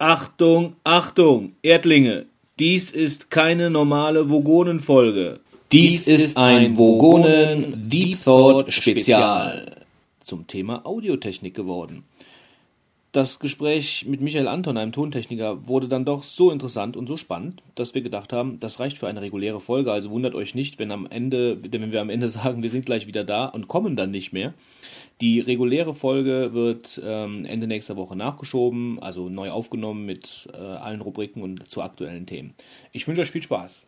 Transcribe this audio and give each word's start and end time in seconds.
Achtung, 0.00 0.76
Achtung, 0.82 1.52
Erdlinge, 1.60 2.24
dies 2.58 2.90
ist 2.90 3.30
keine 3.30 3.68
normale 3.68 4.30
Vogonenfolge. 4.30 5.40
Dies 5.72 6.08
ist 6.08 6.38
ein 6.38 6.78
Vogonen 6.78 7.90
Deep 7.90 8.24
Thought 8.24 8.72
Spezial 8.72 9.76
zum 10.20 10.46
Thema 10.46 10.86
Audiotechnik 10.86 11.54
geworden. 11.54 12.04
Das 13.12 13.40
Gespräch 13.40 14.06
mit 14.06 14.20
Michael 14.20 14.46
Anton, 14.46 14.76
einem 14.76 14.92
Tontechniker, 14.92 15.66
wurde 15.66 15.88
dann 15.88 16.04
doch 16.04 16.22
so 16.22 16.52
interessant 16.52 16.96
und 16.96 17.08
so 17.08 17.16
spannend, 17.16 17.60
dass 17.74 17.92
wir 17.92 18.02
gedacht 18.02 18.32
haben, 18.32 18.60
das 18.60 18.78
reicht 18.78 18.98
für 18.98 19.08
eine 19.08 19.20
reguläre 19.20 19.58
Folge. 19.58 19.90
Also 19.90 20.10
wundert 20.10 20.36
euch 20.36 20.54
nicht, 20.54 20.78
wenn 20.78 20.92
am 20.92 21.06
Ende, 21.06 21.58
wenn 21.60 21.90
wir 21.90 22.02
am 22.02 22.10
Ende 22.10 22.28
sagen, 22.28 22.62
wir 22.62 22.70
sind 22.70 22.86
gleich 22.86 23.08
wieder 23.08 23.24
da 23.24 23.46
und 23.46 23.66
kommen 23.66 23.96
dann 23.96 24.12
nicht 24.12 24.32
mehr. 24.32 24.54
Die 25.20 25.40
reguläre 25.40 25.92
Folge 25.92 26.54
wird 26.54 27.02
ähm, 27.04 27.44
Ende 27.46 27.66
nächster 27.66 27.96
Woche 27.96 28.14
nachgeschoben, 28.14 29.02
also 29.02 29.28
neu 29.28 29.50
aufgenommen 29.50 30.06
mit 30.06 30.48
äh, 30.54 30.58
allen 30.58 31.00
Rubriken 31.00 31.42
und 31.42 31.68
zu 31.68 31.82
aktuellen 31.82 32.26
Themen. 32.26 32.54
Ich 32.92 33.08
wünsche 33.08 33.22
euch 33.22 33.32
viel 33.32 33.42
Spaß. 33.42 33.86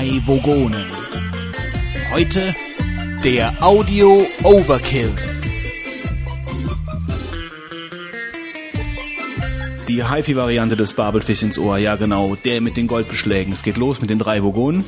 Drei 0.00 0.22
Vogonen. 0.24 0.86
Heute 2.10 2.54
der 3.22 3.62
Audio 3.62 4.26
Overkill. 4.42 5.14
Die 9.88 10.02
HiFi-Variante 10.02 10.74
des 10.78 10.94
Babelfisch 10.94 11.42
ins 11.42 11.58
Ohr, 11.58 11.76
ja 11.76 11.96
genau, 11.96 12.34
der 12.34 12.62
mit 12.62 12.78
den 12.78 12.86
Goldbeschlägen. 12.86 13.52
Es 13.52 13.62
geht 13.62 13.76
los 13.76 14.00
mit 14.00 14.08
den 14.08 14.18
drei 14.18 14.42
Vogonen. 14.42 14.86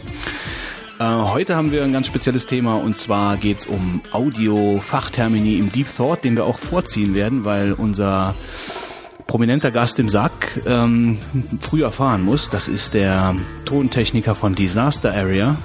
Äh, 0.98 1.04
heute 1.04 1.56
haben 1.56 1.72
wir 1.72 1.84
ein 1.84 1.92
ganz 1.92 2.06
spezielles 2.06 2.47
Thema 2.47 2.76
und 2.76 2.97
zwar 2.97 3.36
geht 3.36 3.58
es 3.58 3.66
um 3.66 4.00
Audio-Fachtermini 4.12 5.58
im 5.58 5.70
Deep 5.70 5.94
Thought, 5.94 6.24
den 6.24 6.36
wir 6.36 6.47
auch 6.47 6.58
vorziehen 6.58 7.12
werden, 7.12 7.44
weil 7.44 7.74
unser 7.74 8.34
prominenter 9.33 9.70
Gast 9.70 9.98
im 9.98 10.11
Sack 10.11 10.61
ähm, 10.66 11.16
früh 11.62 11.83
erfahren 11.83 12.22
muss. 12.22 12.50
Das 12.50 12.69
ist 12.69 12.92
der 12.92 13.34
Tontechniker 13.64 14.34
von 14.34 14.55
Disaster 14.55 15.14
Area, 15.14 15.56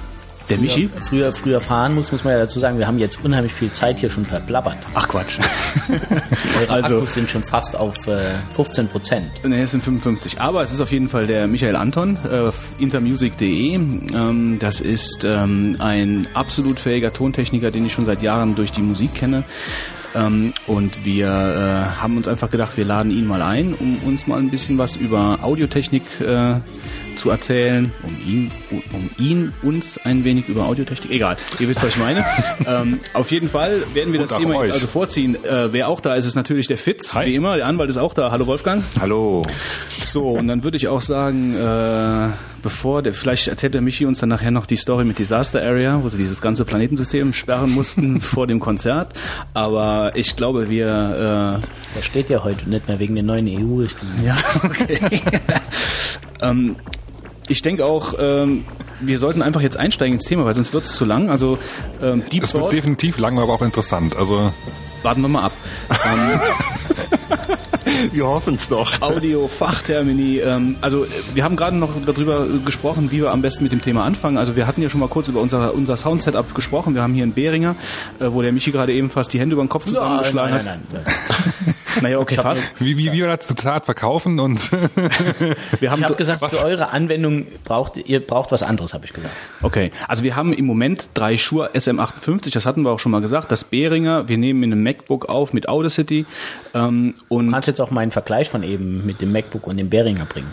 der 0.48 0.56
Michi. 0.56 0.88
Früher, 1.06 1.30
früher 1.34 1.60
fahren 1.60 1.94
muss, 1.94 2.10
muss 2.10 2.24
man 2.24 2.32
ja 2.32 2.38
dazu 2.38 2.60
sagen, 2.60 2.78
wir 2.78 2.86
haben 2.86 2.98
jetzt 2.98 3.22
unheimlich 3.22 3.52
viel 3.52 3.70
Zeit 3.70 3.98
hier 3.98 4.08
schon 4.08 4.24
verplappert. 4.24 4.78
Ach 4.94 5.06
Quatsch. 5.06 5.38
Eure 6.60 6.70
Also- 6.70 6.94
Akkus 6.96 7.12
sind 7.12 7.30
schon 7.30 7.42
fast 7.42 7.76
auf 7.76 7.94
äh, 8.06 8.36
15 8.56 8.88
Prozent. 8.88 9.44
Ne, 9.44 9.60
es 9.60 9.72
sind 9.72 9.84
55. 9.84 10.40
Aber 10.40 10.62
es 10.62 10.72
ist 10.72 10.80
auf 10.80 10.90
jeden 10.90 11.10
Fall 11.10 11.26
der 11.26 11.46
Michael 11.46 11.76
Anton, 11.76 12.16
äh, 12.24 12.50
intermusic.de. 12.82 13.74
Ähm, 13.74 14.56
das 14.60 14.80
ist 14.80 15.26
ähm, 15.26 15.76
ein 15.78 16.26
absolut 16.32 16.80
fähiger 16.80 17.12
Tontechniker, 17.12 17.70
den 17.70 17.84
ich 17.84 17.92
schon 17.92 18.06
seit 18.06 18.22
Jahren 18.22 18.54
durch 18.54 18.72
die 18.72 18.80
Musik 18.80 19.14
kenne. 19.14 19.44
Ähm, 20.14 20.52
und 20.66 21.04
wir 21.04 21.26
äh, 21.26 22.00
haben 22.00 22.16
uns 22.16 22.28
einfach 22.28 22.50
gedacht, 22.50 22.76
wir 22.76 22.84
laden 22.84 23.10
ihn 23.10 23.26
mal 23.26 23.42
ein, 23.42 23.74
um 23.74 23.98
uns 23.98 24.26
mal 24.26 24.38
ein 24.38 24.50
bisschen 24.50 24.78
was 24.78 24.96
über 24.96 25.38
Audiotechnik 25.42 26.02
äh, 26.20 26.56
zu 27.18 27.30
erzählen, 27.30 27.92
um 28.02 28.16
ihn, 28.26 28.50
um 28.70 29.10
ihn, 29.18 29.52
uns 29.62 29.98
ein 30.04 30.24
wenig 30.24 30.48
über 30.48 30.64
Audiotechnik, 30.66 31.10
egal, 31.10 31.36
ihr 31.58 31.68
wisst, 31.68 31.82
was 31.82 31.90
ich 31.90 31.98
meine. 31.98 32.24
ähm, 32.66 33.00
auf 33.12 33.30
jeden 33.30 33.48
Fall 33.48 33.82
werden 33.92 34.12
wir 34.12 34.20
Und 34.20 34.30
das 34.30 34.38
Thema 34.38 34.56
euch. 34.56 34.72
also 34.72 34.86
vorziehen. 34.86 35.34
Äh, 35.44 35.72
wer 35.72 35.88
auch 35.88 36.00
da 36.00 36.14
ist, 36.14 36.24
ist 36.26 36.36
natürlich 36.36 36.66
der 36.68 36.78
Fitz, 36.78 37.14
Hi. 37.14 37.26
wie 37.26 37.34
immer. 37.34 37.56
Der 37.56 37.66
Anwalt 37.66 37.90
ist 37.90 37.96
auch 37.98 38.14
da. 38.14 38.30
Hallo 38.30 38.46
Wolfgang. 38.46 38.82
Hallo. 39.00 39.42
So, 40.00 40.28
und 40.30 40.48
dann 40.48 40.64
würde 40.64 40.76
ich 40.76 40.88
auch 40.88 41.00
sagen, 41.00 41.54
äh, 41.54 42.28
bevor 42.62 43.02
der, 43.02 43.12
vielleicht 43.12 43.48
erzählt 43.48 43.74
der 43.74 43.80
Michi 43.80 44.06
uns 44.06 44.18
dann 44.20 44.28
nachher 44.28 44.50
noch 44.50 44.66
die 44.66 44.76
Story 44.76 45.04
mit 45.04 45.18
Disaster 45.18 45.60
Area, 45.62 46.00
wo 46.02 46.08
sie 46.08 46.18
dieses 46.18 46.40
ganze 46.40 46.64
Planetensystem 46.64 47.34
sperren 47.34 47.70
mussten 47.70 48.20
vor 48.22 48.46
dem 48.46 48.60
Konzert. 48.60 49.12
Aber 49.54 50.12
ich 50.14 50.36
glaube, 50.36 50.68
wir, 50.70 51.62
Das 51.94 52.04
steht 52.04 52.30
ja 52.30 52.44
heute 52.44 52.68
nicht 52.70 52.86
mehr 52.88 52.98
wegen 52.98 53.16
den 53.16 53.26
neuen 53.26 53.46
EU-Richtlinien. 53.48 54.22
äh, 54.22 54.26
ja, 54.26 54.36
okay. 54.62 54.98
ähm, 56.42 56.76
ich 57.48 57.62
denke 57.62 57.84
auch, 57.84 58.14
ähm, 58.18 58.64
wir 59.00 59.18
sollten 59.18 59.42
einfach 59.42 59.60
jetzt 59.60 59.76
einsteigen 59.76 60.14
ins 60.14 60.24
Thema, 60.24 60.44
weil 60.44 60.54
sonst 60.54 60.72
wird 60.72 60.84
es 60.84 60.92
zu 60.92 61.04
lang. 61.04 61.30
Also 61.30 61.58
ähm, 62.00 62.22
Deep 62.30 62.44
Es 62.44 62.54
wird 62.54 62.64
Thought, 62.64 62.72
definitiv 62.72 63.18
lang, 63.18 63.38
aber 63.38 63.52
auch 63.52 63.62
interessant. 63.62 64.16
Also 64.16 64.52
warten 65.02 65.22
wir 65.22 65.28
mal 65.28 65.44
ab. 65.44 65.52
Ähm, 65.90 66.40
Wir 68.12 68.26
hoffen 68.26 68.54
es 68.54 68.68
doch. 68.68 69.00
Audio, 69.00 69.48
Fachtermini. 69.48 70.38
Ähm, 70.38 70.76
also 70.80 71.06
wir 71.34 71.44
haben 71.44 71.56
gerade 71.56 71.76
noch 71.76 71.90
darüber 72.04 72.46
gesprochen, 72.64 73.10
wie 73.10 73.18
wir 73.18 73.30
am 73.30 73.42
besten 73.42 73.64
mit 73.64 73.72
dem 73.72 73.82
Thema 73.82 74.04
anfangen. 74.04 74.38
Also 74.38 74.56
wir 74.56 74.66
hatten 74.66 74.82
ja 74.82 74.90
schon 74.90 75.00
mal 75.00 75.08
kurz 75.08 75.28
über 75.28 75.40
unser, 75.40 75.74
unser 75.74 75.96
Sound-Setup 75.96 76.54
gesprochen. 76.54 76.94
Wir 76.94 77.02
haben 77.02 77.14
hier 77.14 77.24
einen 77.24 77.32
Beringer, 77.32 77.76
äh, 78.20 78.26
wo 78.30 78.42
der 78.42 78.52
Michi 78.52 78.70
gerade 78.70 78.92
eben 78.92 79.10
fast 79.10 79.32
die 79.32 79.40
Hände 79.40 79.54
über 79.54 79.64
den 79.64 79.68
Kopf 79.68 79.84
zusammengeschlagen 79.86 80.56
nein, 80.56 80.64
nein, 80.64 80.82
nein. 80.92 81.04
hat. 81.04 81.74
Naja, 82.02 82.18
okay, 82.18 82.34
fast. 82.36 82.62
wie, 82.78 82.96
wie, 82.98 83.12
wie 83.12 83.18
wir 83.18 83.26
das 83.36 83.46
Zitat 83.46 83.84
verkaufen 83.84 84.38
und 84.40 84.70
Wir 85.80 85.90
haben 85.90 85.98
Ich 86.00 86.04
habe 86.04 86.06
do- 86.08 86.14
gesagt, 86.14 86.44
für 86.44 86.62
eure 86.64 86.90
Anwendung 86.90 87.46
braucht 87.64 87.96
ihr 87.96 88.20
braucht 88.20 88.52
was 88.52 88.62
anderes, 88.62 88.94
habe 88.94 89.04
ich 89.06 89.12
gesagt. 89.12 89.34
Okay, 89.62 89.90
also 90.06 90.24
wir 90.24 90.36
haben 90.36 90.52
im 90.52 90.66
Moment 90.66 91.10
drei 91.14 91.36
Shure 91.36 91.70
SM58, 91.74 92.52
das 92.52 92.66
hatten 92.66 92.82
wir 92.82 92.90
auch 92.90 92.98
schon 92.98 93.12
mal 93.12 93.20
gesagt. 93.20 93.50
Das 93.50 93.64
Behringer, 93.64 94.28
wir 94.28 94.38
nehmen 94.38 94.62
in 94.62 94.72
einem 94.72 94.82
MacBook 94.82 95.28
auf 95.28 95.52
mit 95.52 95.68
Audacity 95.68 96.26
ähm, 96.74 97.14
und 97.28 97.46
Du 97.46 97.52
kannst 97.52 97.68
jetzt 97.68 97.80
auch 97.80 97.90
meinen 97.90 98.10
Vergleich 98.10 98.48
von 98.50 98.62
eben 98.62 99.04
mit 99.06 99.20
dem 99.20 99.32
MacBook 99.32 99.66
und 99.66 99.76
dem 99.78 99.88
Behringer 99.90 100.24
bringen. 100.26 100.52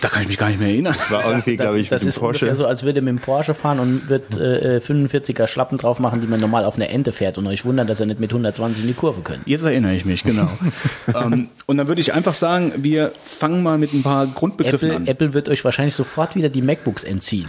Da 0.00 0.08
kann 0.08 0.22
ich 0.22 0.28
mich 0.28 0.38
gar 0.38 0.48
nicht 0.48 0.58
mehr 0.58 0.68
erinnern. 0.68 0.96
War 1.08 1.24
irgendwie, 1.28 1.56
Das, 1.56 1.66
glaube 1.66 1.80
ich, 1.80 1.88
das 1.88 2.02
mit 2.02 2.08
ist 2.08 2.16
dem 2.16 2.20
Porsche. 2.20 2.44
ungefähr 2.46 2.56
so, 2.56 2.66
als 2.66 2.82
würde 2.82 3.00
ihr 3.00 3.04
mit 3.04 3.14
dem 3.14 3.20
Porsche 3.20 3.54
fahren 3.54 3.78
und 3.78 4.08
wird 4.08 4.36
äh, 4.36 4.76
äh, 4.76 4.80
45er 4.80 5.46
Schlappen 5.46 5.78
drauf 5.78 5.98
machen, 5.98 6.20
die 6.20 6.26
man 6.26 6.40
normal 6.40 6.64
auf 6.64 6.76
einer 6.76 6.90
Ente 6.90 7.12
fährt 7.12 7.38
und 7.38 7.46
euch 7.46 7.64
wundern, 7.64 7.86
dass 7.86 8.00
ihr 8.00 8.06
nicht 8.06 8.20
mit 8.20 8.30
120 8.30 8.82
in 8.82 8.88
die 8.88 8.94
Kurve 8.94 9.22
könnt. 9.22 9.46
Jetzt 9.46 9.64
erinnere 9.64 9.94
ich 9.94 10.04
mich, 10.04 10.24
genau. 10.24 10.48
ähm, 11.14 11.48
und 11.66 11.76
dann 11.76 11.88
würde 11.88 12.00
ich 12.00 12.12
einfach 12.12 12.34
sagen, 12.34 12.72
wir 12.76 13.12
fangen 13.22 13.62
mal 13.62 13.78
mit 13.78 13.92
ein 13.92 14.02
paar 14.02 14.26
Grundbegriffen 14.26 14.90
Apple, 14.90 14.96
an, 14.96 15.06
Apple 15.06 15.34
wird 15.34 15.48
euch 15.48 15.64
wahrscheinlich 15.64 15.94
sofort 15.94 16.34
wieder 16.34 16.48
die 16.48 16.62
MacBooks 16.62 17.04
entziehen. 17.04 17.48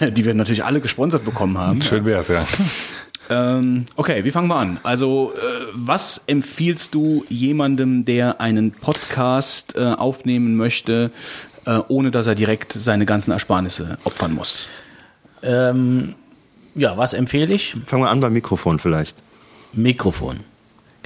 die 0.00 0.24
wir 0.24 0.34
natürlich 0.34 0.64
alle 0.64 0.80
gesponsert 0.80 1.24
bekommen 1.24 1.58
haben. 1.58 1.82
schön 1.82 2.04
wär's 2.04 2.28
ja. 2.28 2.46
Ähm, 3.30 3.86
okay, 3.96 4.24
wie 4.24 4.30
fangen 4.30 4.48
wir 4.48 4.56
an? 4.56 4.80
Also, 4.82 5.32
äh, 5.36 5.66
was 5.74 6.22
empfiehlst 6.26 6.94
du 6.94 7.24
jemandem, 7.28 8.04
der 8.04 8.40
einen 8.40 8.72
Podcast 8.72 9.76
äh, 9.76 9.84
aufnehmen 9.84 10.56
möchte, 10.56 11.10
äh, 11.66 11.78
ohne 11.88 12.10
dass 12.10 12.26
er 12.26 12.34
direkt 12.34 12.72
seine 12.72 13.06
ganzen 13.06 13.32
Ersparnisse 13.32 13.98
opfern 14.04 14.34
muss? 14.34 14.68
Ähm, 15.42 16.14
ja, 16.74 16.96
was 16.96 17.12
empfehle 17.12 17.54
ich? 17.54 17.76
Fangen 17.86 18.02
wir 18.02 18.10
an 18.10 18.20
beim 18.20 18.32
Mikrofon 18.32 18.78
vielleicht. 18.78 19.16
Mikrofon. 19.72 20.40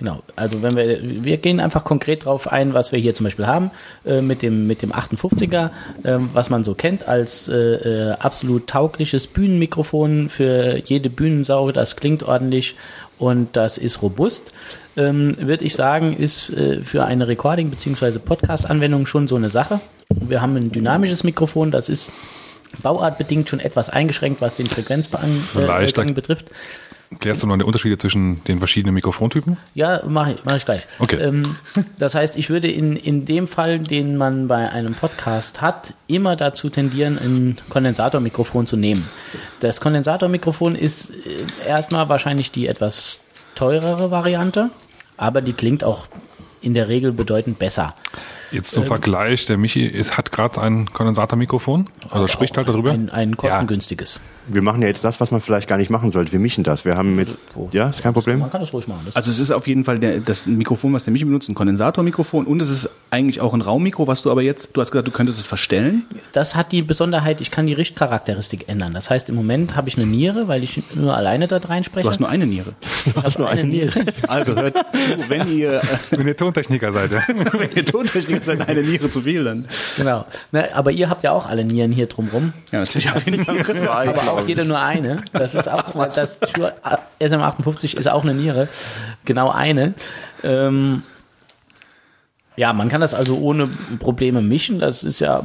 Genau. 0.02 0.20
Also 0.34 0.62
wenn 0.62 0.74
wir, 0.74 0.98
wir 1.00 1.36
gehen 1.36 1.60
einfach 1.60 1.84
konkret 1.84 2.24
drauf 2.24 2.50
ein, 2.50 2.74
was 2.74 2.90
wir 2.90 2.98
hier 2.98 3.14
zum 3.14 3.22
Beispiel 3.22 3.46
haben, 3.46 3.70
äh, 4.04 4.20
mit 4.20 4.42
dem, 4.42 4.66
mit 4.66 4.82
dem 4.82 4.92
58er, 4.92 5.70
ähm, 6.04 6.28
was 6.32 6.50
man 6.50 6.64
so 6.64 6.74
kennt 6.74 7.06
als 7.06 7.46
äh, 7.46 7.54
äh, 7.54 8.10
absolut 8.14 8.66
taugliches 8.66 9.28
Bühnenmikrofon 9.28 10.28
für 10.28 10.82
jede 10.84 11.08
Bühnensau. 11.08 11.70
Das 11.70 11.94
klingt 11.94 12.24
ordentlich 12.24 12.74
und 13.20 13.56
das 13.56 13.78
ist 13.78 14.02
robust. 14.02 14.52
Ähm, 14.96 15.36
Würde 15.38 15.64
ich 15.64 15.76
sagen, 15.76 16.16
ist 16.16 16.50
äh, 16.50 16.82
für 16.82 17.04
eine 17.04 17.28
Recording- 17.28 17.70
bzw. 17.70 18.18
Podcast-Anwendung 18.18 19.06
schon 19.06 19.28
so 19.28 19.36
eine 19.36 19.50
Sache. 19.50 19.78
Wir 20.08 20.42
haben 20.42 20.56
ein 20.56 20.72
dynamisches 20.72 21.22
Mikrofon, 21.22 21.70
das 21.70 21.88
ist 21.88 22.10
bauartbedingt 22.82 23.48
schon 23.48 23.60
etwas 23.60 23.88
eingeschränkt, 23.88 24.40
was 24.40 24.56
den 24.56 24.66
Vielleicht 24.66 24.88
Frequenzbereich 24.88 26.14
betrifft. 26.14 26.46
Klärst 27.18 27.42
du 27.42 27.46
noch 27.46 27.56
die 27.56 27.64
Unterschiede 27.64 27.98
zwischen 27.98 28.42
den 28.44 28.58
verschiedenen 28.58 28.94
Mikrofontypen? 28.94 29.56
Ja, 29.74 30.02
mache 30.06 30.32
ich, 30.32 30.44
mach 30.44 30.56
ich 30.56 30.64
gleich. 30.64 30.82
Okay. 30.98 31.16
Ähm, 31.16 31.42
das 31.98 32.14
heißt, 32.14 32.36
ich 32.36 32.50
würde 32.50 32.70
in, 32.70 32.96
in 32.96 33.24
dem 33.24 33.46
Fall, 33.46 33.78
den 33.78 34.16
man 34.16 34.48
bei 34.48 34.70
einem 34.70 34.94
Podcast 34.94 35.62
hat, 35.62 35.94
immer 36.06 36.36
dazu 36.36 36.70
tendieren, 36.70 37.18
ein 37.18 37.58
Kondensatormikrofon 37.68 38.66
zu 38.66 38.76
nehmen. 38.76 39.08
Das 39.60 39.80
Kondensatormikrofon 39.80 40.74
ist 40.74 41.10
äh, 41.10 41.68
erstmal 41.68 42.08
wahrscheinlich 42.08 42.50
die 42.50 42.66
etwas 42.66 43.20
teurere 43.54 44.10
Variante, 44.10 44.70
aber 45.16 45.40
die 45.40 45.52
klingt 45.52 45.84
auch 45.84 46.06
in 46.60 46.74
der 46.74 46.88
Regel 46.88 47.12
bedeutend 47.12 47.58
besser. 47.58 47.94
Jetzt 48.52 48.72
Ähm. 48.72 48.82
zum 48.82 48.84
Vergleich, 48.86 49.46
der 49.46 49.56
Michi 49.58 49.86
ist, 49.86 50.16
hat 50.16 50.32
gerade 50.32 50.60
ein 50.60 50.92
Kondensatormikrofon, 50.92 51.88
also 52.10 52.26
spricht 52.28 52.56
halt 52.56 52.68
darüber. 52.68 52.92
Ein, 52.92 53.10
ein 53.10 53.36
kostengünstiges. 53.36 54.20
Wir 54.48 54.62
machen 54.62 54.82
ja 54.82 54.88
jetzt 54.88 55.04
das, 55.04 55.20
was 55.20 55.30
man 55.30 55.40
vielleicht 55.40 55.68
gar 55.68 55.78
nicht 55.78 55.90
machen 55.90 56.10
sollte. 56.10 56.32
Wir 56.32 56.40
mischen 56.40 56.64
das. 56.64 56.84
Wir 56.84 56.94
haben 56.96 57.14
mit. 57.14 57.28
Ja, 57.70 57.88
ist 57.88 58.02
kein 58.02 58.12
Problem. 58.12 58.40
Man 58.40 58.50
kann 58.50 58.60
das 58.60 58.72
ruhig 58.72 58.88
machen. 58.88 59.02
Das 59.04 59.14
Also 59.14 59.30
es 59.30 59.38
ist 59.38 59.52
auf 59.52 59.68
jeden 59.68 59.84
Fall 59.84 60.00
der, 60.00 60.18
das 60.18 60.46
Mikrofon, 60.46 60.92
was 60.92 61.04
der 61.04 61.12
Michi 61.12 61.24
benutzt, 61.24 61.48
ein 61.48 61.54
Kondensatormikrofon 61.54 62.46
und 62.46 62.60
es 62.60 62.68
ist 62.70 62.90
eigentlich 63.10 63.40
auch 63.40 63.54
ein 63.54 63.60
Raummikro, 63.60 64.06
was 64.06 64.22
du 64.22 64.30
aber 64.30 64.42
jetzt, 64.42 64.70
du 64.74 64.80
hast 64.80 64.90
gesagt, 64.90 65.06
du 65.06 65.12
könntest 65.12 65.38
es 65.38 65.46
verstellen. 65.46 66.04
Das 66.32 66.56
hat 66.56 66.72
die 66.72 66.82
Besonderheit, 66.82 67.40
ich 67.40 67.50
kann 67.50 67.66
die 67.66 67.72
Richtcharakteristik 67.74 68.68
ändern. 68.68 68.92
Das 68.94 69.10
heißt, 69.10 69.28
im 69.28 69.36
Moment 69.36 69.76
habe 69.76 69.88
ich 69.88 69.96
eine 69.96 70.06
Niere, 70.06 70.48
weil 70.48 70.64
ich 70.64 70.82
nur 70.94 71.16
alleine 71.16 71.46
dort 71.46 71.68
reinspreche. 71.68 72.04
Du 72.04 72.10
hast 72.10 72.20
nur 72.20 72.28
eine 72.28 72.46
Niere. 72.46 72.74
ich 73.06 73.14
habe 73.14 73.38
nur 73.38 73.48
eine 73.48 73.64
Niere. 73.64 73.92
Also 74.28 74.56
hört 74.56 74.76
zu, 74.76 74.82
wenn 75.28 75.48
ihr, 75.48 75.80
Wenn 76.10 76.26
ihr 76.26 76.36
Tontechniker 76.36 76.92
seid, 76.92 77.12
ja. 77.12 77.22
wenn 77.28 77.70
ihr 77.74 77.84
Tontechniker, 77.86 78.41
ist 78.46 78.48
halt 78.48 78.68
eine 78.68 78.82
Niere 78.82 79.10
zu 79.10 79.22
viel 79.22 79.44
dann. 79.44 79.66
Genau. 79.96 80.26
Na, 80.50 80.64
aber 80.74 80.90
ihr 80.92 81.08
habt 81.08 81.22
ja 81.22 81.32
auch 81.32 81.46
alle 81.46 81.64
Nieren 81.64 81.92
hier 81.92 82.06
drumrum. 82.06 82.52
Ja, 82.70 82.80
natürlich 82.80 83.08
habe 83.08 83.22
ich 83.30 83.48
Aber 83.48 84.32
auch 84.32 84.46
jeder 84.46 84.64
nur 84.64 84.80
eine. 84.80 85.22
Das 85.32 85.54
ist 85.54 85.68
auch, 85.68 85.94
weil 85.94 86.08
das 86.08 86.38
Shure 86.54 86.74
SM58 87.20 87.96
ist 87.96 88.08
auch 88.08 88.22
eine 88.22 88.34
Niere. 88.34 88.68
Genau 89.24 89.50
eine. 89.50 89.94
Ähm, 90.42 91.02
ja, 92.56 92.72
man 92.72 92.88
kann 92.88 93.00
das 93.00 93.14
also 93.14 93.38
ohne 93.38 93.68
Probleme 93.98 94.42
mischen. 94.42 94.78
Das 94.78 95.04
ist 95.04 95.20
ja 95.20 95.42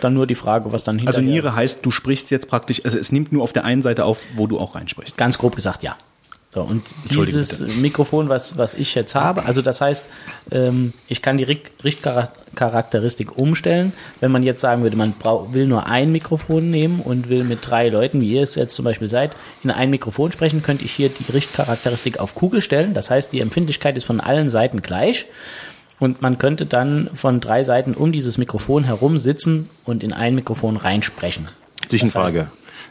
dann 0.00 0.14
nur 0.14 0.26
die 0.26 0.34
Frage, 0.34 0.72
was 0.72 0.82
dann 0.82 0.98
hinterher... 0.98 1.18
Also 1.18 1.30
Niere 1.30 1.54
heißt, 1.54 1.84
du 1.84 1.90
sprichst 1.90 2.30
jetzt 2.30 2.48
praktisch, 2.48 2.84
also 2.84 2.98
es 2.98 3.12
nimmt 3.12 3.32
nur 3.32 3.42
auf 3.42 3.52
der 3.52 3.64
einen 3.64 3.82
Seite 3.82 4.04
auf, 4.04 4.18
wo 4.34 4.46
du 4.46 4.58
auch 4.58 4.74
reinsprichst. 4.74 5.16
Ganz 5.16 5.38
grob 5.38 5.56
gesagt, 5.56 5.82
ja. 5.82 5.96
So, 6.54 6.62
und 6.62 6.82
dieses 7.10 7.58
Mikrofon, 7.78 8.28
was, 8.28 8.56
was 8.56 8.74
ich 8.74 8.94
jetzt 8.94 9.16
habe, 9.16 9.44
also 9.44 9.60
das 9.60 9.80
heißt, 9.80 10.04
ähm, 10.52 10.92
ich 11.08 11.20
kann 11.20 11.36
die 11.36 11.42
Richt- 11.42 11.72
Richtcharakteristik 11.82 13.36
umstellen. 13.36 13.92
Wenn 14.20 14.30
man 14.30 14.44
jetzt 14.44 14.60
sagen 14.60 14.84
würde, 14.84 14.96
man 14.96 15.14
will 15.50 15.66
nur 15.66 15.86
ein 15.88 16.12
Mikrofon 16.12 16.70
nehmen 16.70 17.00
und 17.00 17.28
will 17.28 17.42
mit 17.42 17.58
drei 17.68 17.88
Leuten, 17.88 18.20
wie 18.20 18.32
ihr 18.34 18.42
es 18.42 18.54
jetzt 18.54 18.74
zum 18.76 18.84
Beispiel 18.84 19.08
seid, 19.08 19.34
in 19.64 19.72
ein 19.72 19.90
Mikrofon 19.90 20.30
sprechen, 20.30 20.62
könnte 20.62 20.84
ich 20.84 20.92
hier 20.92 21.08
die 21.08 21.30
Richtcharakteristik 21.32 22.20
auf 22.20 22.36
Kugel 22.36 22.60
stellen. 22.60 22.94
Das 22.94 23.10
heißt, 23.10 23.32
die 23.32 23.40
Empfindlichkeit 23.40 23.96
ist 23.96 24.04
von 24.04 24.20
allen 24.20 24.48
Seiten 24.48 24.80
gleich. 24.80 25.26
Und 25.98 26.22
man 26.22 26.38
könnte 26.38 26.66
dann 26.66 27.10
von 27.14 27.40
drei 27.40 27.62
Seiten 27.64 27.94
um 27.94 28.12
dieses 28.12 28.36
Mikrofon 28.38 28.84
herum 28.84 29.18
sitzen 29.18 29.70
und 29.84 30.02
in 30.04 30.12
ein 30.12 30.34
Mikrofon 30.34 30.76
reinsprechen. 30.76 31.46
Zwischenfrage. 31.88 32.48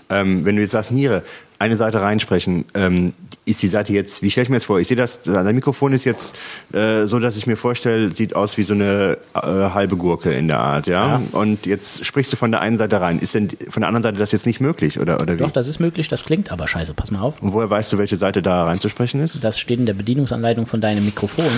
ähm, 0.09 0.45
wenn 0.45 0.55
du 0.55 0.61
jetzt 0.61 0.71
sagst 0.71 0.91
Niere, 0.91 1.23
eine 1.63 1.77
Seite 1.77 2.01
reinsprechen, 2.01 2.65
ähm, 2.73 3.13
ist 3.45 3.61
die 3.61 3.67
Seite 3.67 3.91
jetzt, 3.93 4.21
wie 4.21 4.31
stelle 4.31 4.43
ich 4.43 4.49
mir 4.49 4.55
das 4.57 4.65
vor? 4.65 4.79
Ich 4.79 4.87
sehe 4.87 4.95
das, 4.97 5.23
dein 5.23 5.53
Mikrofon 5.55 5.91
ist 5.93 6.05
jetzt 6.05 6.35
äh, 6.73 7.05
so, 7.05 7.19
dass 7.19 7.35
ich 7.37 7.45
mir 7.47 7.57
vorstelle, 7.57 8.11
sieht 8.13 8.35
aus 8.35 8.57
wie 8.57 8.63
so 8.63 8.73
eine 8.73 9.17
äh, 9.33 9.39
halbe 9.41 9.97
Gurke 9.97 10.31
in 10.31 10.47
der 10.47 10.59
Art, 10.59 10.87
ja? 10.87 11.21
Und 11.33 11.65
jetzt 11.65 12.05
sprichst 12.05 12.31
du 12.31 12.37
von 12.37 12.51
der 12.51 12.61
einen 12.61 12.77
Seite 12.77 13.01
rein. 13.01 13.19
Ist 13.19 13.33
denn 13.35 13.49
von 13.69 13.81
der 13.81 13.87
anderen 13.87 14.03
Seite 14.03 14.17
das 14.17 14.31
jetzt 14.31 14.45
nicht 14.45 14.61
möglich, 14.61 14.99
oder, 14.99 15.21
oder 15.21 15.33
wie? 15.35 15.39
Doch, 15.41 15.51
das 15.51 15.67
ist 15.67 15.79
möglich, 15.79 16.07
das 16.07 16.23
klingt 16.23 16.51
aber 16.51 16.67
scheiße. 16.67 16.93
Pass 16.93 17.11
mal 17.11 17.19
auf. 17.21 17.41
Und 17.41 17.53
woher 17.53 17.69
weißt 17.69 17.91
du, 17.91 17.97
welche 17.97 18.15
Seite 18.17 18.41
da 18.41 18.63
reinzusprechen 18.65 19.19
ist? 19.21 19.43
Das 19.43 19.59
steht 19.59 19.79
in 19.79 19.85
der 19.85 19.93
Bedienungsanleitung 19.93 20.65
von 20.65 20.79
deinem 20.81 21.05
Mikrofon. 21.05 21.45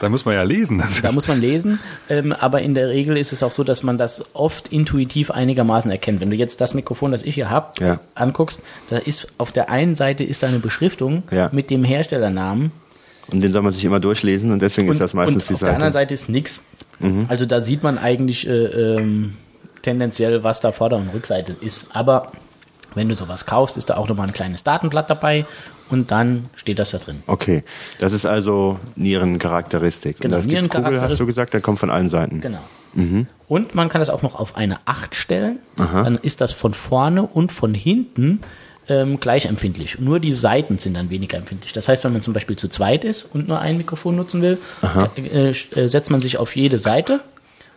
Da 0.00 0.08
muss 0.10 0.24
man 0.26 0.34
ja 0.34 0.42
lesen. 0.42 0.82
Da 1.02 1.12
muss 1.12 1.28
man 1.28 1.40
lesen, 1.40 1.78
ähm, 2.10 2.32
aber 2.32 2.60
in 2.60 2.74
der 2.74 2.88
Regel 2.88 3.16
ist 3.16 3.32
es 3.32 3.42
auch 3.42 3.50
so, 3.52 3.64
dass 3.64 3.82
man 3.82 3.96
das 3.96 4.22
oft 4.34 4.68
intuitiv 4.68 5.30
einigermaßen 5.30 5.90
erkennt. 5.90 6.20
Wenn 6.20 6.30
du 6.30 6.36
jetzt 6.36 6.60
das 6.60 6.74
Mikrofon, 6.74 7.12
das 7.12 7.22
ich 7.22 7.34
hier 7.36 7.48
habe, 7.48 7.82
Ja. 7.82 8.00
anguckst, 8.14 8.60
da 8.90 8.98
ist 8.98 9.28
auf 9.44 9.52
der 9.52 9.68
einen 9.68 9.94
Seite 9.94 10.24
ist 10.24 10.42
da 10.42 10.46
eine 10.48 10.58
Beschriftung 10.58 11.22
Ja. 11.30 11.50
mit 11.52 11.68
dem 11.68 11.84
Herstellernamen 11.84 12.72
Und 13.30 13.42
den 13.42 13.52
soll 13.52 13.60
man 13.62 13.72
sich 13.74 13.84
immer 13.84 14.00
durchlesen 14.00 14.50
und 14.52 14.60
deswegen 14.62 14.88
ist 14.88 15.00
das 15.02 15.12
meistens 15.12 15.44
und 15.44 15.50
die 15.50 15.54
auf 15.54 15.60
der 15.60 15.74
anderen 15.74 15.92
Seite. 15.92 16.14
Seite 16.14 16.14
ist 16.14 16.28
nichts. 16.30 16.62
Also 17.28 17.44
da 17.44 17.60
sieht 17.60 17.82
man 17.82 17.98
eigentlich 17.98 18.46
äh, 18.48 18.52
ähm, 18.52 19.34
tendenziell, 19.82 20.42
was 20.44 20.60
da 20.62 20.72
Vorder- 20.72 20.96
und 20.96 21.08
Rückseite 21.12 21.54
ist. 21.60 21.88
Aber 21.94 22.32
wenn 22.94 23.08
du 23.08 23.14
sowas 23.14 23.44
kaufst, 23.44 23.76
ist 23.76 23.90
da 23.90 23.96
auch 23.96 24.08
nochmal 24.08 24.28
ein 24.28 24.32
kleines 24.32 24.62
Datenblatt 24.64 25.10
dabei 25.10 25.44
und 25.90 26.10
dann 26.10 26.46
steht 26.56 26.78
das 26.78 26.92
da 26.92 26.98
drin. 26.98 27.22
Okay, 27.26 27.64
das 27.98 28.12
ist 28.14 28.24
also 28.24 28.78
Nierencharakteristik. 28.96 30.20
Genau, 30.20 30.36
und 30.36 30.44
das 30.44 30.48
gibt's 30.48 30.68
Kugel, 30.68 30.82
hast 30.84 30.84
Nierencharakteristik. 30.84 31.18
du 31.18 31.26
gesagt, 31.26 31.52
der 31.54 31.60
kommt 31.60 31.78
von 31.80 31.90
allen 31.90 32.08
Seiten. 32.08 32.40
Genau. 32.40 32.60
Und 33.48 33.74
man 33.74 33.88
kann 33.88 34.00
das 34.00 34.08
auch 34.08 34.22
noch 34.22 34.36
auf 34.36 34.56
eine 34.56 34.78
8 34.84 35.16
stellen. 35.16 35.58
Dann 35.76 36.16
ist 36.22 36.40
das 36.40 36.52
von 36.52 36.74
vorne 36.74 37.24
und 37.24 37.50
von 37.50 37.74
hinten 37.74 38.40
ähm, 38.88 39.18
gleich 39.20 39.46
empfindlich. 39.46 39.98
Nur 39.98 40.20
die 40.20 40.32
Seiten 40.32 40.78
sind 40.78 40.94
dann 40.94 41.10
weniger 41.10 41.38
empfindlich. 41.38 41.72
Das 41.72 41.88
heißt, 41.88 42.04
wenn 42.04 42.12
man 42.12 42.22
zum 42.22 42.34
Beispiel 42.34 42.56
zu 42.56 42.68
zweit 42.68 43.04
ist 43.04 43.24
und 43.34 43.48
nur 43.48 43.60
ein 43.60 43.76
Mikrofon 43.76 44.16
nutzen 44.16 44.42
will, 44.42 44.58
äh, 45.16 45.48
äh, 45.48 45.88
setzt 45.88 46.10
man 46.10 46.20
sich 46.20 46.38
auf 46.38 46.54
jede 46.56 46.78
Seite 46.78 47.20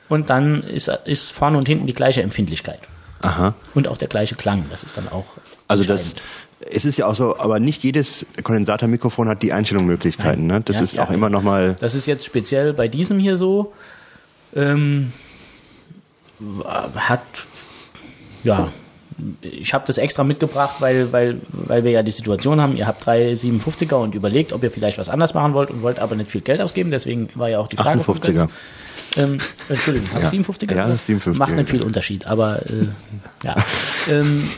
und 0.09 0.29
dann 0.29 0.63
ist, 0.63 0.89
ist 1.05 1.31
vorne 1.31 1.57
und 1.57 1.67
hinten 1.67 1.87
die 1.87 1.93
gleiche 1.93 2.21
Empfindlichkeit. 2.21 2.79
Aha. 3.21 3.55
Und 3.73 3.87
auch 3.87 3.97
der 3.97 4.07
gleiche 4.07 4.35
Klang. 4.35 4.65
Das 4.69 4.83
ist 4.83 4.97
dann 4.97 5.09
auch. 5.09 5.25
Also 5.67 5.83
das, 5.83 6.15
es 6.69 6.85
ist 6.85 6.97
ja 6.97 7.07
auch 7.07 7.15
so, 7.15 7.37
aber 7.37 7.59
nicht 7.59 7.83
jedes 7.83 8.25
Kondensatormikrofon 8.43 9.27
hat 9.27 9.41
die 9.41 9.53
Einstellungsmöglichkeiten. 9.53 10.45
Ne? 10.45 10.61
Das 10.61 10.77
Ja, 10.77 10.83
ist 10.83 10.93
ja, 10.95 11.03
auch 11.03 11.09
immer 11.09 11.29
noch 11.29 11.41
mal. 11.41 11.75
Das 11.79 11.95
ist 11.95 12.05
jetzt 12.05 12.25
speziell 12.25 12.73
bei 12.73 12.87
diesem 12.87 13.19
hier 13.19 13.37
so. 13.37 13.73
Ähm, 14.55 15.11
hat, 16.95 17.21
ja, 18.43 18.69
ich 19.41 19.73
habe 19.73 19.83
das 19.87 19.97
extra 19.97 20.23
mitgebracht, 20.23 20.75
weil, 20.79 21.11
weil, 21.11 21.41
weil 21.51 21.83
wir 21.83 21.91
ja 21.91 22.03
die 22.03 22.11
Situation 22.11 22.61
haben, 22.61 22.77
ihr 22.77 22.87
habt 22.87 23.05
drei 23.05 23.31
57er 23.31 23.95
und 23.95 24.15
überlegt, 24.15 24.53
ob 24.53 24.63
ihr 24.63 24.71
vielleicht 24.71 24.97
was 24.97 25.09
anders 25.09 25.33
machen 25.33 25.53
wollt 25.53 25.71
und 25.71 25.81
wollt 25.81 25.99
aber 25.99 26.15
nicht 26.15 26.29
viel 26.29 26.41
Geld 26.41 26.61
ausgeben. 26.61 26.91
Deswegen 26.91 27.29
war 27.35 27.49
ja 27.49 27.59
auch 27.59 27.67
die 27.67 27.77
Frage. 27.77 28.01
von 28.01 28.15
58er. 28.15 28.33
Götz. 28.33 28.51
Ähm, 29.17 29.39
Entschuldigung, 29.69 30.11
habe 30.13 30.25
ich 30.25 30.29
57er? 30.29 30.61
Ja, 30.61 30.67
gesagt? 30.67 30.89
das 30.89 31.09
ist 31.09 31.27
57er, 31.27 31.37
Macht 31.37 31.55
nicht 31.55 31.69
viel. 31.69 31.83
Unterschied, 31.83 32.27
aber 32.27 32.61
äh, 32.67 32.87
ja. 33.43 33.55
ähm, 34.11 34.49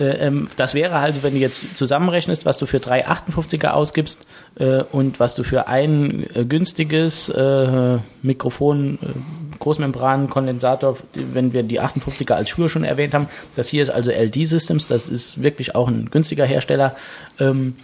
äh, 0.00 0.26
ähm, 0.26 0.48
das 0.56 0.74
wäre 0.74 1.00
halt, 1.00 1.22
wenn 1.22 1.34
du 1.34 1.40
jetzt 1.40 1.76
zusammenrechnest, 1.76 2.46
was 2.46 2.58
du 2.58 2.66
für 2.66 2.80
drei 2.80 3.06
58er 3.06 3.68
ausgibst 3.68 4.26
äh, 4.56 4.82
und 4.82 5.20
was 5.20 5.34
du 5.34 5.44
für 5.44 5.68
ein 5.68 6.26
äh, 6.34 6.44
günstiges 6.44 7.28
äh, 7.28 7.98
Mikrofon, 8.22 8.98
äh, 9.62 9.64
Großmembran, 9.64 10.28
Kondensator, 10.28 10.96
wenn 11.14 11.52
wir 11.52 11.62
die 11.62 11.80
58er 11.80 12.32
als 12.34 12.48
Schuhe 12.50 12.68
schon 12.68 12.84
erwähnt 12.84 13.14
haben, 13.14 13.28
das 13.54 13.68
hier 13.68 13.82
ist 13.82 13.90
also 13.90 14.10
LD 14.10 14.46
Systems, 14.46 14.88
das 14.88 15.08
ist 15.08 15.42
wirklich 15.42 15.74
auch 15.74 15.88
ein 15.88 16.10
günstiger 16.10 16.44
Hersteller. 16.46 16.96
Ähm, 17.38 17.76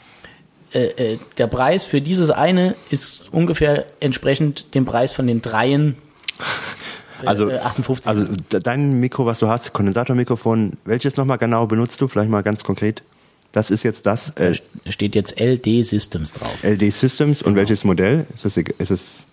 äh, 0.74 1.14
äh, 1.14 1.18
der 1.38 1.46
Preis 1.46 1.86
für 1.86 2.00
dieses 2.00 2.30
eine 2.30 2.74
ist 2.90 3.22
ungefähr 3.32 3.86
entsprechend 4.00 4.74
dem 4.74 4.84
Preis 4.84 5.12
von 5.12 5.26
den 5.26 5.40
dreien 5.40 5.96
äh, 6.38 6.42
Also, 7.26 7.48
äh, 7.50 7.58
58. 7.58 8.06
also 8.06 8.26
de- 8.52 8.60
dein 8.60 9.00
Mikro, 9.00 9.26
was 9.26 9.40
du 9.40 9.48
hast, 9.48 9.72
Kondensatormikrofon, 9.72 10.74
welches 10.84 11.16
nochmal 11.16 11.38
genau 11.38 11.66
benutzt 11.66 12.00
du? 12.00 12.06
Vielleicht 12.06 12.30
mal 12.30 12.42
ganz 12.42 12.62
konkret. 12.62 13.02
Das 13.50 13.70
ist 13.72 13.82
jetzt 13.82 14.06
das 14.06 14.30
äh, 14.36 14.52
Da 14.84 14.92
steht 14.92 15.14
jetzt 15.16 15.40
LD 15.40 15.82
Systems 15.84 16.32
drauf. 16.32 16.62
LD 16.62 16.92
Systems 16.92 17.42
und 17.42 17.56
welches 17.56 17.82
Modell? 17.82 18.26
Ist 18.34 18.44
es, 18.44 18.56
ist 18.56 18.90
es 18.90 19.26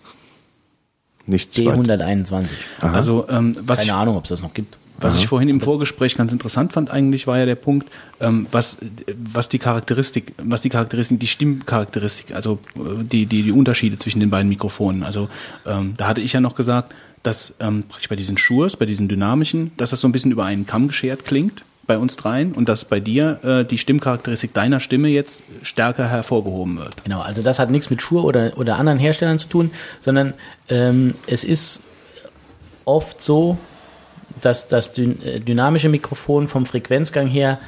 nicht 1.26 1.54
zweit- 1.54 1.78
D121. 1.78 2.46
Also 2.80 3.26
ähm, 3.28 3.52
was 3.62 3.82
ich 3.82 3.88
Keine 3.88 3.98
Ahnung, 4.00 4.16
ob 4.16 4.24
es 4.24 4.30
das 4.30 4.42
noch 4.42 4.54
gibt. 4.54 4.76
Was 4.98 5.18
ich 5.18 5.26
vorhin 5.26 5.50
im 5.50 5.60
Vorgespräch 5.60 6.16
ganz 6.16 6.32
interessant 6.32 6.72
fand, 6.72 6.90
eigentlich 6.90 7.26
war 7.26 7.38
ja 7.38 7.44
der 7.44 7.54
Punkt, 7.54 7.86
ähm, 8.18 8.46
was, 8.50 8.78
was 9.32 9.50
die 9.50 9.58
Charakteristik, 9.58 10.32
was 10.38 10.62
die 10.62 10.70
Charakteristik, 10.70 11.20
die 11.20 11.26
Stimmcharakteristik, 11.26 12.34
also 12.34 12.60
äh, 12.76 13.04
die, 13.04 13.26
die, 13.26 13.42
die 13.42 13.52
Unterschiede 13.52 13.98
zwischen 13.98 14.20
den 14.20 14.30
beiden 14.30 14.48
Mikrofonen. 14.48 15.02
Also 15.02 15.28
ähm, 15.66 15.94
da 15.98 16.08
hatte 16.08 16.22
ich 16.22 16.32
ja 16.32 16.40
noch 16.40 16.54
gesagt, 16.54 16.94
dass 17.22 17.54
ähm, 17.60 17.84
praktisch 17.88 18.08
bei 18.08 18.16
diesen 18.16 18.38
Schurs, 18.38 18.76
bei 18.76 18.86
diesen 18.86 19.06
dynamischen, 19.08 19.72
dass 19.76 19.90
das 19.90 20.00
so 20.00 20.08
ein 20.08 20.12
bisschen 20.12 20.30
über 20.30 20.44
einen 20.44 20.66
Kamm 20.66 20.88
geschert 20.88 21.24
klingt 21.24 21.62
bei 21.86 21.98
uns 21.98 22.16
dreien 22.16 22.52
und 22.52 22.68
dass 22.68 22.84
bei 22.84 23.00
dir 23.00 23.38
äh, 23.44 23.64
die 23.64 23.78
Stimmcharakteristik 23.78 24.52
deiner 24.54 24.80
Stimme 24.80 25.08
jetzt 25.08 25.42
stärker 25.62 26.08
hervorgehoben 26.08 26.78
wird. 26.78 27.04
Genau, 27.04 27.20
also 27.20 27.42
das 27.42 27.58
hat 27.58 27.70
nichts 27.70 27.90
mit 27.90 28.02
Shure 28.02 28.24
oder, 28.24 28.58
oder 28.58 28.76
anderen 28.76 28.98
Herstellern 28.98 29.38
zu 29.38 29.48
tun, 29.48 29.70
sondern 30.00 30.34
ähm, 30.68 31.14
es 31.26 31.44
ist 31.44 31.80
oft 32.84 33.20
so, 33.20 33.56
dass 34.40 34.68
das 34.68 34.98
äh, 34.98 35.40
dynamische 35.40 35.88
Mikrofon 35.88 36.48
vom 36.48 36.66
Frequenzgang 36.66 37.28
her 37.28 37.58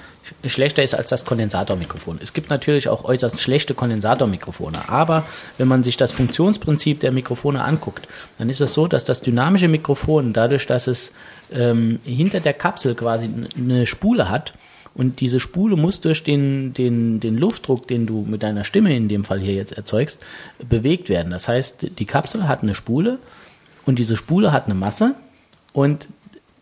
sch- 0.44 0.48
schlechter 0.48 0.82
ist 0.82 0.94
als 0.94 1.08
das 1.08 1.24
Kondensatormikrofon. 1.24 2.18
Es 2.22 2.32
gibt 2.32 2.50
natürlich 2.50 2.88
auch 2.88 3.04
äußerst 3.04 3.40
schlechte 3.40 3.74
Kondensatormikrofone, 3.74 4.88
aber 4.88 5.24
wenn 5.56 5.68
man 5.68 5.82
sich 5.84 5.96
das 5.96 6.12
Funktionsprinzip 6.12 7.00
der 7.00 7.12
Mikrofone 7.12 7.62
anguckt, 7.62 8.08
dann 8.36 8.50
ist 8.50 8.60
es 8.60 8.74
so, 8.74 8.88
dass 8.88 9.04
das 9.04 9.22
dynamische 9.22 9.68
Mikrofon, 9.68 10.32
dadurch, 10.32 10.66
dass 10.66 10.88
es 10.88 11.12
ähm, 11.52 11.98
hinter 12.04 12.40
der 12.40 12.54
Kapsel 12.54 12.94
quasi 12.94 13.28
eine 13.56 13.86
Spule 13.86 14.28
hat, 14.28 14.54
und 14.98 15.20
diese 15.20 15.38
Spule 15.38 15.76
muss 15.76 16.00
durch 16.00 16.24
den, 16.24 16.74
den, 16.74 17.20
den 17.20 17.38
Luftdruck, 17.38 17.86
den 17.86 18.04
du 18.04 18.26
mit 18.28 18.42
deiner 18.42 18.64
Stimme 18.64 18.96
in 18.96 19.08
dem 19.08 19.22
Fall 19.22 19.38
hier 19.38 19.54
jetzt 19.54 19.70
erzeugst, 19.70 20.24
bewegt 20.68 21.08
werden. 21.08 21.30
Das 21.30 21.46
heißt, 21.46 21.98
die 21.98 22.04
Kapsel 22.04 22.48
hat 22.48 22.64
eine 22.64 22.74
Spule 22.74 23.18
und 23.86 24.00
diese 24.00 24.16
Spule 24.16 24.50
hat 24.50 24.64
eine 24.64 24.74
Masse 24.74 25.14
und 25.72 26.08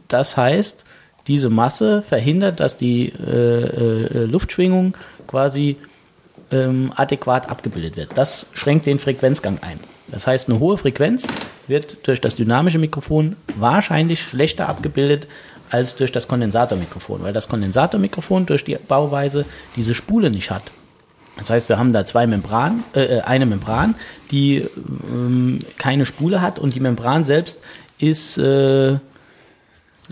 das 0.09 0.37
heißt, 0.37 0.85
diese 1.27 1.49
Masse 1.49 2.03
verhindert, 2.03 2.61
dass 2.61 2.77
die 2.77 3.09
äh, 3.09 3.23
äh, 3.23 4.25
Luftschwingung 4.27 4.99
quasi 5.27 5.77
ähm, 6.53 6.93
adäquat 6.95 7.49
abgebildet 7.49 7.97
wird. 7.97 8.11
Das 8.17 8.47
schränkt 8.53 8.85
den 8.85 8.99
Frequenzgang 8.99 9.61
ein. 9.63 9.81
Das 10.09 10.27
heißt, 10.27 10.49
eine 10.49 10.59
hohe 10.61 10.77
Frequenz 10.79 11.27
wird 11.67 12.07
durch 12.07 12.21
das 12.21 12.37
dynamische 12.37 12.79
Mikrofon 12.79 13.37
wahrscheinlich 13.57 14.23
schlechter 14.23 14.69
abgebildet 14.69 15.27
als 15.71 15.97
durch 15.97 16.13
das 16.13 16.29
Kondensatormikrofon, 16.29 17.23
weil 17.25 17.33
das 17.33 17.49
Kondensatormikrofon 17.49 18.47
durch 18.47 18.65
die 18.65 18.77
Bauweise 18.77 19.45
diese 19.75 19.95
Spule 19.95 20.31
nicht 20.31 20.51
hat. 20.51 20.63
Das 21.37 21.51
heißt, 21.51 21.69
wir 21.69 21.77
haben 21.79 21.93
da 21.93 22.07
zwei 22.07 22.27
Membranen, 22.27 22.85
äh, 22.95 23.21
eine 23.21 23.47
Membran, 23.47 23.95
die 24.31 24.65
ähm, 25.11 25.59
keine 25.77 26.07
Spule 26.07 26.41
hat 26.41 26.59
und 26.59 26.75
die 26.75 26.81
Membran 26.81 27.25
selbst 27.25 27.61
ist 27.99 28.39
äh, 28.39 28.97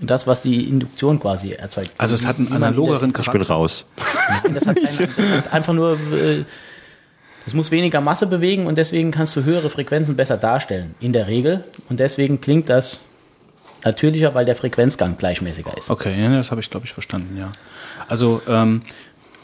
das, 0.00 0.26
was 0.26 0.42
die 0.42 0.68
Induktion 0.68 1.20
quasi 1.20 1.52
erzeugt. 1.52 1.92
Also 1.98 2.14
es 2.14 2.26
hat 2.26 2.38
einen 2.38 2.52
analogeren 2.52 3.10
Ich 3.10 3.14
bin 3.16 3.24
Charakter. 3.24 3.54
raus. 3.54 3.86
Nein, 4.44 4.54
das 4.54 4.66
hat, 4.66 4.76
ein, 4.76 4.98
das 5.16 5.30
hat 5.30 5.52
einfach 5.52 5.72
nur, 5.72 5.92
äh, 6.12 6.44
Es 7.46 7.54
muss 7.54 7.70
weniger 7.70 8.00
Masse 8.00 8.26
bewegen 8.26 8.66
und 8.66 8.78
deswegen 8.78 9.10
kannst 9.10 9.36
du 9.36 9.44
höhere 9.44 9.70
Frequenzen 9.70 10.16
besser 10.16 10.36
darstellen, 10.36 10.94
in 11.00 11.12
der 11.12 11.26
Regel. 11.26 11.64
Und 11.88 12.00
deswegen 12.00 12.40
klingt 12.40 12.70
das 12.70 13.00
natürlicher, 13.84 14.34
weil 14.34 14.46
der 14.46 14.56
Frequenzgang 14.56 15.18
gleichmäßiger 15.18 15.76
ist. 15.76 15.90
Okay, 15.90 16.20
ja, 16.20 16.34
das 16.34 16.50
habe 16.50 16.60
ich, 16.60 16.70
glaube 16.70 16.86
ich, 16.86 16.92
verstanden, 16.92 17.36
ja. 17.36 17.52
Also 18.08 18.40
ähm, 18.48 18.82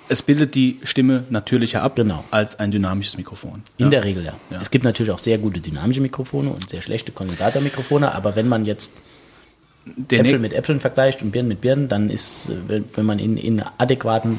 es 0.08 0.22
bildet 0.22 0.54
die 0.54 0.80
Stimme 0.82 1.24
natürlicher 1.30 1.82
ab 1.82 1.94
Genau. 1.94 2.24
als 2.30 2.58
ein 2.58 2.70
dynamisches 2.70 3.16
Mikrofon. 3.16 3.62
In 3.76 3.86
ja. 3.86 3.90
der 3.90 4.04
Regel, 4.04 4.24
ja. 4.24 4.34
Ja. 4.50 4.60
Es 4.60 4.70
gibt 4.70 4.84
natürlich 4.84 5.12
auch 5.12 5.18
sehr 5.18 5.38
gute 5.38 5.60
dynamische 5.60 6.00
Mikrofone 6.00 6.50
und 6.50 6.70
sehr 6.70 6.82
schlechte 6.82 7.12
Kondensatormikrofone, 7.12 8.12
aber 8.14 8.34
wenn 8.34 8.48
man 8.48 8.64
jetzt 8.64 8.92
Der 9.86 10.20
Äpfel 10.20 10.38
mit 10.38 10.52
Äpfeln 10.52 10.80
vergleicht 10.80 11.22
und 11.22 11.30
Birnen 11.30 11.48
mit 11.48 11.60
Birnen, 11.60 11.88
dann 11.88 12.10
ist, 12.10 12.50
äh, 12.50 12.82
wenn, 12.94 13.06
man 13.06 13.18
in, 13.18 13.36
in 13.36 13.62
adäquaten 13.78 14.38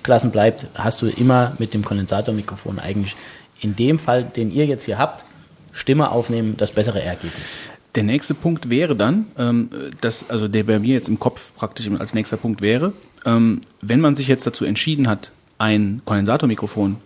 Preisklassen 0.00 0.30
bleibt, 0.30 0.66
hast 0.74 1.02
du 1.02 1.06
immer 1.06 1.52
mit 1.58 1.74
dem 1.74 1.84
Kondensatormikrofon 1.84 2.78
eigentlich 2.78 3.16
in 3.60 3.76
dem 3.76 3.98
Fall, 3.98 4.24
den 4.24 4.52
ihr 4.52 4.66
jetzt 4.66 4.84
hier 4.84 4.98
habt, 4.98 5.24
Stimme 5.72 6.10
aufnehmen, 6.10 6.56
das 6.56 6.72
bessere 6.72 7.02
Ergebnis. 7.02 7.56
Der 7.94 8.04
nächste 8.04 8.34
Punkt 8.34 8.70
wäre 8.70 8.96
dann, 8.96 9.26
ähm, 9.38 9.70
das, 10.00 10.24
also 10.28 10.48
der 10.48 10.64
bei 10.64 10.78
mir 10.78 10.94
jetzt 10.94 11.08
im 11.08 11.18
Kopf 11.18 11.52
praktisch 11.56 11.88
als 11.98 12.14
nächster 12.14 12.36
Punkt 12.36 12.60
wäre, 12.60 12.92
ähm, 13.26 13.60
wenn 13.80 14.00
man 14.00 14.16
sich 14.16 14.28
jetzt 14.28 14.46
dazu 14.46 14.64
entschieden 14.64 15.08
hat, 15.08 15.30
ein 15.58 16.00
Kondensatormikrofon 16.04 16.96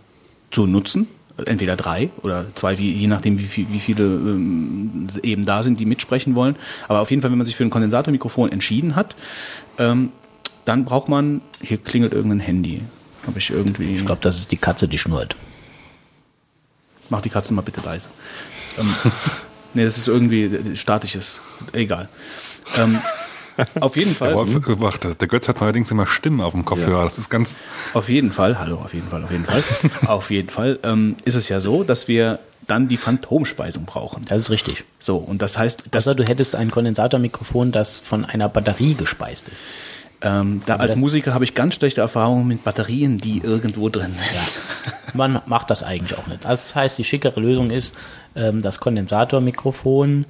zu 0.50 0.66
nutzen, 0.66 1.08
entweder 1.44 1.76
drei 1.76 2.10
oder 2.22 2.46
zwei, 2.54 2.78
wie, 2.78 2.92
je 2.92 3.08
nachdem, 3.08 3.40
wie, 3.40 3.66
wie 3.70 3.80
viele 3.80 4.04
ähm, 4.04 5.08
eben 5.22 5.44
da 5.44 5.62
sind, 5.62 5.80
die 5.80 5.86
mitsprechen 5.86 6.36
wollen. 6.36 6.54
Aber 6.86 7.00
auf 7.00 7.10
jeden 7.10 7.22
Fall, 7.22 7.30
wenn 7.30 7.38
man 7.38 7.46
sich 7.46 7.56
für 7.56 7.64
ein 7.64 7.70
Kondensatormikrofon 7.70 8.52
entschieden 8.52 8.94
hat, 8.94 9.16
ähm, 9.78 10.12
dann 10.64 10.84
braucht 10.84 11.08
man, 11.08 11.40
hier 11.60 11.78
klingelt 11.78 12.12
irgendein 12.12 12.40
Handy. 12.40 12.82
Habe 13.26 13.38
ich 13.38 13.50
irgendwie. 13.50 13.96
Ich 13.96 14.06
glaube, 14.06 14.20
das 14.22 14.36
ist 14.38 14.52
die 14.52 14.56
Katze, 14.56 14.88
die 14.88 14.98
schnurrt. 14.98 15.36
Mach 17.08 17.20
die 17.20 17.30
Katze 17.30 17.52
mal 17.54 17.62
bitte 17.62 17.80
leise. 17.80 18.08
Ähm, 18.78 18.94
nee, 19.74 19.84
das 19.84 19.96
ist 19.98 20.08
irgendwie 20.08 20.44
äh, 20.44 20.76
statisches. 20.76 21.40
Egal. 21.72 22.08
Ähm, 22.76 22.98
auf 23.80 23.96
jeden 23.96 24.14
Fall. 24.14 24.28
Der, 24.28 24.36
Wolf, 24.36 24.68
äh, 24.68 24.80
warte, 24.80 25.14
der 25.14 25.28
Götz 25.28 25.48
hat 25.48 25.60
neuerdings 25.60 25.90
immer 25.90 26.06
Stimmen 26.06 26.40
auf 26.40 26.52
dem 26.52 26.64
Kopfhörer. 26.64 27.04
Das 27.04 27.18
ist 27.18 27.30
ganz. 27.30 27.56
Auf 27.92 28.08
jeden 28.08 28.32
Fall, 28.32 28.58
hallo, 28.58 28.76
auf 28.76 28.94
jeden 28.94 29.08
Fall, 29.08 29.24
auf 29.24 29.30
jeden 29.30 29.44
Fall. 29.44 29.62
auf 30.06 30.30
jeden 30.30 30.50
Fall 30.50 30.78
ähm, 30.82 31.16
ist 31.24 31.34
es 31.34 31.48
ja 31.48 31.60
so, 31.60 31.84
dass 31.84 32.08
wir 32.08 32.40
dann 32.66 32.88
die 32.88 32.96
Phantomspeisung 32.96 33.84
brauchen. 33.84 34.24
Das 34.26 34.42
ist 34.42 34.50
richtig. 34.50 34.84
So, 34.98 35.16
und 35.16 35.42
das 35.42 35.58
heißt, 35.58 35.84
dass, 35.90 36.06
Außer 36.06 36.14
du 36.14 36.24
hättest 36.24 36.56
ein 36.56 36.70
Kondensatormikrofon, 36.70 37.72
das 37.72 37.98
von 37.98 38.24
einer 38.24 38.48
Batterie 38.48 38.94
gespeist 38.94 39.48
ist. 39.48 39.64
Ähm, 40.24 40.60
da 40.66 40.76
als 40.76 40.96
Musiker 40.96 41.34
habe 41.34 41.44
ich 41.44 41.54
ganz 41.54 41.74
schlechte 41.74 42.00
Erfahrungen 42.00 42.48
mit 42.48 42.64
Batterien, 42.64 43.18
die 43.18 43.38
irgendwo 43.38 43.88
drin 43.88 44.14
sind. 44.14 45.14
Man 45.14 45.40
macht 45.46 45.70
das 45.70 45.82
eigentlich 45.82 46.18
auch 46.18 46.26
nicht. 46.26 46.46
Also 46.46 46.62
das 46.62 46.74
heißt, 46.74 46.98
die 46.98 47.04
schickere 47.04 47.38
Lösung 47.40 47.70
ist, 47.70 47.94
ähm, 48.34 48.62
das 48.62 48.80
Kondensatormikrofon 48.80 50.24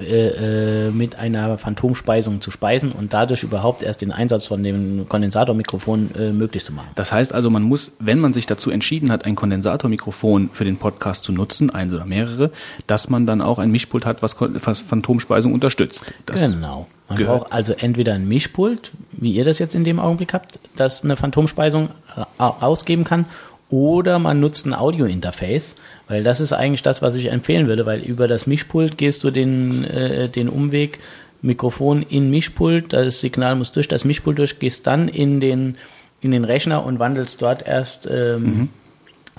äh, 0.00 0.86
äh, 0.86 0.90
mit 0.90 1.16
einer 1.16 1.56
Phantomspeisung 1.58 2.40
zu 2.40 2.50
speisen 2.50 2.92
und 2.92 3.12
dadurch 3.12 3.42
überhaupt 3.42 3.82
erst 3.82 4.02
den 4.02 4.12
Einsatz 4.12 4.46
von 4.46 4.62
dem 4.62 5.06
Kondensatormikrofon 5.08 6.10
äh, 6.18 6.32
möglich 6.32 6.64
zu 6.64 6.72
machen. 6.72 6.88
Das 6.94 7.12
heißt 7.12 7.32
also, 7.32 7.50
man 7.50 7.62
muss, 7.62 7.92
wenn 7.98 8.18
man 8.18 8.32
sich 8.34 8.46
dazu 8.46 8.70
entschieden 8.70 9.10
hat, 9.12 9.24
ein 9.24 9.34
Kondensatormikrofon 9.34 10.50
für 10.52 10.64
den 10.64 10.76
Podcast 10.78 11.24
zu 11.24 11.32
nutzen, 11.32 11.70
eins 11.70 11.92
oder 11.92 12.04
mehrere, 12.04 12.50
dass 12.86 13.08
man 13.08 13.26
dann 13.26 13.40
auch 13.40 13.58
ein 13.58 13.70
Mischpult 13.70 14.04
hat, 14.06 14.22
was, 14.22 14.36
was 14.40 14.80
Phantomspeisung 14.80 15.52
unterstützt. 15.52 16.12
Das, 16.26 16.52
genau. 16.52 16.86
Man 17.08 17.18
gehört- 17.18 17.40
braucht 17.42 17.52
also 17.52 17.72
entweder 17.72 18.14
ein 18.14 18.26
Mischpult, 18.28 18.90
wie 19.12 19.32
ihr 19.32 19.44
das 19.44 19.58
jetzt 19.58 19.74
in 19.74 19.84
dem 19.84 19.98
Augenblick 20.00 20.34
habt, 20.34 20.58
das 20.76 21.04
eine 21.04 21.16
Phantomspeisung 21.16 21.88
ra- 22.14 22.46
rausgeben 22.48 23.04
kann, 23.04 23.26
oder 23.70 24.18
man 24.18 24.40
nutzt 24.40 24.66
ein 24.66 24.74
Audiointerface, 24.74 25.76
weil 26.08 26.22
das 26.22 26.40
ist 26.40 26.52
eigentlich 26.52 26.82
das, 26.82 27.02
was 27.02 27.14
ich 27.14 27.30
empfehlen 27.30 27.68
würde, 27.68 27.86
weil 27.86 28.00
über 28.00 28.26
das 28.26 28.46
Mischpult 28.46 28.98
gehst 28.98 29.24
du 29.24 29.30
den, 29.30 29.84
äh, 29.84 30.28
den 30.28 30.48
Umweg 30.48 30.98
Mikrofon 31.40 32.02
in 32.02 32.30
Mischpult, 32.30 32.92
das 32.92 33.20
Signal 33.20 33.54
muss 33.54 33.70
durch 33.70 33.86
das 33.86 34.04
Mischpult 34.04 34.38
durch, 34.38 34.58
gehst 34.58 34.86
dann 34.86 35.06
in 35.06 35.38
den, 35.38 35.76
in 36.20 36.32
den 36.32 36.44
Rechner 36.44 36.84
und 36.84 36.98
wandelst 36.98 37.40
dort 37.40 37.66
erst 37.66 38.08
ähm, 38.10 38.70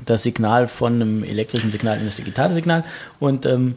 das 0.05 0.23
Signal 0.23 0.69
von 0.69 0.93
einem 0.93 1.23
elektrischen 1.23 1.71
Signal 1.71 1.97
in 1.99 2.05
das 2.05 2.15
digitale 2.15 2.53
Signal 2.53 2.85
und 3.19 3.45
ähm, 3.45 3.75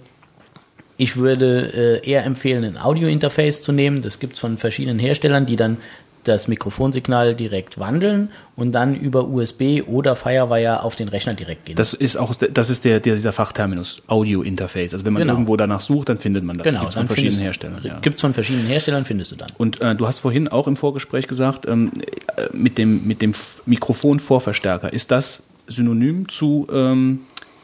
ich 0.98 1.16
würde 1.16 2.00
äh, 2.04 2.08
eher 2.08 2.24
empfehlen, 2.24 2.62
ein 2.62 2.78
Audio-Interface 2.78 3.62
zu 3.62 3.72
nehmen. 3.72 4.02
Das 4.02 4.20
gibt 4.20 4.34
es 4.34 4.38
von 4.40 4.56
verschiedenen 4.56 5.00
Herstellern, 5.00 5.46
die 5.46 5.56
dann 5.56 5.78
das 6.24 6.48
Mikrofonsignal 6.48 7.34
direkt 7.34 7.78
wandeln 7.78 8.30
und 8.56 8.72
dann 8.72 8.94
über 8.94 9.26
USB 9.28 9.82
oder 9.86 10.14
Firewire 10.16 10.82
auf 10.82 10.94
den 10.94 11.08
Rechner 11.08 11.34
direkt 11.34 11.64
gehen. 11.66 11.76
Das 11.76 11.94
ist 11.94 12.16
auch, 12.16 12.34
das 12.34 12.70
ist 12.70 12.84
der, 12.84 13.00
der 13.00 13.16
dieser 13.16 13.32
Fachterminus, 13.32 14.02
Audio 14.06 14.42
Interface. 14.42 14.92
Also 14.94 15.04
wenn 15.04 15.12
man 15.12 15.22
Genau. 15.22 15.34
irgendwo 15.34 15.56
danach 15.56 15.80
sucht, 15.80 16.08
dann 16.08 16.18
findet 16.18 16.44
man 16.44 16.58
das. 16.58 16.64
genau, 16.64 16.80
Gibt's 16.80 16.94
von 16.94 17.06
verschiedenen 17.06 17.38
findest- 17.40 17.62
Herstellern. 17.62 17.80
Ja. 17.82 17.98
Gibt's 18.00 18.20
von 18.20 18.34
verschiedenen 18.34 18.66
Herstellern, 18.68 19.04
findest 19.04 19.32
du 19.32 19.36
dann. 19.36 19.48
Und 19.58 19.80
äh, 19.80 19.94
du 19.94 20.06
hast 20.06 20.20
vorhin 20.20 20.48
auch 20.48 20.66
im 20.68 20.76
Vorgespräch 20.76 21.26
gesagt, 21.26 21.66
ähm, 21.66 21.90
äh, 22.36 22.48
mit 22.52 22.78
dem, 22.78 23.06
mit 23.06 23.20
dem 23.22 23.34
Mikrofonvorverstärker, 23.66 24.92
ist 24.92 25.10
das 25.10 25.42
synonym 25.68 26.28
zu, 26.28 26.66
ähm, 26.72 27.20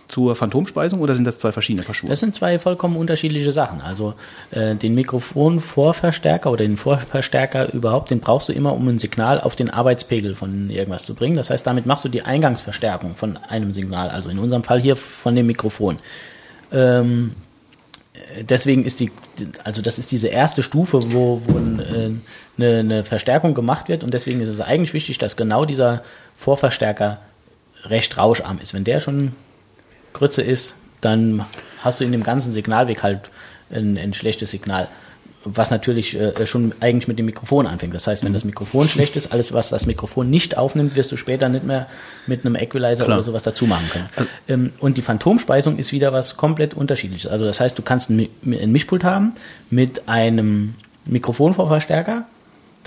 zur 0.09 0.35
Phantomspeisung 0.35 1.01
oder 1.01 1.15
sind 1.15 1.25
das 1.25 1.39
zwei 1.39 1.53
verschiedene 1.53 1.85
Paar? 1.85 1.95
Das 2.09 2.21
sind 2.21 2.35
zwei 2.35 2.59
vollkommen 2.59 2.97
unterschiedliche 2.97 3.53
Sachen. 3.53 3.81
Also 3.81 4.15
äh, 4.51 4.75
den 4.75 4.95
Mikrofonvorverstärker 4.95 6.51
oder 6.51 6.65
den 6.65 6.77
Vorverstärker 6.77 7.73
überhaupt, 7.73 8.11
den 8.11 8.21
brauchst 8.21 8.49
du 8.49 8.53
immer, 8.53 8.73
um 8.73 8.89
ein 8.89 8.99
Signal 8.99 9.41
auf 9.41 9.55
den 9.55 9.71
Arbeitspegel 9.71 10.35
von 10.35 10.71
irgendwas 10.71 11.05
zu 11.05 11.15
bringen. 11.15 11.37
Das 11.37 11.51
heißt, 11.51 11.67
damit 11.67 11.87
machst 11.87 12.05
du 12.05 12.09
die 12.09 12.23
Eingangsverstärkung 12.23 13.15
von 13.15 13.37
einem 13.37 13.73
Signal, 13.73 14.09
also 14.09 14.31
in 14.31 14.39
unserem 14.39 14.65
Fall 14.65 14.81
hier 14.81 14.97
von 14.97 15.37
dem 15.37 15.47
Mikrofon. 15.47 15.99
Ähm, 16.73 17.33
äh, 18.15 18.45
deswegen 18.45 18.85
ist 18.85 19.01
die, 19.01 19.13
also 19.65 19.83
das 19.83 19.99
ist 19.99 20.11
diese 20.11 20.29
erste 20.29 20.63
Stufe, 20.63 21.01
wo, 21.13 21.43
wo 21.47 21.59
ein, 21.59 21.81
äh, 21.81 22.63
eine, 22.63 22.79
eine 22.79 23.05
Verstärkung 23.05 23.55
gemacht 23.55 23.89
wird 23.89 24.03
und 24.03 24.15
deswegen 24.15 24.41
ist 24.41 24.49
es 24.49 24.61
eigentlich 24.61 24.95
wichtig, 24.95 25.19
dass 25.19 25.37
genau 25.37 25.67
dieser 25.67 26.03
Vorverstärker 26.37 27.19
recht 27.85 28.17
rauscharm 28.17 28.59
ist. 28.63 28.75
Wenn 28.75 28.85
der 28.85 29.01
schon 29.01 29.33
Grütze 30.13 30.43
ist, 30.43 30.75
dann 31.01 31.45
hast 31.83 32.01
du 32.01 32.05
in 32.05 32.13
dem 32.13 32.23
ganzen 32.23 32.53
Signalweg 32.53 33.03
halt 33.03 33.31
ein, 33.71 33.97
ein 33.97 34.15
schlechtes 34.15 34.51
Signal. 34.51 34.89
Was 35.45 35.71
natürlich 35.71 36.19
äh, 36.19 36.47
schon 36.47 36.75
eigentlich 36.81 37.07
mit 37.07 37.19
dem 37.19 37.27
Mikrofon 37.27 37.67
anfängt. 37.67 37.95
Das 37.95 38.07
heißt, 38.07 38.25
wenn 38.25 38.33
das 38.33 38.45
Mikrofon 38.45 38.89
schlecht 38.89 39.15
ist, 39.15 39.33
alles, 39.33 39.53
was 39.53 39.69
das 39.69 39.87
Mikrofon 39.87 40.29
nicht 40.29 40.59
aufnimmt, 40.59 40.97
wirst 40.97 41.13
du 41.13 41.17
später 41.17 41.49
nicht 41.49 41.65
mehr 41.65 41.87
mit 42.27 42.45
einem 42.45 42.57
Equalizer 42.57 43.05
Klar. 43.05 43.19
oder 43.19 43.25
sowas 43.25 43.45
dazu 43.45 43.67
machen 43.67 43.89
können. 43.91 44.29
Ähm, 44.49 44.73
und 44.81 44.97
die 44.97 45.03
Phantomspeisung 45.03 45.79
ist 45.79 45.93
wieder 45.93 46.13
was 46.13 46.37
komplett 46.37 46.75
unterschiedliches. 46.75 47.31
Also 47.31 47.45
das 47.45 47.61
heißt, 47.61 47.79
du 47.79 47.83
kannst 47.83 48.11
ein, 48.11 48.29
ein 48.45 48.73
Mischpult 48.73 49.05
haben 49.05 49.35
mit 49.71 50.09
einem 50.09 50.75
Mikrofonvorverstärker, 51.07 52.27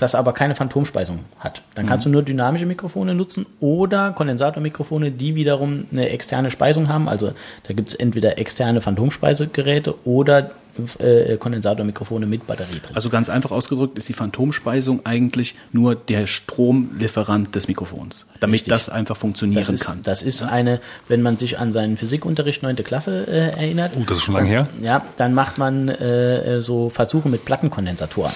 das 0.02 0.14
aber 0.14 0.32
keine 0.32 0.54
Phantomspeisung 0.54 1.20
hat. 1.38 1.62
Dann 1.74 1.86
kannst 1.86 2.04
du 2.04 2.10
nur 2.10 2.22
dynamische 2.22 2.66
Mikrofone 2.66 3.14
nutzen 3.14 3.46
oder 3.60 4.10
Kondensatormikrofone, 4.12 5.10
die 5.12 5.34
wiederum 5.34 5.84
eine 5.92 6.08
externe 6.10 6.50
Speisung 6.50 6.88
haben. 6.88 7.08
Also 7.08 7.32
da 7.66 7.74
gibt 7.74 7.90
es 7.90 7.94
entweder 7.94 8.38
externe 8.38 8.80
Phantomspeisegeräte 8.80 9.94
oder 10.06 10.50
äh, 10.98 11.36
Kondensatormikrofone 11.36 12.26
mit 12.26 12.46
Batterie 12.46 12.80
drin. 12.80 12.94
Also 12.94 13.10
ganz 13.10 13.28
einfach 13.28 13.50
ausgedrückt 13.50 13.98
ist 13.98 14.08
die 14.08 14.14
Phantomspeisung 14.14 15.04
eigentlich 15.04 15.54
nur 15.70 15.94
der 15.94 16.26
Stromlieferant 16.26 17.54
des 17.54 17.68
Mikrofons, 17.68 18.24
damit 18.40 18.54
Richtig. 18.54 18.70
das 18.72 18.88
einfach 18.88 19.16
funktionieren 19.16 19.60
das 19.60 19.68
ist, 19.68 19.84
kann. 19.84 20.00
das 20.02 20.22
ist 20.22 20.42
eine, 20.42 20.80
wenn 21.08 21.20
man 21.22 21.36
sich 21.36 21.58
an 21.58 21.72
seinen 21.74 21.96
Physikunterricht 21.98 22.62
9. 22.62 22.76
Klasse 22.76 23.26
äh, 23.28 23.50
erinnert, 23.60 23.92
Oh, 23.96 24.02
das 24.06 24.18
ist 24.18 24.24
schon 24.24 24.34
lange 24.34 24.48
her. 24.48 24.66
ja, 24.80 25.04
dann 25.18 25.34
macht 25.34 25.58
man 25.58 25.88
äh, 25.88 26.62
so 26.62 26.88
Versuche 26.88 27.28
mit 27.28 27.44
Plattenkondensatoren. 27.44 28.32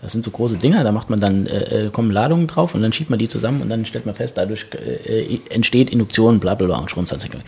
Das 0.00 0.12
sind 0.12 0.24
so 0.24 0.30
große 0.30 0.58
Dinger, 0.58 0.84
da 0.84 0.92
macht 0.92 1.10
man 1.10 1.20
dann, 1.20 1.46
äh, 1.46 1.86
äh, 1.86 1.90
kommen 1.90 2.12
Ladungen 2.12 2.46
drauf 2.46 2.74
und 2.74 2.82
dann 2.82 2.92
schiebt 2.92 3.10
man 3.10 3.18
die 3.18 3.26
zusammen 3.26 3.62
und 3.62 3.68
dann 3.68 3.84
stellt 3.84 4.06
man 4.06 4.14
fest, 4.14 4.38
dadurch 4.38 4.66
äh, 4.74 5.22
äh, 5.22 5.40
entsteht 5.50 5.90
Induktion, 5.90 6.38
bla 6.38 6.54
bla 6.54 6.68
bla 6.68 6.78
und 6.78 6.90
Stromzahlsignal. 6.90 7.42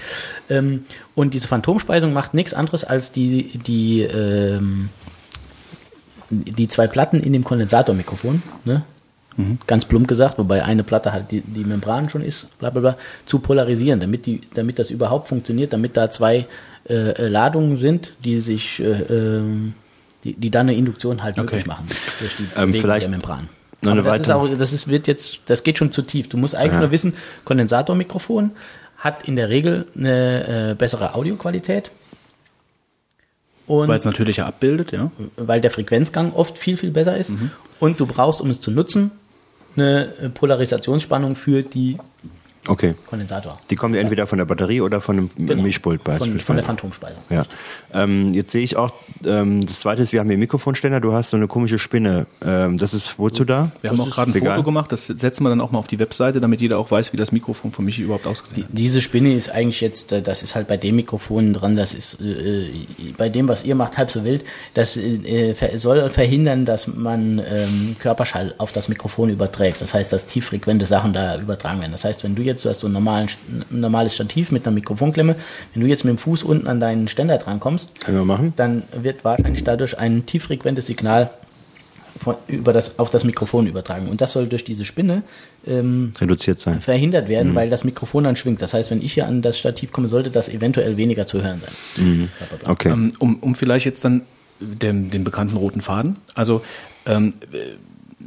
Ähm, 0.49 0.83
und 1.14 1.35
diese 1.35 1.47
Phantomspeisung 1.47 2.12
macht 2.12 2.35
nichts 2.35 2.52
anderes 2.52 2.83
als 2.85 3.12
die, 3.12 3.59
die, 3.59 4.02
ähm, 4.02 4.88
die 6.30 6.66
zwei 6.66 6.88
Platten 6.88 7.21
in 7.21 7.33
dem 7.33 7.45
Kondensatormikrofon, 7.45 8.42
ne? 8.64 8.83
ganz 9.66 9.85
plump 9.85 10.09
gesagt, 10.09 10.38
wobei 10.38 10.64
eine 10.64 10.83
Platte 10.83 11.12
halt 11.12 11.30
die, 11.30 11.40
die 11.40 11.64
Membran 11.64 12.09
schon 12.09 12.23
ist, 12.23 12.47
bla 12.59 12.71
bla 12.71 12.80
bla, 12.80 12.97
zu 13.26 13.38
polarisieren, 13.38 14.00
damit, 14.00 14.26
die, 14.26 14.42
damit 14.54 14.78
das 14.78 14.90
überhaupt 14.90 15.28
funktioniert, 15.28 15.73
damit 15.73 15.97
da 15.97 16.11
zwei 16.11 16.47
äh, 16.88 16.95
äh, 16.95 17.28
Ladungen 17.28 17.76
sind, 17.76 18.14
die 18.25 18.40
sich, 18.40 18.80
äh, 18.80 19.02
ähm, 19.02 19.75
die, 20.25 20.35
die 20.35 20.50
dann 20.50 20.69
eine 20.69 20.77
Induktion 20.77 21.23
halt 21.23 21.37
möglich 21.37 21.67
machen 21.67 21.87
durch 22.19 22.37
die 22.37 22.47
Ähm, 22.57 22.75
vielleicht 22.75 23.07
der 23.07 23.11
Membran. 23.11 23.49
noch 23.83 23.93
eine 23.93 24.00
Aber 24.00 24.11
das 24.11 24.21
ist 24.21 24.31
auch, 24.31 24.49
das 24.49 24.73
ist, 24.73 24.89
wird 24.89 25.07
jetzt, 25.07 25.41
das 25.47 25.62
geht 25.62 25.79
schon 25.79 25.93
zu 25.93 26.03
tief. 26.03 26.29
Du 26.29 26.37
musst 26.37 26.55
eigentlich 26.55 26.81
nur 26.81 26.91
wissen, 26.91 27.15
Kondensatormikrofon 27.45 28.53
hat 28.99 29.27
in 29.27 29.37
der 29.37 29.49
Regel 29.49 29.87
eine 29.97 30.71
äh, 30.71 30.75
bessere 30.75 31.15
Audioqualität. 31.15 31.91
Und 33.67 33.89
Weil 33.89 33.99
es 33.99 34.05
natürlicher 34.05 34.47
abbildet, 34.47 34.93
ja. 34.93 35.11
weil 35.37 35.61
der 35.61 35.71
Frequenzgang 35.71 36.33
oft 36.33 36.59
viel, 36.59 36.77
viel 36.77 36.91
besser 36.91 37.17
ist. 37.17 37.33
Und 37.79 38.00
du 38.00 38.07
brauchst, 38.07 38.41
um 38.41 38.50
es 38.50 38.61
zu 38.61 38.71
nutzen, 38.73 39.12
eine 39.77 40.12
äh, 40.17 40.29
Polarisationsspannung 40.29 41.37
für 41.37 41.62
die 41.62 41.97
Okay. 42.69 42.95
Kondensator. 43.07 43.59
Die 43.71 43.75
kommen 43.76 43.95
ja 43.95 44.00
entweder 44.02 44.26
von 44.26 44.37
der 44.38 44.45
Batterie 44.45 44.83
oder 44.83 45.00
von 45.00 45.17
einem 45.17 45.31
Genau. 45.38 45.62
Mischpult 45.62 46.02
Von, 46.02 46.12
beispielsweise. 46.19 46.45
von 46.45 46.57
der 46.57 46.64
Phantomspeisung. 46.67 47.23
Ja. 47.31 47.45
Ähm, 47.95 48.35
jetzt 48.35 48.50
sehe 48.52 48.62
ich 48.62 48.76
auch, 48.76 48.93
ähm, 49.25 49.64
das 49.64 49.81
zweite 49.81 50.02
ist, 50.02 50.12
wir 50.12 50.21
haben 50.21 50.29
hier 50.29 50.37
Mikrofonständer, 50.37 51.00
du 51.00 51.12
hast 51.14 51.31
so 51.31 51.38
eine 51.38 51.47
komische 51.49 51.79
Spinne. 51.79 52.26
Ähm, 52.45 52.76
das 52.76 52.93
ist 52.93 53.19
wozu 53.19 53.45
da? 53.47 53.73
Wir 53.81 53.90
haben 53.90 53.99
auch 54.00 54.11
gerade 54.11 54.31
ein 54.31 54.35
egal. 54.37 54.57
Foto 54.57 54.64
gemacht, 54.67 54.93
das 54.93 55.07
setzen 55.07 55.43
wir 55.43 55.49
dann 55.49 55.61
auch 55.62 55.71
mal 55.71 55.79
auf 55.79 55.87
die 55.88 55.99
Webseite, 55.99 56.38
damit 56.40 56.61
jeder 56.61 56.79
auch 56.79 56.90
weiß, 56.90 57.12
wie 57.14 57.17
das 57.17 57.33
Mikrofon 57.33 57.73
von 57.73 57.85
Michi 57.85 58.02
überhaupt 58.02 58.26
ausgesehen 58.26 58.64
hat. 58.69 58.71
Diese 58.79 59.00
Spinne 59.00 59.33
ist 59.35 59.49
eigentlich 59.50 59.81
jetzt, 59.81 60.12
äh, 60.12 60.21
das 60.21 60.43
ist 60.43 60.55
halt 60.55 60.69
bei 60.69 60.76
dem 60.76 60.97
Mikrofon 60.97 61.55
dran, 61.55 61.76
das 61.76 61.95
ist 61.95 62.21
äh, 62.21 62.69
bei 63.17 63.31
dem, 63.31 63.49
was 63.49 63.64
ihr 63.64 63.75
macht, 63.75 63.97
halb 63.97 64.11
so 64.11 64.23
wild. 64.23 64.45
Das 64.75 64.99
äh, 64.99 65.55
ver- 65.55 65.79
soll 65.79 66.11
verhindern, 66.11 66.67
dass 66.67 66.87
man 66.87 67.38
ähm, 67.38 67.97
Körperschall 67.99 68.55
auf 68.59 68.71
das 68.73 68.88
Mikrofon 68.88 69.31
überträgt. 69.31 69.81
Das 69.81 69.95
heißt, 69.95 70.12
dass 70.12 70.26
tieffrequente 70.26 70.85
Sachen 70.85 71.14
da 71.14 71.40
übertragen 71.40 71.81
werden. 71.81 71.93
Das 71.93 72.05
heißt, 72.05 72.23
wenn 72.23 72.35
du 72.35 72.43
jetzt, 72.50 72.64
du 72.64 72.69
hast 72.69 72.80
so 72.80 72.88
ein, 72.88 72.92
normalen, 72.92 73.28
ein 73.71 73.80
normales 73.80 74.14
Stativ 74.14 74.52
mit 74.52 74.66
einer 74.66 74.75
Mikrofonklemme, 74.75 75.37
wenn 75.75 75.83
du 75.83 75.88
jetzt 75.88 76.04
mit 76.04 76.11
dem 76.11 76.19
Fuß 76.19 76.42
unten 76.45 76.66
an 76.66 76.80
deinen 76.80 77.09
Ständer 77.09 77.38
drankommst, 77.38 78.00
Können 78.04 78.19
wir 78.19 78.25
machen? 78.25 78.52
dann 78.57 78.83
wird 79.00 79.25
wahrscheinlich 79.25 79.64
dadurch 79.64 79.99
ein 79.99 80.26
tieffrequentes 80.26 80.87
Signal 80.87 81.30
von, 82.19 82.35
über 82.49 82.73
das, 82.73 82.99
auf 82.99 83.09
das 83.11 83.25
Mikrofon 83.25 83.66
übertragen. 83.66 84.09
Und 84.09 84.21
das 84.21 84.33
soll 84.33 84.47
durch 84.47 84.64
diese 84.64 84.85
Spinne 84.85 85.23
ähm, 85.66 86.12
Reduziert 86.21 86.59
sein. 86.61 86.80
verhindert 86.80 87.28
werden, 87.28 87.54
weil 87.54 87.71
das 87.71 87.85
Mikrofon 87.85 88.25
dann 88.25 88.37
schwingt. 88.37 88.61
Das 88.61 88.75
heißt, 88.75 88.90
wenn 88.90 89.00
ich 89.00 89.14
hier 89.14 89.26
an 89.26 89.40
das 89.42 89.59
Stativ 89.59 89.90
komme, 89.92 90.09
sollte 90.09 90.30
das 90.30 90.49
eventuell 90.49 90.97
weniger 90.97 91.26
zu 91.26 91.42
hören 91.42 91.61
sein. 91.61 92.28
Bla. 92.61 92.71
Okay. 92.73 92.90
Ähm, 92.90 93.12
um, 93.19 93.37
um 93.37 93.54
vielleicht 93.54 93.87
jetzt 93.87 94.04
dann 94.04 94.23
den, 94.61 95.11
den 95.11 95.25
bekannten 95.25 95.57
roten 95.57 95.80
Faden. 95.80 96.16
Also 96.35 96.62
ähm, 97.07 97.35
äh, 97.52 97.57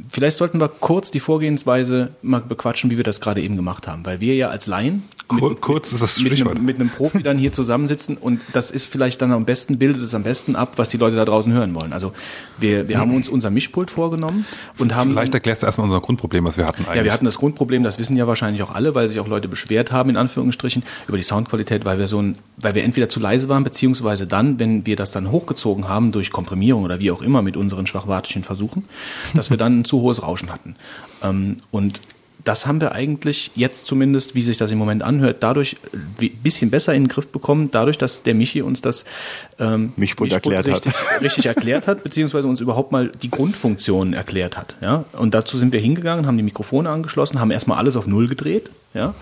vielleicht 0.08 0.38
sollten 0.38 0.60
wir 0.60 0.68
kurz 0.68 1.10
die 1.10 1.20
Vorgehensweise 1.20 2.10
mal 2.22 2.40
bequatschen, 2.40 2.90
wie 2.90 2.96
wir 2.96 3.04
das 3.04 3.20
gerade 3.20 3.40
eben 3.42 3.56
gemacht 3.56 3.86
haben, 3.86 4.04
weil 4.06 4.20
wir 4.20 4.34
ja 4.34 4.48
als 4.48 4.66
Laien 4.66 5.04
Kur- 5.26 5.58
kurz 5.58 5.92
ist 5.94 6.02
das 6.02 6.20
mit 6.20 6.32
einem, 6.32 6.64
mit 6.66 6.78
einem 6.78 6.90
Profi 6.90 7.22
dann 7.22 7.38
hier 7.38 7.50
zusammensitzen 7.50 8.18
und 8.18 8.40
das 8.52 8.70
ist 8.70 8.84
vielleicht 8.84 9.22
dann 9.22 9.32
am 9.32 9.46
besten, 9.46 9.78
bildet 9.78 10.02
es 10.02 10.14
am 10.14 10.22
besten 10.22 10.54
ab, 10.54 10.74
was 10.76 10.90
die 10.90 10.98
Leute 10.98 11.16
da 11.16 11.24
draußen 11.24 11.50
hören 11.50 11.74
wollen. 11.74 11.94
Also 11.94 12.12
wir, 12.58 12.88
wir 12.88 12.98
haben 12.98 13.14
uns 13.14 13.30
unser 13.30 13.48
Mischpult 13.48 13.90
vorgenommen 13.90 14.44
und 14.76 14.94
haben 14.94 15.12
Vielleicht 15.12 15.32
erklärst 15.32 15.62
du 15.62 15.66
erstmal 15.66 15.86
unser 15.86 16.02
Grundproblem, 16.02 16.44
was 16.44 16.58
wir 16.58 16.66
hatten 16.66 16.84
eigentlich. 16.84 16.96
ja, 16.98 17.04
wir 17.04 17.12
hatten 17.12 17.24
das 17.24 17.38
Grundproblem, 17.38 17.82
das 17.82 17.98
wissen 17.98 18.18
ja 18.18 18.26
wahrscheinlich 18.26 18.62
auch 18.62 18.74
alle, 18.74 18.94
weil 18.94 19.08
sich 19.08 19.18
auch 19.18 19.26
Leute 19.26 19.48
beschwert 19.48 19.92
haben, 19.92 20.10
in 20.10 20.18
Anführungsstrichen, 20.18 20.82
über 21.08 21.16
die 21.16 21.22
Soundqualität, 21.22 21.86
weil 21.86 21.98
wir 21.98 22.06
so 22.06 22.20
ein, 22.20 22.36
weil 22.58 22.74
wir 22.74 22.84
entweder 22.84 23.08
zu 23.08 23.18
leise 23.18 23.48
waren, 23.48 23.64
beziehungsweise 23.64 24.26
dann, 24.26 24.58
wenn 24.60 24.84
wir 24.84 24.96
das 24.96 25.12
dann 25.12 25.30
hochgezogen 25.30 25.88
haben 25.88 26.12
durch 26.12 26.32
Komprimierung 26.32 26.82
oder 26.82 27.00
wie 27.00 27.10
auch 27.10 27.22
immer 27.22 27.40
mit 27.40 27.56
unseren 27.56 27.86
schwachwartischen 27.86 28.44
Versuchen, 28.44 28.84
dass 29.32 29.48
wir 29.48 29.56
dann 29.56 29.83
ein 29.84 29.86
zu 29.86 30.00
hohes 30.00 30.22
Rauschen 30.22 30.52
hatten. 30.52 30.76
Ähm, 31.22 31.58
und 31.70 32.00
das 32.44 32.66
haben 32.66 32.80
wir 32.80 32.92
eigentlich 32.92 33.50
jetzt 33.54 33.86
zumindest, 33.86 34.34
wie 34.34 34.42
sich 34.42 34.58
das 34.58 34.70
im 34.70 34.78
Moment 34.78 35.02
anhört, 35.02 35.38
dadurch 35.42 35.76
ein 36.20 36.30
bisschen 36.42 36.70
besser 36.70 36.94
in 36.94 37.04
den 37.04 37.08
Griff 37.08 37.28
bekommen, 37.28 37.70
dadurch, 37.72 37.96
dass 37.96 38.22
der 38.22 38.34
Michi 38.34 38.60
uns 38.62 38.82
das 38.82 39.04
ähm, 39.58 39.92
Mischpult 39.96 40.32
erklärt 40.32 40.66
hat. 40.68 40.86
richtig, 40.86 40.92
richtig 41.22 41.46
erklärt 41.46 41.86
hat, 41.86 42.04
beziehungsweise 42.04 42.46
uns 42.46 42.60
überhaupt 42.60 42.92
mal 42.92 43.10
die 43.22 43.30
Grundfunktionen 43.30 44.12
erklärt 44.12 44.58
hat. 44.58 44.76
Ja? 44.82 45.04
Und 45.12 45.32
dazu 45.32 45.56
sind 45.56 45.72
wir 45.72 45.80
hingegangen, 45.80 46.26
haben 46.26 46.36
die 46.36 46.42
Mikrofone 46.42 46.90
angeschlossen, 46.90 47.40
haben 47.40 47.50
erstmal 47.50 47.78
alles 47.78 47.96
auf 47.96 48.06
Null 48.06 48.28
gedreht 48.28 48.70
ja? 48.92 49.14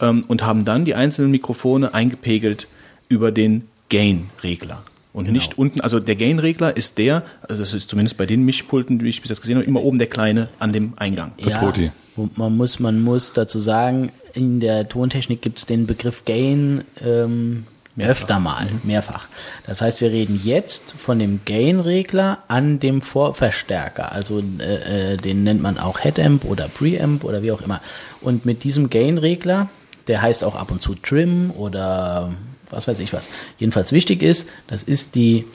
ähm, 0.00 0.24
und 0.28 0.42
haben 0.42 0.64
dann 0.64 0.84
die 0.84 0.94
einzelnen 0.94 1.30
Mikrofone 1.30 1.92
eingepegelt 1.92 2.68
über 3.08 3.30
den 3.32 3.68
Gain-Regler. 3.90 4.82
Und 5.14 5.30
nicht 5.30 5.58
unten, 5.58 5.80
also 5.82 6.00
der 6.00 6.16
Gain-Regler 6.16 6.74
ist 6.76 6.96
der, 6.96 7.22
also 7.42 7.60
das 7.62 7.74
ist 7.74 7.90
zumindest 7.90 8.16
bei 8.16 8.24
den 8.24 8.44
Mischpulten, 8.44 8.98
die 8.98 9.06
ich 9.08 9.20
bis 9.20 9.28
jetzt 9.30 9.42
gesehen 9.42 9.56
habe, 9.56 9.66
immer 9.66 9.82
oben 9.82 9.98
der 9.98 10.08
kleine 10.08 10.48
an 10.58 10.72
dem 10.72 10.94
Eingang. 10.96 11.32
Toti. 11.60 11.90
wo- 12.16 12.30
man 12.36 12.56
muss, 12.56 12.80
man 12.80 13.00
muss 13.02 13.32
dazu 13.34 13.58
sagen, 13.58 14.10
in 14.32 14.60
der 14.60 14.88
Tontechnik 14.88 15.42
gibt 15.42 15.58
es 15.58 15.66
den 15.66 15.86
Begriff 15.86 16.24
Gain 16.24 16.82
ähm, 17.04 17.64
öfter 17.98 18.40
mal, 18.40 18.68
mehrfach. 18.84 19.28
Das 19.66 19.82
heißt, 19.82 20.00
wir 20.00 20.10
reden 20.10 20.40
jetzt 20.42 20.94
von 20.96 21.18
dem 21.18 21.40
Gain-Regler 21.44 22.38
an 22.48 22.80
dem 22.80 23.02
Vorverstärker. 23.02 24.12
Also 24.12 24.42
äh, 24.60 25.12
äh, 25.12 25.16
den 25.18 25.42
nennt 25.44 25.60
man 25.60 25.76
auch 25.76 26.00
Headamp 26.02 26.46
oder 26.46 26.68
Preamp 26.68 27.24
oder 27.24 27.42
wie 27.42 27.52
auch 27.52 27.60
immer. 27.60 27.82
Und 28.22 28.46
mit 28.46 28.64
diesem 28.64 28.88
Gain-Regler, 28.88 29.68
der 30.08 30.22
heißt 30.22 30.42
auch 30.44 30.54
ab 30.56 30.70
und 30.70 30.80
zu 30.80 30.94
Trim 30.94 31.50
oder 31.50 32.30
was 32.72 32.88
weiß 32.88 32.98
ich 32.98 33.12
was. 33.12 33.28
Jedenfalls 33.58 33.92
wichtig 33.92 34.22
ist, 34.22 34.48
das 34.66 34.82
ist 34.82 35.14
die 35.14 35.46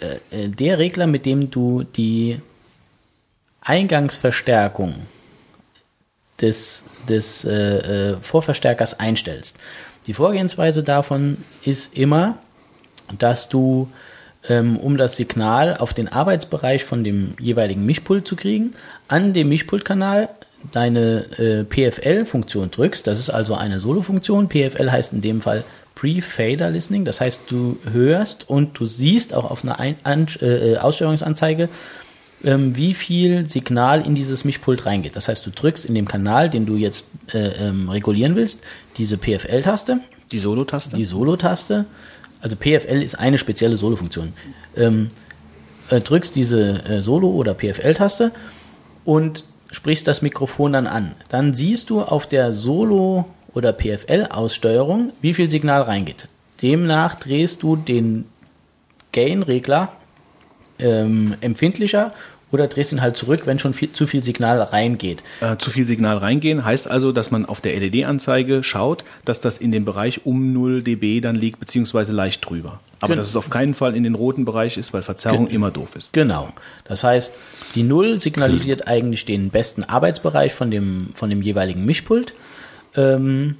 äh, 0.00 0.44
äh, 0.44 0.48
der 0.48 0.78
Regler, 0.78 1.06
mit 1.06 1.26
dem 1.26 1.50
du 1.50 1.82
die 1.82 2.40
Eingangsverstärkung 3.60 4.94
des, 6.40 6.84
des 7.08 7.44
äh, 7.44 8.12
äh, 8.12 8.16
Vorverstärkers 8.20 8.98
einstellst. 8.98 9.56
Die 10.06 10.14
Vorgehensweise 10.14 10.82
davon 10.82 11.38
ist 11.64 11.96
immer, 11.96 12.38
dass 13.18 13.48
du, 13.48 13.88
ähm, 14.48 14.76
um 14.76 14.96
das 14.96 15.16
Signal 15.16 15.76
auf 15.76 15.92
den 15.92 16.08
Arbeitsbereich 16.08 16.84
von 16.84 17.04
dem 17.04 17.34
jeweiligen 17.40 17.84
Mischpult 17.84 18.26
zu 18.26 18.36
kriegen, 18.36 18.74
an 19.08 19.32
dem 19.32 19.48
Mischpultkanal 19.48 20.28
deine 20.72 21.24
äh, 21.38 21.64
PFL-Funktion 21.64 22.70
drückst. 22.70 23.06
Das 23.06 23.18
ist 23.18 23.30
also 23.30 23.54
eine 23.54 23.80
Solo-Funktion. 23.80 24.48
PFL 24.48 24.90
heißt 24.90 25.12
in 25.12 25.20
dem 25.20 25.40
Fall 25.40 25.64
Pre-Fader 25.98 26.70
Listening. 26.70 27.04
Das 27.04 27.20
heißt, 27.20 27.42
du 27.48 27.78
hörst 27.90 28.48
und 28.48 28.78
du 28.78 28.86
siehst 28.86 29.34
auch 29.34 29.50
auf 29.50 29.64
einer 29.64 29.80
Ein 29.80 29.96
An 30.04 30.28
äh, 30.40 30.76
Aussteuerungsanzeige, 30.76 31.68
ähm, 32.44 32.76
wie 32.76 32.94
viel 32.94 33.48
Signal 33.48 34.06
in 34.06 34.14
dieses 34.14 34.44
Mischpult 34.44 34.86
reingeht. 34.86 35.16
Das 35.16 35.26
heißt, 35.26 35.44
du 35.44 35.50
drückst 35.50 35.84
in 35.84 35.96
dem 35.96 36.06
Kanal, 36.06 36.50
den 36.50 36.66
du 36.66 36.76
jetzt 36.76 37.04
äh, 37.34 37.38
ähm, 37.66 37.88
regulieren 37.88 38.36
willst, 38.36 38.62
diese 38.96 39.18
PFL-Taste, 39.18 40.00
Die 40.30 40.38
Solo-Taste? 40.38 40.96
die 40.96 41.04
Solo-Taste. 41.04 41.86
Also 42.40 42.54
PFL 42.54 43.02
ist 43.02 43.18
eine 43.18 43.36
spezielle 43.36 43.76
Solo-Funktion. 43.76 44.34
Ähm, 44.76 45.08
äh, 45.90 46.00
drückst 46.00 46.36
diese 46.36 46.84
äh, 46.84 47.02
Solo- 47.02 47.32
oder 47.32 47.54
PFL-Taste 47.54 48.30
und 49.04 49.42
sprichst 49.72 50.06
das 50.06 50.22
Mikrofon 50.22 50.74
dann 50.74 50.86
an. 50.86 51.16
Dann 51.28 51.54
siehst 51.54 51.90
du 51.90 52.02
auf 52.02 52.28
der 52.28 52.52
Solo- 52.52 53.26
oder 53.54 53.72
PFL-Aussteuerung, 53.72 55.12
wie 55.20 55.34
viel 55.34 55.50
Signal 55.50 55.82
reingeht. 55.82 56.28
Demnach 56.62 57.14
drehst 57.14 57.62
du 57.62 57.76
den 57.76 58.24
Gain-Regler 59.12 59.92
ähm, 60.78 61.34
empfindlicher 61.40 62.12
oder 62.50 62.66
drehst 62.66 62.92
ihn 62.92 63.02
halt 63.02 63.16
zurück, 63.16 63.42
wenn 63.44 63.58
schon 63.58 63.74
viel, 63.74 63.92
zu 63.92 64.06
viel 64.06 64.22
Signal 64.24 64.60
reingeht. 64.62 65.22
äh, 65.40 65.56
zu 65.58 65.70
viel 65.70 65.84
Signal 65.84 66.16
reingehen. 66.18 66.64
Heißt 66.64 66.88
also, 66.90 67.12
dass 67.12 67.30
man 67.30 67.44
auf 67.44 67.60
der 67.60 67.78
LED-Anzeige 67.78 68.62
schaut, 68.62 69.04
dass 69.24 69.40
das 69.40 69.58
in 69.58 69.70
dem 69.70 69.84
Bereich 69.84 70.24
um 70.24 70.52
0 70.52 70.82
dB 70.82 71.20
dann 71.20 71.36
liegt, 71.36 71.60
beziehungsweise 71.60 72.12
leicht 72.12 72.48
drüber. 72.48 72.80
Aber 73.00 73.08
Genau. 73.12 73.20
dass 73.20 73.28
es 73.28 73.36
auf 73.36 73.50
keinen 73.50 73.74
Fall 73.74 73.94
in 73.94 74.02
den 74.02 74.14
roten 74.14 74.44
Bereich 74.44 74.76
ist, 74.78 74.92
weil 74.94 75.02
Verzerrung 75.02 75.46
Gen- 75.46 75.54
immer 75.54 75.70
doof 75.70 75.94
ist. 75.94 76.12
Genau. 76.14 76.48
Das 76.84 77.04
heißt, 77.04 77.36
die 77.74 77.82
Null 77.82 78.18
signalisiert 78.18 78.88
eigentlich 78.88 79.24
den 79.26 79.50
besten 79.50 79.84
Arbeitsbereich 79.84 80.54
von 80.54 80.70
dem, 80.70 81.10
von 81.14 81.28
dem 81.30 81.42
jeweiligen 81.42 81.84
Mischpult. 81.84 82.34
Ähm, 82.98 83.56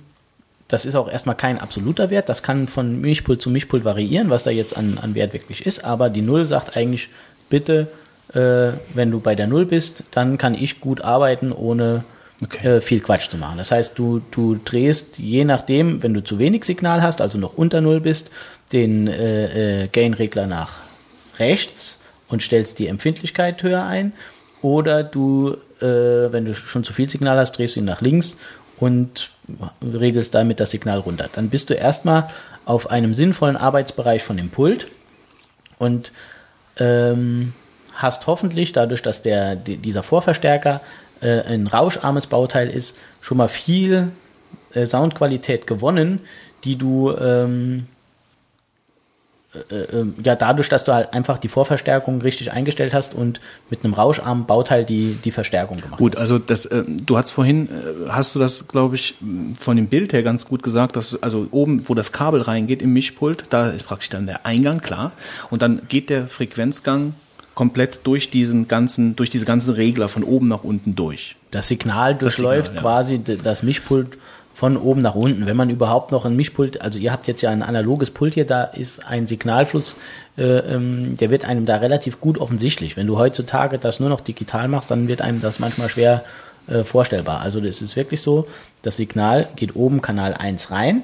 das 0.69 0.85
ist 0.85 0.95
auch 0.95 1.11
erstmal 1.11 1.37
kein 1.37 1.59
absoluter 1.59 2.11
Wert. 2.11 2.29
Das 2.29 2.43
kann 2.43 2.69
von 2.69 3.01
Mischpult 3.01 3.41
zu 3.41 3.49
Mischpult 3.49 3.85
variieren, 3.85 4.29
was 4.29 4.43
da 4.43 4.51
jetzt 4.51 4.77
an, 4.77 4.99
an 5.01 5.15
Wert 5.15 5.33
wirklich 5.33 5.65
ist. 5.65 5.85
Aber 5.85 6.11
die 6.11 6.21
Null 6.21 6.47
sagt 6.47 6.77
eigentlich, 6.77 7.09
bitte, 7.49 7.89
äh, 8.35 8.77
wenn 8.95 9.11
du 9.11 9.21
bei 9.21 9.35
der 9.35 9.47
Null 9.47 9.65
bist, 9.65 10.05
dann 10.11 10.37
kann 10.37 10.55
ich 10.55 10.81
gut 10.81 11.01
arbeiten, 11.01 11.53
ohne 11.53 12.05
Okay. 12.41 12.77
äh, 12.77 12.81
viel 12.81 13.01
Quatsch 13.01 13.29
zu 13.29 13.37
machen. 13.37 13.59
Das 13.59 13.73
heißt, 13.73 13.99
du, 13.99 14.21
du 14.31 14.61
drehst 14.65 15.19
je 15.19 15.45
nachdem, 15.45 16.03
wenn 16.03 16.15
du 16.15 16.23
zu 16.23 16.39
wenig 16.39 16.65
Signal 16.65 17.03
hast, 17.03 17.21
also 17.21 17.37
noch 17.37 17.55
unter 17.55 17.81
Null 17.81 18.01
bist, 18.01 18.31
den 18.73 19.09
äh, 19.09 19.85
äh, 19.85 19.89
Gain-Regler 19.89 20.47
nach 20.47 20.77
rechts 21.39 21.99
und 22.29 22.43
stellst 22.43 22.79
die 22.79 22.87
Empfindlichkeit 22.87 23.63
höher 23.63 23.85
ein. 23.85 24.13
Oder 24.63 25.03
du, 25.03 25.57
äh, 25.81 25.87
wenn 26.33 26.45
du 26.45 26.55
schon 26.55 26.85
zu 26.85 26.93
viel 26.93 27.09
Signal 27.09 27.39
hast, 27.39 27.53
drehst 27.59 27.75
du 27.75 27.81
ihn 27.81 27.87
nach 27.87 28.03
links 28.03 28.37
und 28.81 29.31
regelst 29.83 30.35
damit 30.35 30.61
das 30.61 30.71
Signal 30.71 31.01
runter. 31.01 31.29
Dann 31.33 31.49
bist 31.49 31.71
du 31.71 31.75
erstmal 31.75 32.29
auf 32.65 32.91
einem 32.91 33.15
sinnvollen 33.15 33.57
Arbeitsbereich 33.57 34.23
von 34.23 34.37
dem 34.37 34.51
Pult 34.51 34.87
und 35.79 36.13
ähm, 36.79 37.55
hast 37.95 38.27
hoffentlich, 38.27 38.73
dadurch, 38.73 39.03
dass 39.03 39.23
der, 39.23 39.57
die, 39.57 39.77
dieser 39.77 40.03
Vorverstärker 40.03 40.81
äh, 41.21 41.41
ein 41.43 41.67
rauscharmes 41.67 42.27
Bauteil 42.27 42.69
ist, 42.69 42.97
schon 43.21 43.39
mal 43.39 43.49
viel 43.49 44.13
äh, 44.75 44.87
Soundqualität 44.87 45.67
gewonnen, 45.67 46.21
die 46.65 46.77
du 46.77 47.13
ähm, 47.17 47.87
äh, 49.71 49.75
äh, 49.75 50.07
ja 50.25 50.37
dadurch, 50.37 50.69
dass 50.69 50.85
du 50.85 50.93
halt 50.93 51.13
einfach 51.13 51.39
die 51.39 51.49
Vorverstärkung 51.49 52.21
richtig 52.23 52.53
eingestellt 52.53 52.95
hast 52.95 53.15
und 53.15 53.41
mit 53.71 53.85
einem 53.85 53.95
rauscharmen 53.95 54.47
Bauteil 54.47 54.85
die, 54.85 55.19
die 55.25 55.31
Verstärkung 55.31 55.81
gemacht 55.81 55.99
Gut, 55.99 56.15
hast. 56.15 56.21
also 56.21 56.39
das, 56.39 56.67
äh, 56.67 56.83
du 56.87 57.17
hast 57.17 57.31
vorhin, 57.31 57.69
äh, 57.69 58.09
hast 58.09 58.35
du 58.35 58.39
das, 58.39 58.69
glaube 58.69 58.97
ich, 58.97 59.15
von 59.59 59.77
dem 59.77 59.87
Bild 59.87 60.13
her 60.13 60.23
ganz 60.23 60.47
gut 60.47 60.63
gesagt, 60.63 60.97
dass 60.97 61.21
also 61.23 61.47
oben, 61.51 61.89
wo 61.89 61.95
das 61.95 62.13
Kabel 62.13 62.43
reingeht 62.43 62.83
im 62.83 62.93
Mischpult, 62.93 63.45
da 63.51 63.69
ist 63.71 63.85
praktisch 63.85 64.09
dann 64.09 64.27
der 64.27 64.47
Eingang 64.47 64.81
klar, 64.81 65.13
und 65.51 65.63
dann 65.63 65.83
geht 65.89 66.11
der 66.11 66.27
Frequenzgang 66.27 67.15
komplett 67.55 68.01
durch 68.05 68.31
diesen 68.31 68.69
ganzen, 68.69 69.17
durch 69.17 69.31
diese 69.31 69.45
ganzen 69.45 69.75
Regler 69.75 70.09
von 70.09 70.23
oben 70.23 70.47
nach 70.47 70.63
unten 70.63 70.95
durch. 70.95 71.35
Das 71.51 71.67
Signal 71.67 72.15
durchläuft 72.15 72.69
Signal, 72.69 72.77
ja. 72.77 72.81
quasi 72.83 73.21
das 73.21 73.65
Mischpult 73.65 74.17
von 74.59 74.77
oben 74.77 75.01
nach 75.01 75.15
unten. 75.15 75.47
Wenn 75.47 75.57
man 75.57 75.71
überhaupt 75.71 76.11
noch 76.11 76.25
ein 76.25 76.35
Mischpult, 76.35 76.83
also 76.83 76.99
ihr 76.99 77.13
habt 77.13 77.29
jetzt 77.29 77.43
ja 77.43 77.51
ein 77.51 77.63
analoges 77.63 78.11
Pult 78.11 78.35
hier, 78.35 78.45
da 78.45 78.65
ist 78.65 79.07
ein 79.07 79.29
Signalfluss, 79.29 79.95
äh, 80.37 80.43
ähm, 80.43 81.15
der 81.15 81.31
wird 81.31 81.45
einem 81.45 81.65
da 81.65 81.77
relativ 81.77 82.21
gut 82.21 82.39
offensichtlich. 82.39 82.97
Wenn 82.97 83.07
du 83.07 83.19
heutzutage 83.19 83.79
das 83.79 84.01
nur 84.01 84.09
noch 84.09 84.21
digital 84.21 84.67
machst, 84.67 84.91
dann 84.91 85.07
wird 85.07 85.23
einem 85.23 85.41
das 85.41 85.61
manchmal 85.61 85.89
schwer 85.89 86.25
äh, 86.67 86.83
vorstellbar. 86.83 87.41
Also 87.41 87.61
das 87.61 87.81
ist 87.83 87.95
wirklich 87.95 88.21
so, 88.21 88.49
das 88.83 88.97
Signal 88.97 89.47
geht 89.55 89.77
oben 89.77 90.03
Kanal 90.03 90.35
1 90.35 90.73
rein 90.73 91.03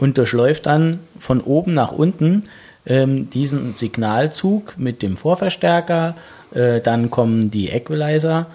und 0.00 0.18
durchläuft 0.18 0.66
dann 0.66 0.98
von 1.20 1.40
oben 1.40 1.70
nach 1.70 1.92
unten 1.92 2.46
ähm, 2.84 3.30
diesen 3.30 3.74
Signalzug 3.74 4.76
mit 4.76 5.02
dem 5.02 5.16
Vorverstärker, 5.16 6.16
äh, 6.52 6.80
dann 6.80 7.10
kommen 7.10 7.52
die 7.52 7.68
Equalizer 7.68 8.48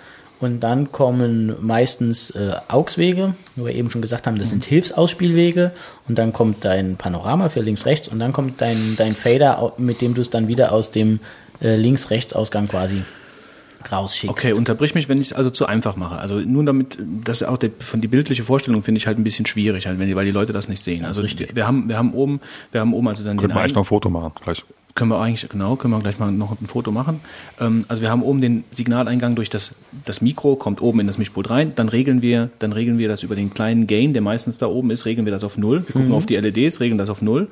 und 0.44 0.60
dann 0.60 0.92
kommen 0.92 1.56
meistens 1.62 2.32
äh, 2.32 2.56
AUX-Wege, 2.68 3.34
wie 3.56 3.66
wir 3.66 3.74
eben 3.74 3.90
schon 3.90 4.02
gesagt 4.02 4.28
haben, 4.28 4.38
das 4.38 4.50
sind 4.50 4.66
Hilfsausspielwege 4.66 5.72
und 6.08 6.18
dann 6.18 6.34
kommt 6.34 6.66
dein 6.66 6.96
Panorama 6.98 7.50
für 7.50 7.62
links-rechts 7.62 8.08
und 8.08 8.20
dann 8.20 8.34
kommt 8.34 8.62
dein, 8.62 8.96
dein 8.98 9.16
Fader, 9.16 9.74
mit 9.78 10.02
dem 10.02 10.14
du 10.14 10.22
es 10.22 10.30
dann 10.30 10.48
wieder 10.48 10.72
aus 10.72 10.92
dem 10.92 11.20
äh, 11.62 11.76
Links-Rechts-Ausgang 11.76 12.68
quasi 12.68 13.04
rausschickst. 13.92 14.30
Okay, 14.30 14.54
unterbrich 14.54 14.96
mich, 14.96 15.10
wenn 15.10 15.20
ich 15.20 15.28
es 15.28 15.34
also 15.34 15.50
zu 15.50 15.66
einfach 15.66 15.96
mache. 15.96 16.18
Also 16.18 16.40
nur 16.40 16.64
damit, 16.64 16.98
das 17.00 17.42
ist 17.42 17.48
auch 17.48 17.58
der, 17.58 17.72
von 17.80 18.02
die 18.02 18.08
bildliche 18.08 18.44
Vorstellung 18.44 18.84
finde 18.84 19.00
ich 19.00 19.08
halt 19.08 19.18
ein 19.18 19.24
bisschen 19.24 19.46
schwierig, 19.46 19.88
halt, 19.88 20.00
wenn 20.00 20.08
die, 20.08 20.16
weil 20.16 20.26
die 20.26 20.32
Leute 20.32 20.54
das 20.54 20.68
nicht 20.68 20.84
sehen. 20.84 21.06
Also 21.06 21.22
richtig. 21.22 21.56
wir 21.56 21.68
haben, 21.68 21.88
wir 21.90 21.98
haben 21.98 22.14
oben, 22.14 22.40
wir 22.72 22.82
haben 22.82 22.94
oben 22.94 23.08
also 23.08 23.24
dann 23.24 23.38
Könnten 23.38 23.56
wir 23.56 23.62
eigentlich 23.62 23.76
noch 23.76 23.84
ein 23.84 23.86
Foto 23.86 24.10
machen, 24.10 24.32
gleich. 24.42 24.64
Können 24.96 25.10
wir 25.10 25.20
eigentlich, 25.20 25.50
genau, 25.50 25.76
können 25.76 25.94
wir 25.94 26.00
gleich 26.02 26.20
mal 26.20 26.32
noch 26.32 26.60
ein 26.60 26.68
Foto 26.68 26.92
machen. 26.92 27.20
Ähm, 27.60 27.84
also 27.88 28.02
wir 28.02 28.12
haben 28.12 28.22
oben 28.22 28.42
den 28.42 28.64
Signaleingang 28.72 29.36
durch 29.36 29.50
das, 29.50 29.72
das 30.06 30.22
Mikro, 30.22 30.56
kommt 30.56 30.82
oben 30.82 31.00
in 31.00 31.08
das 31.08 31.18
Mischpult 31.18 31.50
rein, 31.50 31.74
dann 31.76 31.90
regeln 31.90 32.22
wir, 32.22 32.50
dann 32.60 32.74
regeln 32.74 32.98
wir 32.98 33.08
das 33.08 33.24
über 33.24 33.36
den 33.36 33.54
kleinen 33.54 33.88
Gain, 33.88 34.14
der 34.14 34.22
meistens 34.22 34.60
da 34.60 34.68
oben 34.68 34.92
ist, 34.92 35.06
regeln 35.06 35.26
wir 35.26 35.32
das 35.32 35.44
auf 35.44 35.58
Null. 35.58 35.84
Wir 35.86 35.94
gucken 35.94 36.12
auf 36.12 36.26
die 36.26 36.36
LEDs, 36.36 36.80
regeln 36.80 36.98
das 36.98 37.10
auf 37.10 37.22
Null. 37.22 37.48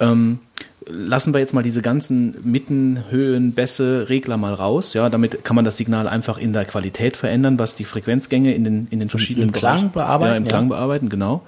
Ähm, 0.00 0.38
lassen 0.86 1.34
wir 1.34 1.40
jetzt 1.40 1.52
mal 1.52 1.62
diese 1.62 1.82
ganzen 1.82 2.36
Mitten, 2.42 3.04
Höhen, 3.10 3.52
Bässe, 3.52 4.08
Regler 4.08 4.36
mal 4.38 4.54
raus. 4.54 4.94
Ja, 4.94 5.10
damit 5.10 5.44
kann 5.44 5.56
man 5.56 5.64
das 5.64 5.76
Signal 5.76 6.08
einfach 6.08 6.38
in 6.38 6.52
der 6.52 6.64
Qualität 6.64 7.16
verändern, 7.16 7.58
was 7.58 7.74
die 7.74 7.84
Frequenzgänge 7.84 8.54
in 8.54 8.64
den, 8.64 8.88
in 8.90 9.00
den 9.00 9.10
verschiedenen 9.10 9.48
im 9.48 9.52
Klang 9.52 9.92
bearbeiten, 9.92 10.30
Ja, 10.30 10.36
im 10.36 10.44
ja. 10.44 10.48
Klang 10.48 10.68
bearbeiten, 10.68 11.08
genau. 11.08 11.42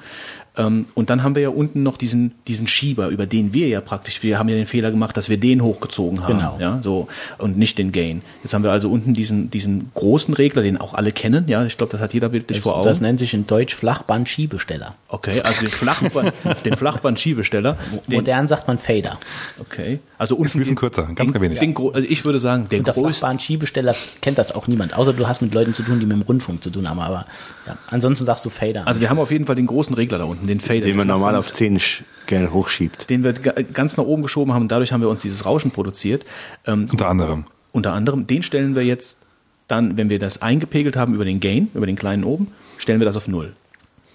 Ähm, 0.56 0.86
und 0.94 1.08
dann 1.08 1.22
haben 1.22 1.34
wir 1.34 1.42
ja 1.42 1.48
unten 1.48 1.82
noch 1.82 1.96
diesen, 1.96 2.32
diesen 2.46 2.66
Schieber, 2.66 3.08
über 3.08 3.24
den 3.24 3.54
wir 3.54 3.68
ja 3.68 3.80
praktisch, 3.80 4.22
wir 4.22 4.38
haben 4.38 4.48
ja 4.50 4.54
den 4.56 4.66
Fehler 4.66 4.90
gemacht, 4.90 5.16
dass 5.16 5.28
wir 5.30 5.38
den 5.38 5.62
hochgezogen 5.62 6.22
haben. 6.22 6.38
Genau. 6.38 6.56
Ja, 6.60 6.80
so, 6.82 7.08
und 7.38 7.56
nicht 7.56 7.78
den 7.78 7.90
Gain. 7.90 8.20
Jetzt 8.42 8.52
haben 8.52 8.62
wir 8.62 8.70
also 8.70 8.90
unten 8.90 9.14
diesen, 9.14 9.50
diesen 9.50 9.90
großen 9.94 10.34
Regler, 10.34 10.62
den 10.62 10.76
auch 10.76 10.92
alle 10.92 11.10
kennen. 11.12 11.46
Ja, 11.48 11.64
ich 11.64 11.78
glaube, 11.78 11.92
das 11.92 12.00
hat 12.02 12.12
jeder 12.12 12.28
bildlich 12.28 12.58
Das, 12.58 12.64
vor 12.64 12.76
Augen. 12.76 12.86
das 12.88 13.00
nennt 13.00 13.18
sich 13.18 13.32
in 13.32 13.46
Deutsch 13.46 13.74
Flachband-Schiebesteller. 13.74 14.94
okay, 15.08 15.40
also 15.42 15.60
den 15.62 15.70
Flachband, 15.70 16.32
den 16.64 16.76
Flachband-Schiebesteller. 16.76 17.78
Den, 18.08 18.16
Modern 18.16 18.48
sagt 18.48 18.68
man 18.68 18.78
Fader. 18.78 19.18
okay. 19.60 20.00
Also 20.22 20.36
unten 20.36 20.56
ein 20.56 20.58
bisschen 20.60 20.74
den- 20.74 20.76
kürzer, 20.76 21.08
ganz 21.14 21.32
den, 21.32 21.42
wenig. 21.42 21.58
Den, 21.58 21.76
also 21.76 22.06
ich 22.08 22.24
würde 22.24 22.38
sagen, 22.38 22.68
der 22.70 22.80
größte, 22.80 23.00
Flachband-Schiebesteller 23.02 23.94
kennt 24.20 24.38
das 24.38 24.52
auch 24.54 24.68
niemand, 24.68 24.94
außer 24.94 25.12
du 25.12 25.26
hast 25.26 25.42
mit 25.42 25.52
Leuten 25.52 25.74
zu 25.74 25.82
tun, 25.82 25.98
die 25.98 26.06
mit 26.06 26.16
dem 26.16 26.22
Rundfunk 26.22 26.62
zu 26.62 26.70
tun 26.70 26.88
haben. 26.88 27.00
Aber 27.00 27.26
ja, 27.66 27.76
ansonsten 27.90 28.24
sagst 28.24 28.44
du 28.44 28.50
Fader. 28.50 28.86
also 28.86 29.00
wir 29.00 29.10
haben 29.10 29.18
auf 29.18 29.32
jeden 29.32 29.46
Fall 29.46 29.56
den 29.56 29.66
großen 29.66 29.94
Regler 29.94 30.18
da 30.18 30.24
unten, 30.24 30.46
den 30.46 30.60
Fader. 30.60 30.82
Den 30.82 30.96
man 30.96 31.08
normal 31.08 31.34
auf 31.34 31.50
10 31.52 31.78
sch- 31.78 32.02
gerne 32.26 32.52
hochschiebt. 32.52 33.10
den 33.10 33.24
wir 33.24 33.32
ga- 33.32 33.52
ganz 33.72 33.96
nach 33.96 34.04
oben 34.04 34.22
geschoben 34.22 34.52
haben 34.54 34.62
und 34.62 34.68
dadurch 34.72 34.92
haben 34.92 35.00
wir 35.00 35.08
uns 35.08 35.22
dieses 35.22 35.44
Rauschen 35.44 35.72
produziert. 35.72 36.24
Ähm, 36.66 36.86
Unter 36.90 37.08
anderem. 37.08 37.44
unter 37.72 37.92
anderem, 37.92 38.26
den 38.28 38.44
stellen 38.44 38.76
wir 38.76 38.84
jetzt 38.84 39.18
dann, 39.66 39.96
wenn 39.96 40.08
wir 40.08 40.18
das 40.20 40.40
eingepegelt 40.40 40.94
haben 40.94 41.14
über 41.14 41.24
den 41.24 41.40
Gain, 41.40 41.68
über 41.74 41.86
den 41.86 41.96
kleinen 41.96 42.22
oben, 42.24 42.48
stellen 42.78 43.00
wir 43.00 43.06
das 43.06 43.16
auf 43.16 43.26
Null. 43.26 43.54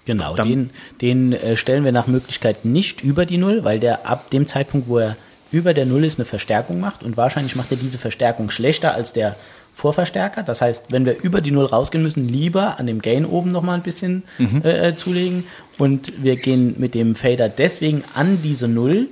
Genau, 0.06 0.36
Dann- 0.36 0.48
den, 0.48 0.70
den 1.02 1.32
äh, 1.34 1.54
stellen 1.58 1.84
wir 1.84 1.92
nach 1.92 2.06
Möglichkeit 2.06 2.64
nicht 2.64 3.02
über 3.04 3.26
die 3.26 3.36
Null, 3.36 3.62
weil 3.64 3.78
der 3.78 4.08
ab 4.08 4.30
dem 4.30 4.46
Zeitpunkt, 4.46 4.88
wo 4.88 4.96
er 4.98 5.16
über 5.50 5.74
der 5.74 5.86
Null 5.86 6.04
ist, 6.04 6.18
eine 6.18 6.26
Verstärkung 6.26 6.80
macht 6.80 7.02
und 7.02 7.16
wahrscheinlich 7.16 7.56
macht 7.56 7.70
er 7.70 7.76
diese 7.76 7.98
Verstärkung 7.98 8.50
schlechter 8.50 8.94
als 8.94 9.12
der 9.12 9.36
Vorverstärker. 9.78 10.42
Das 10.42 10.60
heißt, 10.60 10.86
wenn 10.90 11.06
wir 11.06 11.22
über 11.22 11.40
die 11.40 11.52
Null 11.52 11.66
rausgehen 11.66 12.02
müssen, 12.02 12.28
lieber 12.28 12.80
an 12.80 12.88
dem 12.88 13.00
Gain 13.00 13.24
oben 13.24 13.52
nochmal 13.52 13.76
ein 13.76 13.84
bisschen 13.84 14.24
äh, 14.64 14.88
äh, 14.88 14.96
zulegen 14.96 15.44
und 15.78 16.12
wir 16.22 16.34
gehen 16.34 16.74
mit 16.78 16.94
dem 16.94 17.14
Fader 17.14 17.48
deswegen 17.48 18.02
an 18.14 18.42
diese 18.42 18.66
Null, 18.66 19.06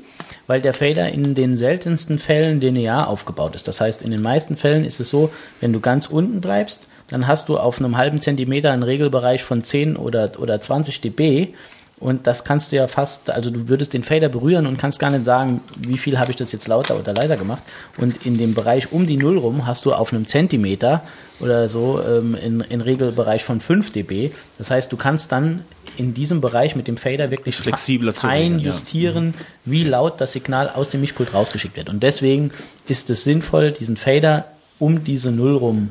weil 0.48 0.60
der 0.60 0.74
Fader 0.74 1.08
in 1.08 1.36
den 1.36 1.56
seltensten 1.56 2.18
Fällen 2.18 2.60
linear 2.60 3.06
aufgebaut 3.08 3.54
ist. 3.54 3.68
Das 3.68 3.80
heißt, 3.80 4.02
in 4.02 4.10
den 4.10 4.22
meisten 4.22 4.56
Fällen 4.56 4.84
ist 4.84 4.98
es 4.98 5.08
so, 5.08 5.30
wenn 5.60 5.72
du 5.72 5.78
ganz 5.78 6.06
unten 6.06 6.40
bleibst, 6.40 6.88
dann 7.08 7.28
hast 7.28 7.48
du 7.48 7.58
auf 7.58 7.78
einem 7.78 7.96
halben 7.96 8.20
Zentimeter 8.20 8.72
einen 8.72 8.82
Regelbereich 8.82 9.44
von 9.44 9.62
10 9.62 9.96
oder, 9.96 10.32
oder 10.40 10.60
20 10.60 11.00
dB. 11.00 11.54
Und 11.98 12.26
das 12.26 12.44
kannst 12.44 12.72
du 12.72 12.76
ja 12.76 12.88
fast, 12.88 13.30
also 13.30 13.50
du 13.50 13.68
würdest 13.68 13.94
den 13.94 14.02
Fader 14.02 14.28
berühren 14.28 14.66
und 14.66 14.76
kannst 14.78 14.98
gar 14.98 15.10
nicht 15.10 15.24
sagen, 15.24 15.62
wie 15.78 15.96
viel 15.96 16.18
habe 16.18 16.30
ich 16.30 16.36
das 16.36 16.52
jetzt 16.52 16.68
lauter 16.68 16.98
oder 16.98 17.14
leiser 17.14 17.38
gemacht. 17.38 17.62
Und 17.96 18.26
in 18.26 18.36
dem 18.36 18.52
Bereich 18.52 18.92
um 18.92 19.06
die 19.06 19.16
Null 19.16 19.38
rum 19.38 19.66
hast 19.66 19.86
du 19.86 19.94
auf 19.94 20.12
einem 20.12 20.26
Zentimeter 20.26 21.02
oder 21.40 21.70
so 21.70 22.02
ähm, 22.02 22.34
in, 22.34 22.60
in 22.60 22.82
Regelbereich 22.82 23.44
von 23.44 23.60
5 23.60 23.92
dB. 23.92 24.30
Das 24.58 24.70
heißt, 24.70 24.92
du 24.92 24.98
kannst 24.98 25.32
dann 25.32 25.64
in 25.96 26.12
diesem 26.12 26.42
Bereich 26.42 26.76
mit 26.76 26.86
dem 26.86 26.98
Fader 26.98 27.30
wirklich 27.30 27.56
Flexibler 27.56 28.12
fein 28.12 28.30
regeln, 28.30 28.58
ja. 28.58 28.66
justieren, 28.66 29.34
wie 29.64 29.82
laut 29.82 30.20
das 30.20 30.32
Signal 30.32 30.68
aus 30.68 30.90
dem 30.90 31.00
Mischpult 31.00 31.32
rausgeschickt 31.32 31.78
wird. 31.78 31.88
Und 31.88 32.02
deswegen 32.02 32.50
ist 32.88 33.08
es 33.08 33.24
sinnvoll, 33.24 33.70
diesen 33.70 33.96
Fader 33.96 34.44
um 34.78 35.02
diese 35.02 35.32
Null 35.32 35.56
rum 35.56 35.88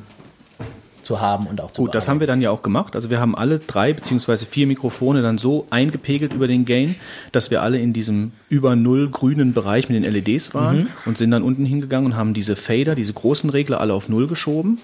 zu 1.06 1.22
haben 1.22 1.48
und 1.48 1.62
auch 1.62 1.72
zu 1.72 1.84
Gut, 1.84 1.96
das 1.96 2.10
haben 2.10 2.20
wir 2.20 2.28
dann 2.28 2.42
ja 2.42 2.50
auch 2.52 2.62
gemacht. 2.62 2.96
Also 2.96 3.10
wir 3.10 3.20
haben 3.20 3.36
alle 3.36 3.60
drei 3.60 3.94
beziehungsweise 3.94 4.46
vier 4.46 4.68
Mikrofone 4.68 5.22
dann 5.22 5.38
so 5.38 5.68
eingepegelt 5.70 6.34
über 6.34 6.48
den 6.48 6.66
Gain, 6.66 6.96
dass 7.32 7.52
wir 7.52 7.62
alle 7.62 7.80
in 7.80 7.94
diesem 7.94 8.32
über 8.50 8.76
Null 8.76 9.10
grünen 9.10 9.54
Bereich 9.54 9.90
mit 9.90 10.04
den 10.04 10.12
LEDs 10.12 10.54
waren 10.54 10.90
und 11.06 11.18
sind 11.18 11.32
dann 11.32 11.44
unten 11.44 11.66
hingegangen 11.66 12.12
und 12.12 12.18
haben 12.18 12.34
diese 12.34 12.56
Fader, 12.56 12.96
diese 12.96 13.14
großen 13.14 13.50
Regler 13.50 13.80
alle 13.80 13.94
auf 13.94 14.10
Null 14.10 14.28
geschoben 14.28 14.80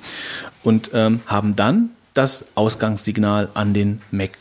und 0.64 0.92
ähm, 0.94 1.22
haben 1.26 1.56
dann 1.56 1.90
das 2.14 2.46
Ausgangssignal 2.56 3.50
an 3.54 3.74
den 3.74 4.02
Mac 4.12 4.32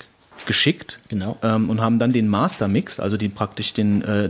geschickt 0.47 0.99
Genau. 1.09 1.37
ähm, 1.43 1.71
und 1.71 1.81
haben 1.81 1.99
dann 1.99 2.13
den 2.13 2.29
Master 2.29 2.67
Mix, 2.69 2.99
also 2.99 3.17
den 3.17 3.33
praktisch 3.33 3.75
den, 3.75 4.03
äh, 4.03 4.29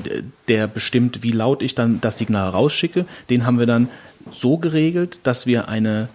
der 0.48 0.66
bestimmt, 0.66 1.22
wie 1.22 1.32
laut 1.32 1.62
ich 1.62 1.74
dann 1.74 2.00
das 2.00 2.18
Signal 2.18 2.50
rausschicke, 2.50 3.06
den 3.30 3.46
haben 3.46 3.58
wir 3.58 3.66
dann 3.66 3.88
so 4.30 4.58
geregelt, 4.58 5.20
dass 5.22 5.46
wir 5.46 5.68
eine 5.68 6.08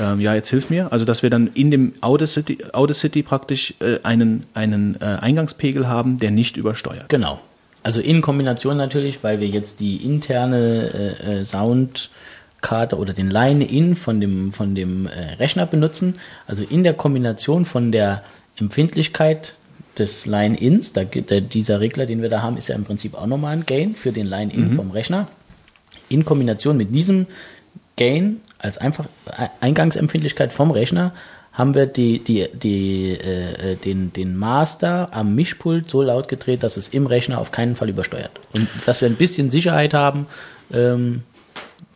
ähm, 0.00 0.20
ja, 0.20 0.34
jetzt 0.34 0.48
hilf 0.48 0.70
mir. 0.70 0.92
Also, 0.92 1.04
dass 1.04 1.22
wir 1.22 1.30
dann 1.30 1.50
in 1.54 1.70
dem 1.70 1.94
Audacity, 2.00 2.58
Audacity 2.72 3.22
praktisch 3.22 3.74
äh, 3.80 3.98
einen, 4.02 4.44
einen 4.54 5.00
äh, 5.00 5.04
Eingangspegel 5.04 5.88
haben, 5.88 6.18
der 6.18 6.30
nicht 6.30 6.56
übersteuert. 6.56 7.08
Genau. 7.08 7.40
Also 7.82 8.00
in 8.00 8.20
Kombination 8.20 8.76
natürlich, 8.76 9.24
weil 9.24 9.40
wir 9.40 9.48
jetzt 9.48 9.80
die 9.80 9.96
interne 9.96 11.16
äh, 11.24 11.40
äh, 11.40 11.44
Soundkarte 11.44 12.96
oder 12.96 13.12
den 13.12 13.28
Line-In 13.30 13.96
von 13.96 14.20
dem, 14.20 14.52
von 14.52 14.74
dem 14.74 15.06
äh, 15.06 15.34
Rechner 15.34 15.66
benutzen. 15.66 16.14
Also 16.46 16.62
in 16.62 16.84
der 16.84 16.94
Kombination 16.94 17.64
von 17.64 17.90
der 17.90 18.22
Empfindlichkeit 18.56 19.56
des 19.98 20.26
Line-Ins, 20.26 20.92
da, 20.92 21.04
der, 21.04 21.40
dieser 21.40 21.80
Regler, 21.80 22.06
den 22.06 22.22
wir 22.22 22.28
da 22.28 22.40
haben, 22.40 22.56
ist 22.56 22.68
ja 22.68 22.76
im 22.76 22.84
Prinzip 22.84 23.14
auch 23.14 23.26
nochmal 23.26 23.54
ein 23.54 23.66
Gain 23.66 23.94
für 23.96 24.12
den 24.12 24.26
Line-In 24.26 24.76
vom 24.76 24.90
Rechner. 24.92 25.26
In 26.08 26.24
Kombination 26.24 26.76
mit 26.76 26.94
diesem 26.94 27.26
Gain 27.96 28.40
als 28.58 28.78
einfach 28.78 29.06
Eingangsempfindlichkeit 29.60 30.52
vom 30.52 30.70
Rechner 30.70 31.12
haben 31.52 31.74
wir 31.74 31.86
die, 31.86 32.18
die, 32.18 32.48
die, 32.54 33.10
äh, 33.12 33.72
äh, 33.72 33.76
den, 33.76 34.12
den 34.12 34.36
Master 34.36 35.08
am 35.12 35.34
Mischpult 35.34 35.90
so 35.90 36.00
laut 36.00 36.28
gedreht, 36.28 36.62
dass 36.62 36.76
es 36.76 36.88
im 36.88 37.06
Rechner 37.06 37.38
auf 37.38 37.50
keinen 37.50 37.76
Fall 37.76 37.90
übersteuert. 37.90 38.32
Und 38.54 38.68
dass 38.86 39.02
wir 39.02 39.08
ein 39.08 39.16
bisschen 39.16 39.50
Sicherheit 39.50 39.92
haben, 39.92 40.26
ähm, 40.72 41.22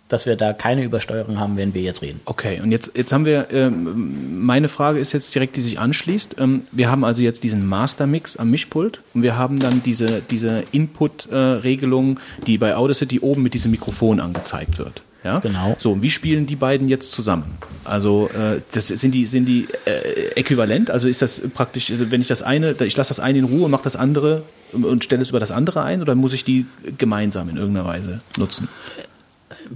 dass 0.09 0.26
wir 0.26 0.37
da 0.37 0.52
keine 0.52 0.85
Übersteuerung 0.85 1.40
haben, 1.40 1.56
wenn 1.56 1.74
wir 1.74 1.82
jetzt 1.82 2.02
reden. 2.02 2.20
Okay, 2.26 2.61
und 2.61 2.70
jetzt, 2.70 2.92
jetzt 2.94 3.12
haben 3.12 3.24
wir, 3.24 3.48
ähm, 3.50 4.44
meine 4.44 4.68
Frage 4.68 5.00
ist 5.00 5.12
jetzt 5.12 5.35
direkt, 5.35 5.56
die 5.56 5.62
sich 5.62 5.80
anschließt. 5.80 6.37
Ähm, 6.38 6.62
wir 6.70 6.90
haben 6.90 7.02
also 7.02 7.22
jetzt 7.22 7.42
diesen 7.42 7.66
Master-Mix 7.66 8.37
am 8.37 8.50
Mischpult 8.50 9.00
und 9.14 9.22
wir 9.22 9.37
haben 9.37 9.59
dann 9.59 9.82
diese, 9.82 10.20
diese 10.20 10.64
Input-Regelung, 10.70 12.20
die 12.46 12.59
bei 12.59 12.76
Audacity 12.76 13.20
oben 13.20 13.42
mit 13.42 13.54
diesem 13.54 13.70
Mikrofon 13.72 14.20
angezeigt 14.20 14.78
wird. 14.78 15.02
Ja? 15.27 15.41
Genau. 15.41 15.77
So, 15.79 15.93
und 15.93 16.03
wie 16.03 16.11
spielen 16.11 16.47
die 16.47 16.57
beiden 16.57 16.89
jetzt 16.89 17.11
zusammen? 17.11 17.59
Also, 17.85 18.31
äh, 18.33 18.61
das, 18.73 18.89
sind 18.89 19.12
die, 19.12 19.27
sind 19.27 19.47
die 19.47 19.67
äh, 19.85 20.31
äquivalent? 20.37 20.91
Also 20.91 21.09
ist 21.09 21.21
das 21.21 21.43
praktisch, 21.53 21.91
also 21.91 22.11
wenn 22.11 22.21
ich 22.21 22.29
das 22.29 22.43
eine, 22.43 22.77
ich 22.81 22.97
lasse 22.97 23.11
das 23.11 23.21
eine 23.21 23.39
in 23.39 23.45
Ruhe 23.45 23.65
und 23.65 23.73
mache 23.73 23.85
das 23.85 23.97
andere 23.97 24.45
und 24.73 25.05
stelle 25.05 25.23
es 25.23 25.31
über 25.31 25.41
das 25.41 25.51
andere 25.51 25.83
ein 25.83 26.01
oder 26.01 26.15
muss 26.15 26.33
ich 26.33 26.45
die 26.45 26.67
gemeinsam 26.97 27.49
in 27.49 27.57
irgendeiner 27.57 27.87
Weise 27.87 28.21
nutzen? 28.39 28.69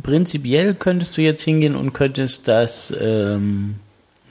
Prinzipiell 0.03 0.75
könntest 0.75 1.17
du 1.17 1.23
jetzt 1.23 1.43
hingehen 1.43 1.75
und 1.75 1.93
könntest 1.93 2.47
das 2.47 2.95
ähm, 3.01 3.75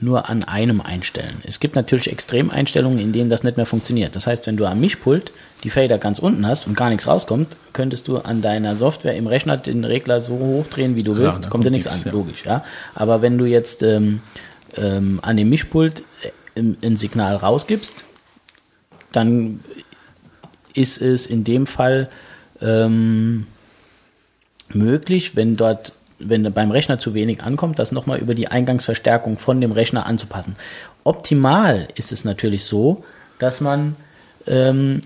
nur 0.00 0.28
an 0.28 0.44
einem 0.44 0.80
einstellen. 0.80 1.42
Es 1.44 1.60
gibt 1.60 1.76
natürlich 1.76 2.10
Extremeinstellungen, 2.10 2.98
in 2.98 3.12
denen 3.12 3.30
das 3.30 3.42
nicht 3.42 3.56
mehr 3.56 3.66
funktioniert. 3.66 4.16
Das 4.16 4.26
heißt, 4.26 4.46
wenn 4.46 4.56
du 4.56 4.66
am 4.66 4.80
Mischpult 4.80 5.32
die 5.62 5.70
Fader 5.70 5.98
ganz 5.98 6.18
unten 6.18 6.46
hast 6.46 6.66
und 6.66 6.76
gar 6.76 6.88
nichts 6.88 7.06
rauskommt, 7.06 7.56
könntest 7.72 8.08
du 8.08 8.18
an 8.18 8.40
deiner 8.40 8.76
Software 8.76 9.14
im 9.16 9.26
Rechner 9.26 9.56
den 9.56 9.84
Regler 9.84 10.20
so 10.20 10.38
hochdrehen, 10.38 10.96
wie 10.96 11.02
du 11.02 11.12
Klar, 11.12 11.34
willst, 11.34 11.44
da 11.44 11.48
kommt 11.50 11.64
dir 11.64 11.70
nichts 11.70 11.86
an, 11.86 12.00
ja. 12.04 12.12
logisch. 12.12 12.44
Ja? 12.44 12.64
Aber 12.94 13.22
wenn 13.22 13.36
du 13.36 13.44
jetzt 13.44 13.82
ähm, 13.82 14.20
ähm, 14.76 15.20
an 15.22 15.36
dem 15.36 15.50
Mischpult 15.50 16.02
äh, 16.22 16.60
ein 16.60 16.78
ein 16.82 16.96
Signal 16.96 17.36
rausgibst, 17.36 18.04
dann 19.12 19.60
ist 20.74 21.00
es 21.00 21.26
in 21.26 21.44
dem 21.44 21.66
Fall 21.66 22.08
ähm, 22.60 23.46
möglich, 24.68 25.36
wenn 25.36 25.56
dort, 25.56 25.94
wenn 26.20 26.52
beim 26.52 26.70
Rechner 26.70 26.98
zu 26.98 27.14
wenig 27.14 27.42
ankommt, 27.42 27.78
das 27.78 27.92
nochmal 27.92 28.18
über 28.18 28.34
die 28.34 28.48
Eingangsverstärkung 28.48 29.38
von 29.38 29.60
dem 29.60 29.72
Rechner 29.72 30.06
anzupassen. 30.06 30.54
Optimal 31.04 31.88
ist 31.96 32.12
es 32.12 32.24
natürlich 32.24 32.64
so, 32.64 33.04
dass 33.38 33.60
man 33.60 33.96
ähm, 34.46 35.02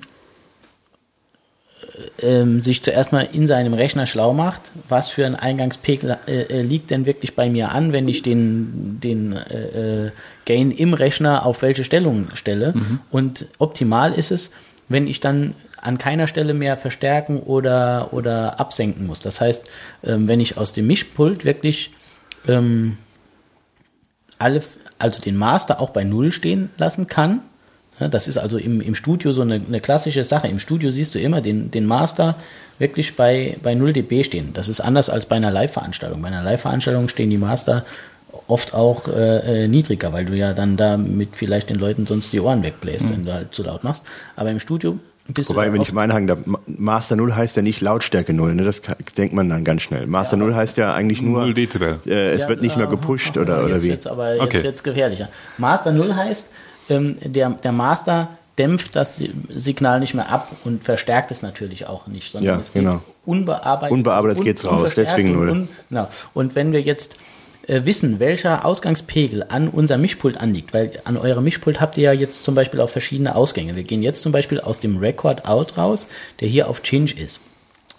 ähm, 2.21 2.63
sich 2.63 2.83
zuerst 2.83 3.13
mal 3.13 3.29
in 3.33 3.47
seinem 3.47 3.75
Rechner 3.75 4.07
schlau 4.07 4.33
macht, 4.33 4.63
was 4.89 5.09
für 5.09 5.27
ein 5.27 5.37
Eingangspegel 5.37 6.19
äh, 6.27 6.43
äh, 6.43 6.63
liegt 6.63 6.91
denn 6.91 7.07
wirklich 7.07 7.35
bei 7.35 7.49
mir 7.49 7.71
an, 7.71 7.93
wenn 7.93 8.09
ich 8.09 8.23
den, 8.23 8.99
den 9.01 9.33
äh, 9.37 10.07
äh 10.07 10.11
Gain 10.47 10.73
im 10.73 10.93
Rechner 10.93 11.47
auf 11.47 11.63
welche 11.63 11.85
Stellung 11.85 12.29
stelle. 12.35 12.75
Mhm. 12.75 13.01
Und 13.11 13.47
optimal 13.59 14.13
ist 14.13 14.31
es, 14.31 14.51
wenn 14.91 15.07
ich 15.07 15.21
dann 15.21 15.55
an 15.85 15.99
keiner 15.99 16.27
Stelle 16.27 16.55
mehr 16.55 16.77
verstärken 16.77 17.39
oder, 17.39 18.13
oder 18.13 18.59
absenken 18.59 19.07
muss. 19.07 19.21
Das 19.21 19.41
heißt, 19.41 19.69
ähm, 20.03 20.29
wenn 20.29 20.41
ich 20.41 20.57
aus 20.57 20.73
dem 20.73 20.87
Mischpult 20.87 21.45
wirklich 21.45 21.93
ähm, 22.49 22.97
alle, 24.39 24.63
also 24.99 25.21
den 25.21 25.37
Master 25.37 25.81
auch 25.81 25.91
bei 25.91 26.05
Null 26.05 26.33
stehen 26.33 26.71
lassen 26.79 27.07
kann, 27.07 27.41
ja, 28.01 28.09
das 28.09 28.27
ist 28.27 28.39
also 28.39 28.59
im, 28.59 28.81
im 28.81 28.95
Studio 28.95 29.33
so 29.33 29.43
eine, 29.43 29.55
eine, 29.55 29.81
klassische 29.81 30.25
Sache. 30.25 30.49
Im 30.49 30.59
Studio 30.59 30.91
siehst 30.91 31.15
du 31.15 31.21
immer 31.21 31.41
den, 31.41 31.71
den 31.71 31.87
Master 31.87 32.37
wirklich 32.79 33.15
bei, 33.15 33.57
bei 33.63 33.75
0 33.75 33.93
dB 33.93 34.25
stehen. 34.25 34.53
Das 34.53 34.69
ist 34.69 34.81
anders 34.81 35.09
als 35.11 35.27
bei 35.27 35.37
einer 35.37 35.53
Live-Veranstaltung. 35.53 36.21
Bei 36.21 36.29
einer 36.29 36.43
Live-Veranstaltung 36.43 37.09
stehen 37.09 37.31
die 37.31 37.39
Master 37.39 37.85
oft 38.49 38.75
auch 38.75 39.07
äh, 39.07 39.65
äh, 39.65 39.69
niedriger, 39.69 40.13
weil 40.13 40.25
du 40.25 40.35
ja 40.35 40.55
dann 40.55 40.77
da 40.77 40.97
mit 40.97 41.37
vielleicht 41.37 41.71
den 41.71 41.79
Leuten 41.79 42.07
sonst 42.07 42.33
die 42.33 42.41
Ohren 42.41 42.65
wegbläst, 42.65 43.05
mhm. 43.05 43.13
wenn 43.13 43.25
du 43.27 43.33
halt 43.33 43.55
zu 43.55 43.63
laut 43.63 43.85
machst. 43.85 44.03
Aber 44.35 44.51
im 44.51 44.59
Studio 44.59 44.99
bist 45.29 45.49
Wobei, 45.49 45.73
wenn 45.73 45.81
ich 45.81 45.93
mal 45.93 46.03
einhaken 46.03 46.27
darf, 46.27 46.39
Master 46.67 47.17
0 47.17 47.35
heißt 47.35 47.57
ja 47.57 47.63
nicht 47.63 47.81
Lautstärke 47.81 48.35
0, 48.35 48.55
ne? 48.55 48.65
das 48.65 48.83
denkt 49.17 49.35
man 49.35 49.49
dann 49.49 49.65
ganz 49.65 49.83
schnell. 49.83 50.07
Master 50.07 50.37
ja, 50.37 50.45
0 50.45 50.55
heißt 50.55 50.77
ja 50.77 50.93
eigentlich 50.93 51.23
nur, 51.23 51.41
0 51.41 51.55
Dezibel. 51.55 52.01
Äh, 52.07 52.33
es 52.33 52.43
ja, 52.43 52.49
wird 52.51 52.61
nicht 52.61 52.77
mehr 52.77 52.87
gepusht 52.87 53.37
oder, 53.39 53.65
oder 53.65 53.83
wie? 53.83 53.89
Jetzt 53.89 54.07
aber 54.07 54.35
okay. 54.39 54.57
jetzt 54.57 54.65
wird's 54.65 54.83
gefährlicher. 54.83 55.31
Master 55.57 55.93
0 55.93 56.15
heißt, 56.15 56.51
ähm, 56.91 57.17
der, 57.25 57.51
der 57.51 57.73
Master 57.73 58.37
dämpft 58.59 58.95
das 58.95 59.21
Signal 59.49 60.01
nicht 60.01 60.15
mehr 60.15 60.29
ab 60.29 60.53
und 60.65 60.85
verstärkt 60.85 61.31
es 61.31 61.43
natürlich 61.43 61.87
auch 61.87 62.07
nicht, 62.07 62.31
sondern 62.31 62.55
ja, 62.55 62.61
es 62.61 62.73
geht 62.73 62.83
genau. 62.83 63.01
unbearbeitet. 63.25 63.93
Unbearbeitet 63.93 64.39
un, 64.39 64.45
geht's 64.45 64.65
raus, 64.65 64.95
deswegen 64.95 65.33
null. 65.33 65.49
Und, 65.49 65.69
genau. 65.89 66.09
und 66.35 66.55
wenn 66.55 66.73
wir 66.73 66.81
jetzt 66.81 67.17
äh, 67.67 67.85
wissen, 67.85 68.19
welcher 68.21 68.65
Ausgangspegel 68.65 69.45
an 69.49 69.69
unserem 69.69 70.01
Mischpult 70.01 70.37
anliegt, 70.37 70.75
weil 70.75 70.91
an 71.05 71.17
eurem 71.17 71.45
Mischpult 71.45 71.81
habt 71.81 71.97
ihr 71.97 72.05
ja 72.05 72.13
jetzt 72.13 72.45
zum 72.45 72.55
Beispiel 72.55 72.81
auch 72.81 72.91
verschiedene 72.91 73.35
Ausgänge. 73.35 73.77
Wir 73.77 73.85
gehen 73.85 74.03
jetzt 74.03 74.23
zum 74.23 74.33
Beispiel 74.33 74.61
aus 74.61 74.79
dem 74.79 74.99
Record 74.99 75.47
Out 75.47 75.77
raus, 75.77 76.09
der 76.41 76.49
hier 76.49 76.69
auf 76.69 76.83
Change 76.83 77.15
ist. 77.19 77.41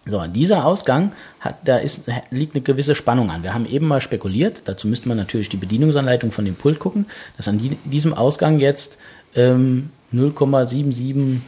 So, 0.08 0.24
dieser 0.28 0.66
Ausgang 0.66 1.14
hat, 1.40 1.58
da 1.68 1.78
ist, 1.78 2.04
liegt 2.30 2.54
eine 2.54 2.62
gewisse 2.62 2.94
Spannung 2.94 3.32
an. 3.32 3.42
Wir 3.42 3.56
haben 3.56 3.66
eben 3.66 3.88
mal 3.88 4.02
spekuliert, 4.02 4.62
dazu 4.66 4.88
müsste 4.88 5.08
man 5.08 5.18
natürlich 5.18 5.50
die 5.50 5.58
Bedienungsanleitung 5.58 6.32
von 6.32 6.46
dem 6.46 6.54
Pult 6.54 6.78
gucken, 6.78 7.08
dass 7.38 7.48
an 7.48 7.58
die, 7.58 7.76
diesem 7.86 8.14
Ausgang 8.14 8.60
jetzt 8.60 9.00
ähm, 9.36 9.90
0,775 10.12 11.42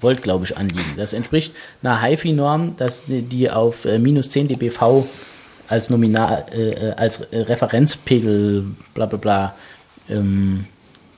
Volt, 0.00 0.22
glaube 0.22 0.44
ich, 0.44 0.56
anliegen. 0.56 0.94
Das 0.96 1.12
entspricht 1.12 1.54
einer 1.82 2.02
HiFi-Norm, 2.02 2.76
die 3.08 3.50
auf 3.50 3.84
äh, 3.84 3.98
minus 3.98 4.30
10 4.30 4.48
dBV 4.48 5.06
als 5.74 5.90
Nominal, 5.90 6.44
äh, 6.54 6.70
äh, 6.70 6.92
als 6.92 7.26
Referenzpegel, 7.32 8.64
bla 8.94 9.06
bla 9.06 9.18
bla, 9.18 9.54
ähm, 10.08 10.66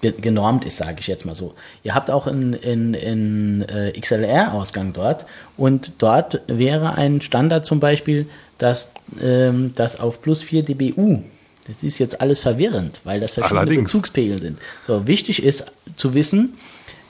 genormt 0.01 0.65
ist, 0.65 0.79
sage 0.79 0.97
ich 1.01 1.09
jetzt 1.09 1.27
mal 1.27 1.35
so. 1.35 1.55
Ihr 1.83 1.95
habt 1.95 2.11
auch 2.11 2.27
einen 2.27 2.55
in, 2.55 2.95
in, 2.95 3.63
äh, 3.69 3.93
XLR-Ausgang 4.01 4.95
dort 4.95 5.27
und 5.59 5.93
dort 5.99 6.41
wäre 6.47 6.95
ein 6.95 7.21
Standard 7.21 7.67
zum 7.67 7.81
Beispiel, 7.81 8.27
dass 8.57 8.93
ähm, 9.21 9.73
das 9.75 10.01
auf 10.01 10.23
plus 10.23 10.41
4 10.43 10.63
dBU, 10.63 11.23
das 11.67 11.83
ist 11.83 11.99
jetzt 11.99 12.21
alles 12.21 12.41
verwirrend, 12.41 13.01
weil 13.05 13.21
das 13.21 13.33
verschiedene 13.33 13.61
Allerdings. 13.61 13.93
Bezugspegel 13.93 14.41
sind. 14.41 14.59
So, 14.87 15.07
wichtig 15.07 15.43
ist 15.43 15.67
zu 15.97 16.15
wissen, 16.15 16.55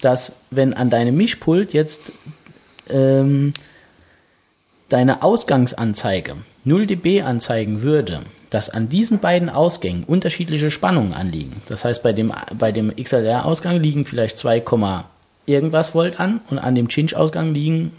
dass 0.00 0.34
wenn 0.50 0.74
an 0.74 0.90
deinem 0.90 1.16
Mischpult 1.16 1.74
jetzt 1.74 2.12
ähm, 2.90 3.52
deine 4.88 5.22
Ausgangsanzeige 5.22 6.36
0 6.64 6.86
dB 6.86 7.22
anzeigen 7.22 7.82
würde, 7.82 8.22
dass 8.50 8.70
an 8.70 8.88
diesen 8.88 9.18
beiden 9.18 9.48
Ausgängen 9.48 10.04
unterschiedliche 10.04 10.70
Spannungen 10.70 11.12
anliegen. 11.12 11.52
Das 11.68 11.84
heißt, 11.84 12.02
bei 12.02 12.12
dem, 12.12 12.32
bei 12.58 12.72
dem 12.72 12.94
XLR-Ausgang 12.94 13.80
liegen 13.80 14.04
vielleicht 14.04 14.38
2, 14.38 14.62
irgendwas 15.46 15.94
Volt 15.94 16.20
an 16.20 16.40
und 16.50 16.58
an 16.58 16.74
dem 16.74 16.88
Cinch-Ausgang 16.88 17.54
liegen 17.54 17.92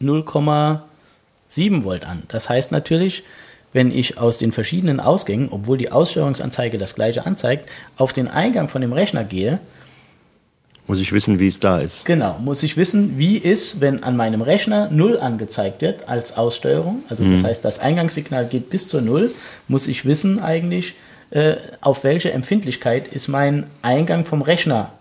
0,7 0.00 1.84
Volt 1.84 2.04
an. 2.04 2.22
Das 2.28 2.48
heißt 2.48 2.72
natürlich, 2.72 3.24
wenn 3.72 3.90
ich 3.90 4.18
aus 4.18 4.38
den 4.38 4.52
verschiedenen 4.52 5.00
Ausgängen, 5.00 5.48
obwohl 5.50 5.76
die 5.76 5.92
Aussteuerungsanzeige 5.92 6.78
das 6.78 6.94
gleiche 6.94 7.26
anzeigt, 7.26 7.70
auf 7.96 8.12
den 8.12 8.28
Eingang 8.28 8.68
von 8.68 8.80
dem 8.80 8.92
Rechner 8.92 9.24
gehe, 9.24 9.58
muss 10.88 10.98
ich 11.00 11.12
wissen, 11.12 11.38
wie 11.38 11.48
es 11.48 11.60
da 11.60 11.78
ist. 11.78 12.06
Genau, 12.06 12.38
muss 12.42 12.62
ich 12.62 12.78
wissen, 12.78 13.18
wie 13.18 13.36
ist, 13.36 13.80
wenn 13.80 14.02
an 14.02 14.16
meinem 14.16 14.40
Rechner 14.40 14.90
0 14.90 15.20
angezeigt 15.20 15.82
wird 15.82 16.08
als 16.08 16.36
Aussteuerung. 16.36 17.02
Also 17.10 17.24
mhm. 17.24 17.32
das 17.32 17.44
heißt, 17.44 17.64
das 17.64 17.78
Eingangssignal 17.78 18.46
geht 18.46 18.70
bis 18.70 18.88
zur 18.88 19.02
0, 19.02 19.30
muss 19.68 19.86
ich 19.86 20.06
wissen 20.06 20.40
eigentlich, 20.40 20.94
äh, 21.30 21.56
auf 21.82 22.04
welche 22.04 22.32
Empfindlichkeit 22.32 23.06
ist 23.06 23.28
mein 23.28 23.66
Eingang 23.82 24.24
vom 24.24 24.40
Rechner 24.40 24.92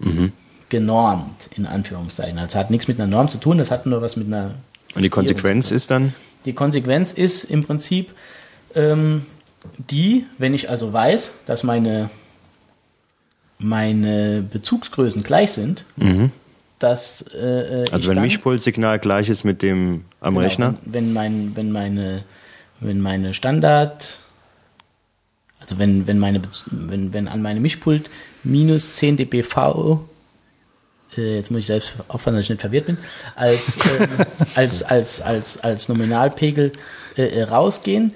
mhm. 0.00 0.32
genormt, 0.70 1.48
in 1.56 1.66
Anführungszeichen. 1.66 2.36
Also 2.38 2.58
hat 2.58 2.72
nichts 2.72 2.88
mit 2.88 2.98
einer 2.98 3.08
Norm 3.08 3.28
zu 3.28 3.38
tun, 3.38 3.58
das 3.58 3.70
hat 3.70 3.86
nur 3.86 4.02
was 4.02 4.16
mit 4.16 4.26
einer... 4.26 4.54
Und 4.96 5.04
die 5.04 5.08
Konsequenz 5.08 5.70
ist 5.70 5.92
dann? 5.92 6.14
Die 6.46 6.52
Konsequenz 6.52 7.12
ist 7.12 7.44
im 7.44 7.64
Prinzip 7.64 8.10
ähm, 8.74 9.24
die, 9.76 10.26
wenn 10.36 10.52
ich 10.52 10.68
also 10.68 10.92
weiß, 10.92 11.34
dass 11.46 11.62
meine 11.62 12.10
meine 13.58 14.42
Bezugsgrößen 14.42 15.22
gleich 15.22 15.52
sind, 15.52 15.84
mhm. 15.96 16.30
dass 16.78 17.22
äh, 17.34 17.84
äh 17.84 17.90
also 17.90 18.08
wenn 18.08 18.20
Mischpulssignal 18.20 18.98
gleich 18.98 19.28
ist 19.28 19.44
mit 19.44 19.62
dem 19.62 20.04
am 20.20 20.34
genau, 20.34 20.46
Rechner, 20.46 20.74
wenn, 20.84 20.94
wenn, 20.94 21.12
mein, 21.12 21.56
wenn 21.56 21.72
meine 21.72 22.24
wenn 22.80 23.00
meine 23.00 23.34
Standard 23.34 24.20
also 25.60 25.78
wenn, 25.78 26.06
wenn 26.06 26.18
meine 26.18 26.40
wenn, 26.70 27.12
wenn 27.12 27.28
an 27.28 27.42
meinem 27.42 27.62
Mischpult 27.62 28.08
minus 28.44 28.94
10 28.94 29.16
dBV 29.16 30.00
äh, 31.16 31.36
jetzt 31.36 31.50
muss 31.50 31.60
ich 31.60 31.66
selbst 31.66 31.94
aufpassen, 32.08 32.36
dass 32.36 32.44
ich 32.44 32.50
nicht 32.50 32.60
verwirrt 32.60 32.86
bin, 32.86 32.98
als, 33.34 33.78
äh, 33.78 34.06
als, 34.54 34.82
als, 34.82 35.20
als, 35.20 35.58
als 35.58 35.88
Nominalpegel 35.88 36.72
äh, 37.16 37.22
äh 37.22 37.42
rausgehen, 37.44 38.12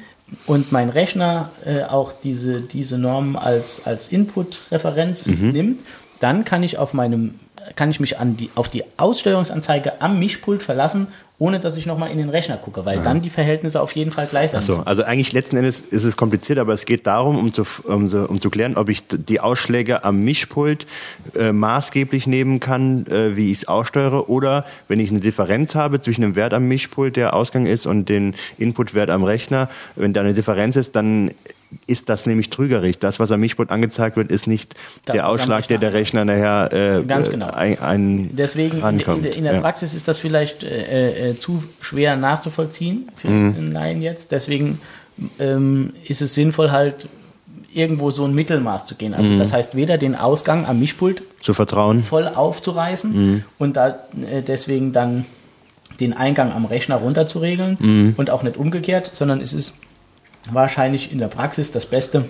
und 0.46 0.72
mein 0.72 0.88
Rechner 0.88 1.50
äh, 1.64 1.82
auch 1.82 2.12
diese, 2.12 2.60
diese 2.60 2.98
Norm 2.98 3.36
als, 3.36 3.86
als 3.86 4.08
Input-Referenz 4.08 5.26
mhm. 5.26 5.52
nimmt, 5.52 5.80
dann 6.20 6.44
kann 6.44 6.62
ich 6.62 6.78
auf 6.78 6.94
meinem 6.94 7.34
kann 7.76 7.90
ich 7.90 8.00
mich 8.00 8.18
an 8.18 8.36
die, 8.36 8.50
auf 8.54 8.68
die 8.68 8.84
Aussteuerungsanzeige 8.96 10.00
am 10.00 10.18
Mischpult 10.18 10.62
verlassen, 10.62 11.06
ohne 11.38 11.58
dass 11.58 11.76
ich 11.76 11.86
nochmal 11.86 12.12
in 12.12 12.18
den 12.18 12.28
Rechner 12.28 12.56
gucke, 12.56 12.84
weil 12.84 12.98
ja. 12.98 13.02
dann 13.02 13.20
die 13.20 13.30
Verhältnisse 13.30 13.80
auf 13.80 13.92
jeden 13.92 14.12
Fall 14.12 14.28
gleich 14.28 14.52
sind. 14.52 14.58
Achso, 14.58 14.82
also 14.84 15.02
eigentlich 15.02 15.32
letzten 15.32 15.56
Endes 15.56 15.80
ist 15.80 16.04
es 16.04 16.16
kompliziert, 16.16 16.60
aber 16.60 16.72
es 16.72 16.84
geht 16.84 17.06
darum, 17.06 17.36
um 17.36 17.52
zu, 17.52 17.64
um, 17.84 18.04
um 18.04 18.40
zu 18.40 18.48
klären, 18.48 18.76
ob 18.76 18.88
ich 18.88 19.02
die 19.08 19.40
Ausschläge 19.40 20.04
am 20.04 20.22
Mischpult 20.22 20.86
äh, 21.34 21.52
maßgeblich 21.52 22.28
nehmen 22.28 22.60
kann, 22.60 23.06
äh, 23.08 23.36
wie 23.36 23.50
ich 23.50 23.58
es 23.58 23.68
aussteuere, 23.68 24.28
oder 24.28 24.64
wenn 24.86 25.00
ich 25.00 25.10
eine 25.10 25.18
Differenz 25.18 25.74
habe 25.74 25.98
zwischen 25.98 26.20
dem 26.20 26.36
Wert 26.36 26.54
am 26.54 26.68
Mischpult, 26.68 27.16
der 27.16 27.34
Ausgang 27.34 27.66
ist, 27.66 27.86
und 27.86 28.08
den 28.08 28.36
Inputwert 28.58 29.10
am 29.10 29.24
Rechner, 29.24 29.68
wenn 29.96 30.12
da 30.12 30.20
eine 30.20 30.34
Differenz 30.34 30.76
ist, 30.76 30.94
dann 30.94 31.32
ist 31.86 32.08
das 32.08 32.26
nämlich 32.26 32.50
trügerisch. 32.50 32.98
Das, 32.98 33.20
was 33.20 33.30
am 33.30 33.40
Mischpult 33.40 33.70
angezeigt 33.70 34.16
wird, 34.16 34.30
ist 34.30 34.46
nicht 34.46 34.74
das, 35.04 35.14
der 35.14 35.28
Ausschlag, 35.28 35.66
der 35.68 35.78
der 35.78 35.92
Rechner 35.92 36.24
nachher 36.24 36.72
äh, 36.72 37.02
Ganz 37.04 37.30
genau. 37.30 37.50
ein, 37.50 37.78
ein 37.80 38.30
Deswegen 38.36 38.80
in, 38.80 39.24
in, 39.24 39.44
der 39.44 39.60
Praxis 39.60 39.94
ist 39.94 40.08
das 40.08 40.18
vielleicht 40.18 40.62
äh, 40.62 41.30
äh, 41.30 41.38
zu 41.38 41.64
schwer 41.80 42.16
nachzuvollziehen 42.16 43.10
für 43.16 43.28
mhm. 43.28 43.72
Laien 43.72 44.02
jetzt. 44.02 44.32
Deswegen 44.32 44.80
ähm, 45.38 45.92
ist 46.06 46.22
es 46.22 46.34
sinnvoll 46.34 46.70
halt 46.70 47.08
irgendwo 47.74 48.10
so 48.10 48.24
ein 48.24 48.34
Mittelmaß 48.34 48.86
zu 48.86 48.94
gehen. 48.94 49.14
Also 49.14 49.32
mhm. 49.32 49.38
das 49.38 49.52
heißt 49.52 49.76
weder 49.76 49.98
den 49.98 50.14
Ausgang 50.14 50.66
am 50.66 50.78
Mischpult 50.78 51.22
zu 51.40 51.54
vertrauen 51.54 52.02
voll 52.02 52.28
aufzureißen 52.28 53.12
mhm. 53.12 53.44
und 53.58 53.76
da 53.76 53.98
äh, 54.30 54.42
deswegen 54.42 54.92
dann 54.92 55.24
den 56.00 56.12
Eingang 56.12 56.52
am 56.52 56.64
Rechner 56.64 56.96
runterzuregeln 56.96 57.76
mhm. 57.78 58.14
und 58.16 58.30
auch 58.30 58.42
nicht 58.42 58.56
umgekehrt, 58.56 59.10
sondern 59.14 59.40
es 59.40 59.52
ist 59.52 59.74
wahrscheinlich 60.50 61.12
in 61.12 61.18
der 61.18 61.28
Praxis 61.28 61.70
das 61.70 61.86
Beste, 61.86 62.24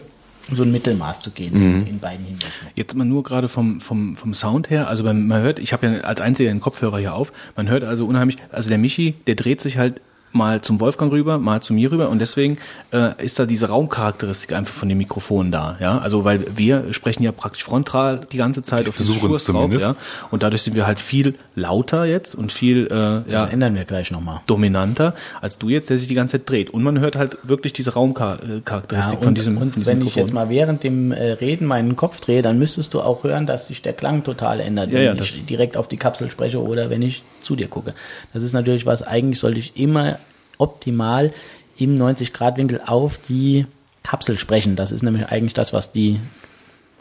so 0.51 0.65
ein 0.65 0.73
Mittelmaß 0.73 1.21
zu 1.21 1.31
gehen 1.31 1.55
mhm. 1.55 1.87
in 1.87 1.99
beiden 2.01 2.25
Hinsichten. 2.25 2.69
Jetzt 2.75 2.95
mal 2.95 3.05
nur 3.05 3.23
gerade 3.23 3.49
vom, 3.49 3.81
vom, 3.81 4.17
vom 4.17 4.35
Sound 4.35 4.71
her, 4.71 4.89
also 4.89 5.05
man 5.05 5.33
hört, 5.33 5.59
ich 5.59 5.73
habe 5.73 5.87
ja 5.87 6.01
als 6.01 6.21
einziger 6.21 6.51
den 6.51 6.61
Kopfhörer 6.61 6.99
hier 6.99 7.15
auf, 7.15 7.33
man 7.57 7.69
hört 7.69 7.85
also 7.85 8.07
unheimlich, 8.07 8.37
also 8.51 8.69
der 8.69 8.79
Michi, 8.79 9.15
der 9.27 9.37
dreht 9.37 9.61
sich 9.61 9.79
halt 9.79 10.01
mal 10.33 10.61
zum 10.63 10.81
Wolfgang 10.81 11.13
rüber, 11.13 11.39
mal 11.39 11.61
zu 11.63 11.75
mir 11.75 11.91
rüber. 11.93 12.09
Und 12.09 12.19
deswegen 12.21 12.59
äh, 12.93 13.11
ist 13.25 13.39
da 13.39 13.47
diese 13.47 13.69
Raumcharakteristik 13.69 14.53
einfach 14.53 14.73
von 14.75 14.89
dem 14.89 14.99
Mikrofon 14.99 15.51
da, 15.53 15.77
ja, 15.81 15.99
also 15.99 16.25
weil 16.25 16.45
wir 16.57 16.93
sprechen 16.93 17.23
ja 17.23 17.33
praktisch 17.33 17.65
frontal 17.65 18.27
die 18.33 18.37
ganze 18.37 18.63
Zeit 18.63 18.89
auf 18.89 18.97
den 18.97 19.07
versuchen 19.07 19.31
es 19.31 19.39
Diskurs 19.39 19.45
drauf, 19.45 19.63
zumindest. 19.65 19.87
ja, 19.87 19.97
und 20.31 20.43
dadurch 20.43 20.63
sind 20.63 20.75
wir 20.75 20.87
halt 20.87 21.01
viel 21.01 21.35
lauter 21.55 22.05
jetzt 22.05 22.35
und 22.35 22.53
viel 22.53 22.87
äh, 22.87 22.89
Das 22.89 23.25
ja, 23.29 23.47
ändern 23.47 23.75
wir 23.75 23.85
gleich 23.85 24.11
nochmal. 24.11 24.41
dominanter 24.47 25.15
als 25.41 25.59
du 25.59 25.69
jetzt, 25.69 25.91
der 25.91 25.99
sich 25.99 26.09
die 26.09 26.15
ganze 26.15 26.39
Zeit 26.39 26.49
dreht. 26.49 26.71
Und 26.71 26.83
man 26.83 26.99
hört 27.01 27.17
halt 27.17 27.39
wirklich 27.43 27.73
diese 27.73 27.93
Raumcharakteristik 27.95 29.19
Ja, 29.19 29.23
von 29.25 29.35
diesem, 29.35 29.57
und 29.59 29.73
von 29.73 29.83
diesem 29.83 30.01
wenn 30.01 30.07
ich 30.07 30.15
jetzt 30.17 30.33
mal 30.33 30.49
während 30.49 30.83
dem 30.83 31.13
äh, 31.13 31.33
Reden 31.33 31.67
meinen 31.67 31.97
Kopf 31.97 32.21
drehe, 32.21 32.43
dann 32.43 32.59
müsstest 32.59 32.95
du 32.95 33.01
auch 33.01 33.25
hören, 33.25 33.47
dass 33.47 33.67
sich 33.69 33.83
der 33.83 33.93
Klang 33.93 34.25
total 34.25 34.61
ändert, 34.61 34.89
Ja, 34.91 34.95
wenn 34.95 35.17
ja, 35.17 35.23
ich 35.23 35.45
direkt 35.47 35.77
auf 35.77 35.89
die 35.89 35.97
Kapsel 35.97 36.31
spreche 36.31 36.63
oder 36.63 36.91
wenn 36.91 37.03
ich 37.03 37.23
zu 37.43 37.57
dir 37.57 37.69
gucke. 37.69 37.95
Das 38.33 38.43
ist 38.43 38.53
natürlich 38.53 38.87
was, 38.87 39.03
eigentlich 39.03 39.39
sollte 39.39 39.59
ich 39.59 39.77
immer 39.77 40.19
optimal 40.59 41.33
im 41.77 41.95
90-Grad-Winkel 41.97 42.83
auf 42.87 43.19
die 43.19 43.67
Kapsel 44.03 44.39
sprechen. 44.39 44.77
Das 44.77 44.93
ist 44.93 45.03
nämlich 45.03 45.27
eigentlich 45.27 45.55
das, 45.55 45.73
was 45.73 45.93
die 45.93 46.21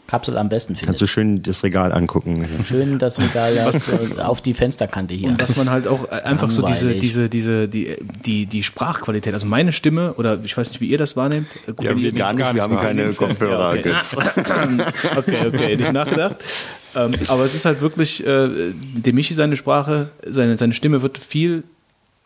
Kapsel 0.06 0.36
am 0.36 0.48
besten 0.48 0.74
findet. 0.74 0.86
Kannst 0.88 1.00
du 1.02 1.06
schön 1.06 1.42
das 1.42 1.64
Regal 1.64 1.92
angucken. 1.92 2.46
Schön 2.66 2.98
das 2.98 3.18
Regal 3.18 3.58
auf, 3.66 4.18
auf 4.18 4.40
die 4.42 4.52
Fensterkante 4.52 5.14
hier. 5.14 5.28
Und 5.30 5.40
dass 5.40 5.56
man 5.56 5.70
halt 5.70 5.86
auch 5.86 6.08
einfach 6.10 6.50
so 6.50 6.62
diese, 6.66 6.94
diese, 6.94 7.28
diese, 7.28 7.68
die, 7.68 7.96
die, 8.26 8.46
die 8.46 8.62
Sprachqualität, 8.62 9.32
also 9.32 9.46
meine 9.46 9.72
Stimme, 9.72 10.12
oder 10.14 10.38
ich 10.44 10.56
weiß 10.56 10.68
nicht, 10.68 10.80
wie 10.80 10.88
ihr 10.88 10.98
das 10.98 11.16
wahrnehmt. 11.16 11.46
Äh, 11.66 11.72
Gut, 11.72 11.84
Ja, 11.84 11.90
wenn 11.90 12.02
wir 12.02 12.12
Gar 12.12 12.32
nicht, 12.32 12.38
gar 12.40 12.54
wir 12.54 12.62
haben 12.62 12.76
keine 12.78 13.12
Kopfhörer. 13.12 13.70
okay. 13.70 13.94
Okay, 15.16 15.38
okay, 15.46 15.76
nicht 15.76 15.92
nachgedacht. 15.92 16.36
ähm, 16.94 17.14
aber 17.28 17.44
es 17.44 17.54
ist 17.54 17.64
halt 17.64 17.80
wirklich, 17.80 18.26
äh, 18.26 18.48
dem 18.94 19.14
Michi 19.14 19.34
seine 19.34 19.56
Sprache, 19.56 20.10
seine, 20.28 20.58
seine 20.58 20.74
Stimme 20.74 21.02
wird 21.02 21.16
viel 21.18 21.62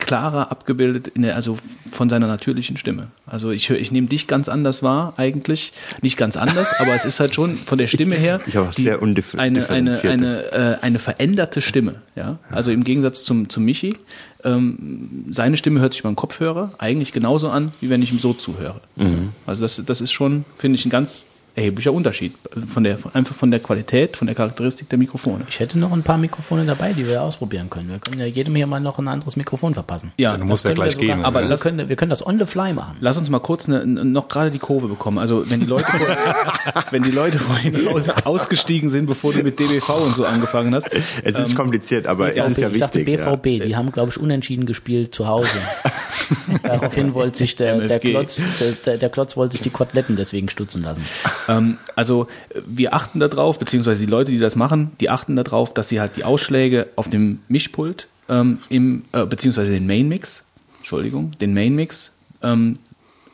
klarer 0.07 0.49
abgebildet, 0.51 1.09
in 1.09 1.21
der, 1.21 1.35
also 1.35 1.57
von 1.91 2.09
seiner 2.09 2.25
natürlichen 2.27 2.77
Stimme. 2.77 3.07
Also 3.27 3.51
ich 3.51 3.69
höre, 3.69 3.77
ich 3.77 3.91
nehme 3.91 4.07
dich 4.07 4.25
ganz 4.25 4.49
anders 4.49 4.81
wahr, 4.81 5.13
eigentlich. 5.17 5.73
Nicht 6.01 6.17
ganz 6.17 6.37
anders, 6.37 6.69
aber 6.79 6.95
es 6.95 7.05
ist 7.05 7.19
halt 7.19 7.35
schon 7.35 7.55
von 7.55 7.77
der 7.77 7.87
Stimme 7.87 8.15
her 8.15 8.39
Ich 8.47 8.57
auch 8.57 8.71
sehr 8.71 9.01
undif- 9.03 9.37
eine, 9.37 9.69
eine, 9.69 9.99
eine, 10.01 10.51
äh, 10.51 10.77
eine 10.81 10.97
veränderte 10.97 11.61
Stimme. 11.61 11.95
Ja? 12.15 12.39
Also 12.49 12.71
im 12.71 12.83
Gegensatz 12.83 13.23
zum, 13.23 13.49
zum 13.49 13.65
Michi, 13.65 13.95
ähm, 14.43 15.25
seine 15.29 15.57
Stimme 15.57 15.81
hört 15.81 15.93
sich 15.93 16.03
beim 16.03 16.15
Kopfhörer 16.15 16.71
eigentlich 16.77 17.11
genauso 17.11 17.49
an, 17.49 17.71
wie 17.81 17.89
wenn 17.89 18.01
ich 18.01 18.11
ihm 18.11 18.19
so 18.19 18.33
zuhöre. 18.33 18.79
Mhm. 18.95 19.29
Also 19.45 19.61
das, 19.61 19.81
das 19.85 20.01
ist 20.01 20.11
schon, 20.11 20.45
finde 20.57 20.79
ich, 20.79 20.85
ein 20.85 20.89
ganz 20.89 21.23
erheblicher 21.57 21.91
Unterschied 21.91 22.33
von 22.67 22.83
der, 22.83 22.97
einfach 23.13 23.35
von 23.35 23.49
der 23.51 23.59
Qualität, 23.59 24.15
von 24.15 24.27
der 24.27 24.35
Charakteristik 24.35 24.89
der 24.89 24.99
Mikrofone. 24.99 25.43
Ich 25.49 25.59
hätte 25.59 25.79
noch 25.79 25.91
ein 25.91 26.03
paar 26.03 26.17
Mikrofone 26.19 26.65
dabei, 26.65 26.93
die 26.93 27.07
wir 27.07 27.21
ausprobieren 27.23 27.69
können. 27.69 27.89
Wir 27.89 27.97
können 27.99 28.19
ja 28.19 28.25
jedem 28.27 28.55
hier 28.55 28.67
mal 28.67 28.79
noch 28.79 28.99
ein 28.99 29.07
anderes 29.07 29.35
Mikrofon 29.37 29.73
verpassen. 29.73 30.11
Ja, 30.17 30.37
Du 30.37 30.45
musst 30.45 30.63
ja 30.65 30.69
wir 30.69 30.75
gleich 30.75 30.93
sogar- 30.93 31.07
gehen. 31.17 31.25
aber 31.25 31.41
wir, 31.41 31.49
also. 31.49 31.63
können, 31.63 31.89
wir 31.89 31.95
können 31.95 32.11
das 32.11 32.25
on 32.25 32.37
the 32.39 32.45
fly 32.45 32.73
machen. 32.73 32.95
Lass 32.99 33.17
uns 33.17 33.29
mal 33.31 33.39
kurz 33.39 33.67
eine, 33.67 33.83
noch 33.85 34.27
gerade 34.27 34.51
die 34.51 34.59
Kurve 34.59 34.87
bekommen. 34.87 35.17
Also 35.17 35.49
wenn 35.49 35.59
die 35.59 35.65
Leute 35.65 35.85
vorhin, 35.87 36.07
wenn 36.91 37.03
die 37.03 37.11
Leute 37.11 37.39
vorhin 37.39 37.87
aus- 37.87 38.25
ausgestiegen 38.25 38.89
sind, 38.89 39.07
bevor 39.07 39.33
du 39.33 39.39
mit 39.43 39.59
DBV 39.59 39.89
und 40.05 40.15
so 40.15 40.25
angefangen 40.25 40.75
hast. 40.75 40.87
Es 41.23 41.39
ist 41.39 41.55
kompliziert, 41.55 42.05
aber 42.05 42.35
es 42.35 42.47
ist 42.49 42.57
ja 42.59 42.69
ich 42.69 42.77
sagte 42.77 42.99
wichtig. 42.99 43.19
ja. 43.19 43.35
BVB, 43.35 43.65
die 43.67 43.75
haben, 43.75 43.91
glaube 43.91 44.11
ich, 44.11 44.19
unentschieden 44.19 44.65
gespielt 44.67 45.15
zu 45.15 45.27
Hause. 45.27 45.49
Daraufhin 46.63 47.13
wollte 47.13 47.37
sich 47.37 47.55
der, 47.55 47.79
der. 47.87 47.99
Klotz, 47.99 48.41
der, 48.59 48.71
der, 48.85 48.97
der 48.97 49.09
Klotz 49.09 49.37
wollte 49.37 49.53
sich 49.53 49.61
die 49.61 49.69
Koteletten 49.69 50.15
deswegen 50.15 50.49
stutzen 50.49 50.81
lassen. 50.83 51.03
Ähm, 51.47 51.77
also 51.95 52.27
wir 52.65 52.93
achten 52.93 53.19
darauf, 53.19 53.59
beziehungsweise 53.59 54.05
die 54.05 54.11
Leute, 54.11 54.31
die 54.31 54.39
das 54.39 54.55
machen, 54.55 54.91
die 54.99 55.09
achten 55.09 55.35
darauf, 55.35 55.73
dass 55.73 55.89
sie 55.89 55.99
halt 55.99 56.17
die 56.17 56.23
Ausschläge 56.23 56.87
auf 56.95 57.09
dem 57.09 57.39
Mischpult 57.47 58.07
ähm, 58.29 58.59
im, 58.69 59.03
äh, 59.13 59.25
beziehungsweise 59.25 59.71
den 59.71 59.87
Main-Mix, 59.87 60.45
Entschuldigung, 60.77 61.31
den 61.39 61.53
Main-Mix 61.53 62.11
ähm, 62.43 62.79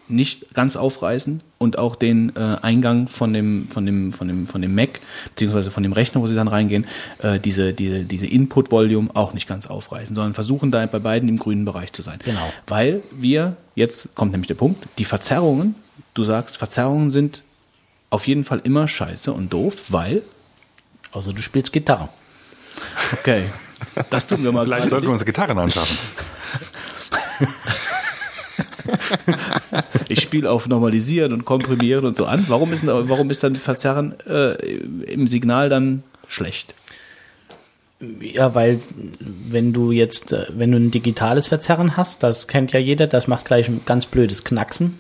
nicht 0.10 0.54
ganz 0.54 0.76
aufreißen 0.76 1.42
und 1.58 1.78
auch 1.78 1.96
den 1.96 2.36
äh, 2.36 2.58
Eingang 2.62 3.08
von 3.08 3.34
dem, 3.34 3.68
von 3.70 3.86
dem, 3.86 4.12
von 4.12 4.28
dem, 4.28 4.48
von 4.48 4.62
dem 4.62 4.76
Mac, 4.76 5.00
beziehungsweise 5.30 5.72
von 5.72 5.82
dem 5.82 5.94
Rechner, 5.94 6.22
wo 6.22 6.28
sie 6.28 6.36
dann 6.36 6.48
reingehen, 6.48 6.86
äh, 7.20 7.40
diese, 7.40 7.74
diese, 7.74 8.04
diese 8.04 8.26
Input-Volume 8.28 9.10
auch 9.14 9.34
nicht 9.34 9.48
ganz 9.48 9.68
aufreißen, 9.68 10.16
sondern 10.16 10.34
versuchen 10.34 10.72
da 10.72 10.86
bei 10.86 11.00
beiden 11.00 11.30
im 11.30 11.40
grünen 11.40 11.66
Bereich 11.66 11.94
zu 11.94 12.02
sein. 12.02 12.20
Genau. 12.24 12.52
Weil 12.68 13.02
wir, 13.12 13.56
jetzt 13.76 14.14
kommt 14.16 14.34
nämlich 14.34 14.48
der 14.48 14.56
Punkt, 14.56 14.86
die 14.98 15.06
Verzerrungen, 15.06 15.76
du 16.14 16.24
sagst, 16.24 16.58
Verzerrungen 16.58 17.12
sind 17.12 17.44
auf 18.14 18.28
jeden 18.28 18.44
Fall 18.44 18.62
immer 18.64 18.88
scheiße 18.88 19.34
und 19.34 19.52
doof, 19.52 19.74
weil, 19.90 20.22
Also 21.12 21.32
du 21.32 21.42
spielst 21.42 21.74
Gitarre. 21.74 22.10
okay, 23.14 23.44
das 24.12 24.28
tun 24.28 24.44
wir 24.44 24.52
mal 24.52 24.66
Vielleicht 24.66 24.82
gerade 24.82 24.90
sollten 24.92 25.08
wir 25.08 25.14
uns 25.14 25.26
Gitarren 25.26 25.58
anschaffen. 25.58 25.98
Ich 30.10 30.22
spiele 30.22 30.52
auf 30.52 30.68
Normalisieren 30.68 31.34
und 31.34 31.44
Komprimieren 31.44 32.06
und 32.06 32.16
so 32.16 32.26
an. 32.26 32.46
Warum 32.50 32.72
ist, 32.72 32.86
warum 32.86 33.32
ist 33.32 33.44
dann 33.44 33.56
Verzerren 33.56 34.16
äh, 34.28 34.54
im 34.54 35.26
Signal 35.26 35.70
dann 35.70 36.04
schlecht? 36.28 36.76
Ja, 38.20 38.54
weil 38.54 38.80
wenn 39.20 39.74
du 39.74 39.92
jetzt, 39.92 40.34
äh, 40.34 40.46
wenn 40.50 40.72
du 40.72 40.78
ein 40.78 40.92
digitales 40.92 41.48
Verzerren 41.48 41.98
hast, 41.98 42.22
das 42.22 42.48
kennt 42.48 42.74
ja 42.74 42.80
jeder, 42.80 43.08
das 43.08 43.28
macht 43.28 43.46
gleich 43.46 43.70
ein 43.70 43.82
ganz 43.86 44.06
blödes 44.06 44.44
Knacksen. 44.44 45.00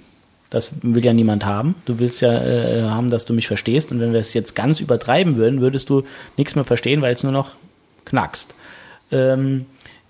Das 0.53 0.71
will 0.83 1.03
ja 1.03 1.13
niemand 1.13 1.47
haben. 1.47 1.73
Du 1.85 1.97
willst 1.97 2.21
ja 2.21 2.31
äh, 2.31 2.83
haben, 2.83 3.09
dass 3.09 3.25
du 3.25 3.33
mich 3.33 3.47
verstehst. 3.47 3.91
Und 3.91 3.99
wenn 3.99 4.13
wir 4.13 4.19
es 4.19 4.35
jetzt 4.35 4.53
ganz 4.55 4.79
übertreiben 4.79 5.35
würden, 5.35 5.61
würdest 5.61 5.89
du 5.89 6.03
nichts 6.37 6.53
mehr 6.53 6.63
verstehen, 6.63 7.01
weil 7.01 7.11
es 7.11 7.23
nur 7.23 7.31
noch 7.31 7.53
knackst. 8.05 8.53
Ähm, 9.11 9.65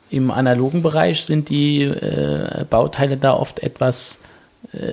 Im 0.09 0.31
analogen 0.31 0.81
Bereich 0.81 1.23
sind 1.23 1.47
die 1.47 1.83
äh, 1.83 2.65
Bauteile 2.69 3.15
da 3.15 3.33
oft 3.33 3.63
etwas 3.63 4.19
äh, 4.73 4.91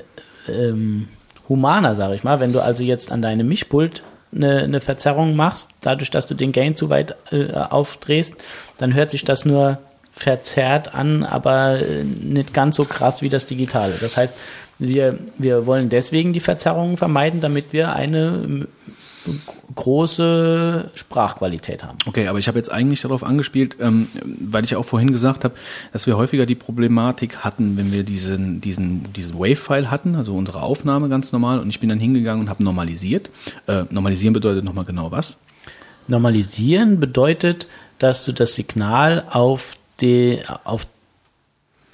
ähm, 0.48 1.08
humaner, 1.48 1.96
sage 1.96 2.14
ich 2.14 2.22
mal. 2.22 2.38
Wenn 2.38 2.52
du 2.52 2.60
also 2.60 2.84
jetzt 2.84 3.10
an 3.10 3.20
deinem 3.20 3.48
Mischpult 3.48 4.04
eine, 4.32 4.60
eine 4.60 4.80
Verzerrung 4.80 5.34
machst, 5.34 5.72
dadurch, 5.80 6.12
dass 6.12 6.28
du 6.28 6.34
den 6.34 6.52
Gain 6.52 6.76
zu 6.76 6.90
weit 6.90 7.16
äh, 7.32 7.52
aufdrehst, 7.54 8.36
dann 8.78 8.94
hört 8.94 9.10
sich 9.10 9.24
das 9.24 9.44
nur 9.44 9.78
verzerrt 10.20 10.94
an, 10.94 11.24
aber 11.24 11.80
äh, 11.80 12.04
nicht 12.04 12.52
ganz 12.52 12.76
so 12.76 12.84
krass 12.84 13.22
wie 13.22 13.30
das 13.30 13.46
Digitale. 13.46 13.94
Das 14.00 14.18
heißt, 14.18 14.36
wir, 14.78 15.18
wir 15.38 15.64
wollen 15.64 15.88
deswegen 15.88 16.34
die 16.34 16.40
Verzerrungen 16.40 16.98
vermeiden, 16.98 17.40
damit 17.40 17.72
wir 17.72 17.94
eine 17.94 18.42
ähm, 18.44 18.68
große 19.74 20.90
Sprachqualität 20.94 21.84
haben. 21.84 21.96
Okay, 22.06 22.28
aber 22.28 22.38
ich 22.38 22.48
habe 22.48 22.58
jetzt 22.58 22.70
eigentlich 22.70 23.00
darauf 23.00 23.24
angespielt, 23.24 23.76
ähm, 23.80 24.08
weil 24.24 24.64
ich 24.64 24.70
ja 24.72 24.78
auch 24.78 24.84
vorhin 24.84 25.10
gesagt 25.10 25.44
habe, 25.44 25.54
dass 25.94 26.06
wir 26.06 26.18
häufiger 26.18 26.44
die 26.44 26.54
Problematik 26.54 27.38
hatten, 27.38 27.78
wenn 27.78 27.90
wir 27.90 28.02
diesen, 28.02 28.60
diesen, 28.60 29.10
diesen 29.14 29.38
Wave-File 29.38 29.90
hatten, 29.90 30.16
also 30.16 30.34
unsere 30.34 30.62
Aufnahme 30.62 31.08
ganz 31.08 31.32
normal, 31.32 31.60
und 31.60 31.70
ich 31.70 31.80
bin 31.80 31.88
dann 31.88 32.00
hingegangen 32.00 32.42
und 32.42 32.50
habe 32.50 32.62
normalisiert. 32.62 33.30
Äh, 33.66 33.84
normalisieren 33.90 34.34
bedeutet 34.34 34.64
nochmal 34.64 34.84
genau 34.84 35.10
was? 35.12 35.38
Normalisieren 36.08 37.00
bedeutet, 37.00 37.66
dass 37.98 38.24
du 38.24 38.32
das 38.32 38.54
Signal 38.54 39.24
auf, 39.30 39.76
die, 40.00 40.40
auf 40.64 40.86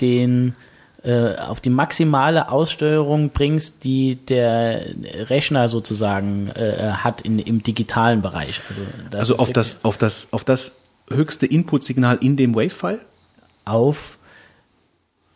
den 0.01 0.55
äh, 1.03 1.37
auf 1.37 1.61
die 1.61 1.71
maximale 1.71 2.51
Aussteuerung 2.51 3.31
bringst, 3.31 3.85
die 3.85 4.17
der 4.17 4.87
Rechner 5.31 5.69
sozusagen 5.69 6.49
äh, 6.49 6.93
hat 6.95 7.21
in, 7.21 7.39
im 7.39 7.63
digitalen 7.63 8.23
Bereich. 8.23 8.61
Also, 8.69 8.83
das 9.11 9.21
Also 9.21 9.37
auf 9.37 9.53
das, 9.53 9.79
auf 9.85 9.97
das, 9.99 10.29
auf 10.33 10.43
das 10.43 10.73
höchste 11.09 11.47
Input-Signal 11.47 12.19
in 12.21 12.37
dem 12.37 12.55
Wave-File? 12.55 13.01
auf 13.65 14.19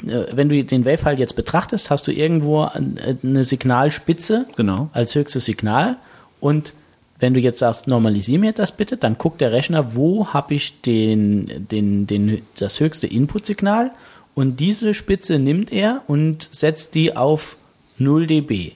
äh, 0.07 0.25
wenn 0.33 0.49
du 0.49 0.65
den 0.65 0.85
Wavefile 0.85 1.17
jetzt 1.17 1.37
betrachtest, 1.37 1.91
hast 1.91 2.07
du 2.07 2.13
irgendwo 2.13 2.65
äh, 2.65 3.15
eine 3.23 3.45
Signalspitze 3.45 4.47
Genau. 4.57 4.89
als 4.93 5.15
höchstes 5.15 5.45
Signal 5.45 5.97
und 6.41 6.73
wenn 7.21 7.35
du 7.35 7.41
jetzt 7.41 7.59
sagst, 7.59 7.87
normalisier 7.87 8.39
mir 8.39 8.53
das 8.53 8.73
bitte, 8.73 8.97
dann 8.97 9.19
guckt 9.19 9.41
der 9.41 9.53
Rechner, 9.53 9.95
wo 9.95 10.29
habe 10.29 10.55
ich 10.55 10.81
den, 10.81 11.69
den, 11.71 12.07
den, 12.07 12.43
das 12.59 12.81
höchste 12.81 13.07
Inputsignal 13.07 13.93
und 14.35 14.59
diese 14.59 14.95
Spitze 14.95 15.39
nimmt 15.39 15.73
er 15.73 16.03
und 16.07 16.49
setzt 16.51 16.95
die 16.95 17.17
auf 17.17 17.57
0 17.99 18.27
dB. 18.27 18.73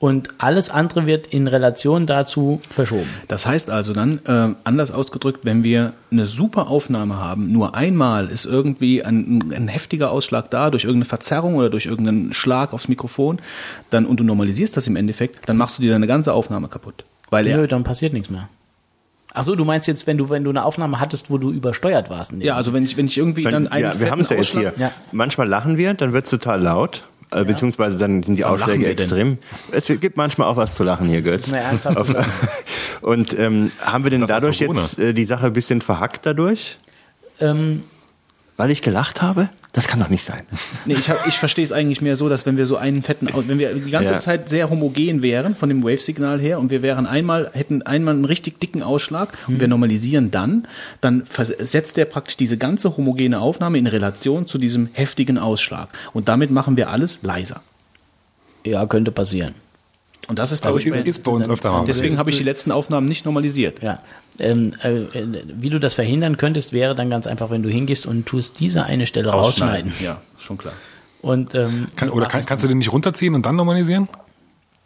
Und 0.00 0.30
alles 0.38 0.70
andere 0.70 1.06
wird 1.06 1.26
in 1.26 1.46
Relation 1.46 2.06
dazu 2.06 2.62
verschoben. 2.70 3.10
Das 3.28 3.44
heißt 3.44 3.68
also 3.68 3.92
dann, 3.92 4.18
äh, 4.24 4.54
anders 4.64 4.90
ausgedrückt, 4.90 5.40
wenn 5.42 5.62
wir 5.62 5.92
eine 6.10 6.24
super 6.24 6.68
Aufnahme 6.68 7.18
haben, 7.18 7.52
nur 7.52 7.74
einmal 7.74 8.28
ist 8.28 8.46
irgendwie 8.46 9.04
ein, 9.04 9.52
ein 9.54 9.68
heftiger 9.68 10.10
Ausschlag 10.10 10.50
da, 10.50 10.70
durch 10.70 10.84
irgendeine 10.84 11.04
Verzerrung 11.04 11.56
oder 11.56 11.68
durch 11.68 11.84
irgendeinen 11.84 12.32
Schlag 12.32 12.72
aufs 12.72 12.88
Mikrofon, 12.88 13.40
dann, 13.90 14.06
und 14.06 14.18
du 14.18 14.24
normalisierst 14.24 14.74
das 14.74 14.86
im 14.86 14.96
Endeffekt, 14.96 15.46
dann 15.46 15.58
machst 15.58 15.76
du 15.76 15.82
dir 15.82 15.90
deine 15.90 16.06
ganze 16.06 16.32
Aufnahme 16.32 16.68
kaputt. 16.68 17.04
Weil 17.30 17.46
er, 17.46 17.58
Nö, 17.58 17.66
dann 17.66 17.84
passiert 17.84 18.12
nichts 18.12 18.30
mehr. 18.30 18.48
Ach 19.32 19.44
so, 19.44 19.54
du 19.54 19.64
meinst 19.64 19.86
jetzt, 19.86 20.06
wenn 20.06 20.18
du, 20.18 20.28
wenn 20.28 20.42
du 20.42 20.50
eine 20.50 20.64
Aufnahme 20.64 20.98
hattest, 20.98 21.30
wo 21.30 21.38
du 21.38 21.52
übersteuert 21.52 22.10
warst? 22.10 22.32
ja, 22.40 22.56
also 22.56 22.72
wenn 22.72 22.84
ich, 22.84 22.96
wenn 22.96 23.06
ich 23.06 23.16
irgendwie 23.16 23.44
Wenn, 23.44 23.52
dann 23.52 23.68
einen 23.68 23.84
ja, 23.84 24.00
wir 24.00 24.10
haben 24.10 24.20
es 24.20 24.28
ja 24.30 24.36
jetzt 24.36 24.50
hier. 24.50 24.72
Ja. 24.76 24.90
Manchmal 25.12 25.48
lachen 25.48 25.76
wir, 25.76 25.94
dann 25.94 26.12
wird 26.12 26.24
es 26.24 26.30
total 26.30 26.60
laut. 26.60 27.04
Äh, 27.30 27.44
Beziehungsweise 27.44 27.96
dann 27.96 28.24
sind 28.24 28.36
die 28.36 28.42
Warum 28.42 28.60
Ausschläge 28.60 28.88
extrem. 28.88 29.38
Es 29.70 29.86
gibt 29.86 30.16
manchmal 30.16 30.48
auch 30.48 30.56
was 30.56 30.74
zu 30.74 30.82
lachen 30.82 31.08
hier, 31.08 31.22
Götz. 31.22 31.52
Und 33.02 33.38
ähm, 33.38 33.68
haben 33.80 34.02
wir 34.04 34.10
denn 34.10 34.22
Das 34.22 34.30
dadurch 34.30 34.58
jetzt 34.58 34.98
äh, 34.98 35.14
die 35.14 35.24
Sache 35.24 35.46
ein 35.46 35.52
bisschen 35.52 35.80
verhackt 35.80 36.26
dadurch? 36.26 36.78
Ähm, 37.38 37.82
Weil 38.56 38.72
ich 38.72 38.82
gelacht 38.82 39.22
habe? 39.22 39.48
Das 39.72 39.86
kann 39.86 40.00
doch 40.00 40.08
nicht 40.08 40.24
sein. 40.24 40.42
Nee, 40.86 40.94
ich, 40.94 41.08
hab, 41.10 41.26
ich 41.28 41.38
verstehe 41.38 41.64
es 41.64 41.72
eigentlich 41.72 42.00
mehr 42.00 42.16
so, 42.16 42.28
dass 42.28 42.46
wenn 42.46 42.56
wir 42.56 42.66
so 42.66 42.76
einen 42.76 43.02
fetten, 43.02 43.28
wenn 43.46 43.58
wir 43.58 43.74
die 43.74 43.90
ganze 43.90 44.12
Ja. 44.12 44.18
Zeit 44.18 44.48
sehr 44.48 44.70
homogen 44.70 45.22
wären 45.22 45.54
von 45.54 45.68
dem 45.68 45.82
Wave-Signal 45.84 46.40
her 46.40 46.58
und 46.58 46.70
wir 46.70 46.82
wären 46.82 47.06
einmal, 47.06 47.50
hätten 47.52 47.82
einmal 47.82 48.14
einen 48.14 48.24
richtig 48.24 48.58
dicken 48.60 48.82
Ausschlag 48.82 49.36
und 49.46 49.60
wir 49.60 49.68
normalisieren 49.68 50.30
dann, 50.30 50.66
dann 51.00 51.22
setzt 51.58 51.96
der 51.96 52.06
praktisch 52.06 52.36
diese 52.36 52.56
ganze 52.56 52.96
homogene 52.96 53.40
Aufnahme 53.40 53.78
in 53.78 53.86
Relation 53.86 54.46
zu 54.46 54.58
diesem 54.58 54.88
heftigen 54.92 55.38
Ausschlag. 55.38 55.88
Und 56.12 56.28
damit 56.28 56.50
machen 56.50 56.76
wir 56.76 56.90
alles 56.90 57.22
leiser. 57.22 57.62
Ja, 58.64 58.86
könnte 58.86 59.12
passieren. 59.12 59.54
Und 60.28 60.38
das 60.38 60.52
ist, 60.52 60.64
Also 60.64 60.78
ich, 60.78 60.86
ist, 60.86 61.06
ist 61.06 61.24
bei 61.24 61.32
uns 61.32 61.48
öfter 61.48 61.72
mal. 61.72 61.84
deswegen 61.84 62.18
habe 62.18 62.30
ich 62.30 62.38
die 62.38 62.44
letzten 62.44 62.70
Aufnahmen 62.70 63.06
nicht 63.06 63.24
normalisiert. 63.24 63.82
Ja. 63.82 64.00
Ähm, 64.38 64.74
äh, 64.82 65.00
wie 65.54 65.70
du 65.70 65.80
das 65.80 65.94
verhindern 65.94 66.36
könntest, 66.36 66.72
wäre 66.72 66.94
dann 66.94 67.10
ganz 67.10 67.26
einfach, 67.26 67.50
wenn 67.50 67.62
du 67.62 67.68
hingehst 67.68 68.06
und 68.06 68.26
tust 68.26 68.60
diese 68.60 68.84
eine 68.84 69.06
Stelle 69.06 69.30
rausschneiden. 69.30 69.92
Ja, 70.00 70.20
schon 70.38 70.58
klar. 70.58 70.74
Und, 71.22 71.54
ähm, 71.54 71.88
Kann, 71.96 72.10
oder 72.10 72.26
kann, 72.26 72.44
kannst 72.46 72.64
du 72.64 72.68
den 72.68 72.78
nicht 72.78 72.92
runterziehen 72.92 73.34
und 73.34 73.44
dann 73.44 73.56
normalisieren? 73.56 74.08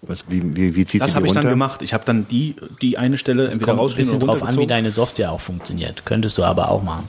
Was, 0.03 0.25
wie, 0.29 0.43
wie, 0.57 0.75
wie 0.75 0.85
zieht 0.85 1.01
Das 1.01 1.15
habe 1.15 1.27
ich 1.27 1.33
dann 1.33 1.49
gemacht. 1.49 1.83
Ich 1.83 1.95
habe 1.95 2.05
dann 2.05 2.27
die, 2.29 2.57
die 2.83 2.99
eine 2.99 3.19
Stelle 3.19 3.45
Es 3.45 3.55
entweder 3.55 3.77
kommt 3.77 3.91
ein 3.93 3.97
bisschen 3.97 4.21
drauf 4.21 4.43
an, 4.43 4.57
wie 4.59 4.67
deine 4.67 4.91
Software 4.91 5.33
auch 5.33 5.41
funktioniert. 5.41 6.05
Könntest 6.05 6.37
du 6.39 6.45
aber 6.45 6.71
auch 6.71 6.83
machen. 6.83 7.09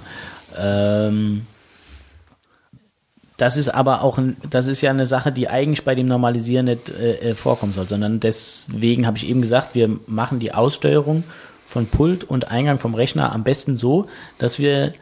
Ähm, 0.58 1.46
das 3.38 3.58
ist 3.58 3.70
aber 3.70 4.02
auch 4.02 4.18
ein, 4.18 4.38
das 4.50 4.68
ist 4.68 4.82
ja 4.82 4.92
eine 4.92 5.06
Sache, 5.06 5.32
die 5.32 5.50
eigentlich 5.50 5.84
bei 5.84 5.96
dem 5.96 6.08
Normalisieren 6.08 6.66
nicht 6.66 6.90
äh, 6.90 7.32
äh, 7.32 7.36
vorkommen 7.36 7.74
soll, 7.74 7.88
sondern 7.88 8.20
deswegen 8.20 9.06
habe 9.06 9.18
ich 9.18 9.28
eben 9.28 9.42
gesagt, 9.42 9.76
wir 9.76 9.90
machen 10.08 10.40
die 10.40 10.54
Aussteuerung 10.54 11.24
von 11.66 11.88
Pult 11.88 12.24
und 12.24 12.52
Eingang 12.52 12.80
vom 12.80 12.96
Rechner 12.96 13.34
am 13.34 13.44
besten 13.44 13.78
so, 13.78 14.08
dass 14.38 14.60
wir 14.60 14.94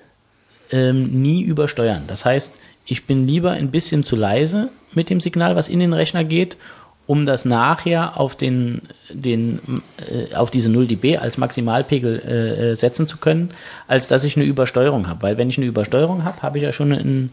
ähm, 0.71 1.21
nie 1.21 1.41
übersteuern. 1.41 2.03
Das 2.07 2.25
heißt, 2.25 2.59
ich 2.85 3.05
bin 3.05 3.27
lieber 3.27 3.51
ein 3.51 3.71
bisschen 3.71 4.03
zu 4.03 4.15
leise 4.15 4.69
mit 4.93 5.09
dem 5.09 5.19
Signal, 5.19 5.55
was 5.55 5.69
in 5.69 5.79
den 5.79 5.93
Rechner 5.93 6.23
geht, 6.23 6.57
um 7.05 7.25
das 7.25 7.45
nachher 7.45 8.19
auf 8.19 8.35
den, 8.35 8.81
den 9.11 9.83
äh, 9.97 10.33
auf 10.35 10.51
diese 10.51 10.69
0 10.69 10.87
dB 10.87 11.17
als 11.17 11.37
Maximalpegel 11.37 12.19
äh, 12.25 12.71
äh, 12.71 12.75
setzen 12.75 13.07
zu 13.07 13.17
können, 13.17 13.51
als 13.87 14.07
dass 14.07 14.23
ich 14.23 14.37
eine 14.37 14.45
Übersteuerung 14.45 15.07
habe. 15.07 15.21
Weil 15.21 15.37
wenn 15.37 15.49
ich 15.49 15.57
eine 15.57 15.67
Übersteuerung 15.67 16.23
habe, 16.23 16.41
habe 16.41 16.57
ich 16.57 16.63
ja 16.63 16.71
schon 16.71 16.93
ein, 16.93 17.31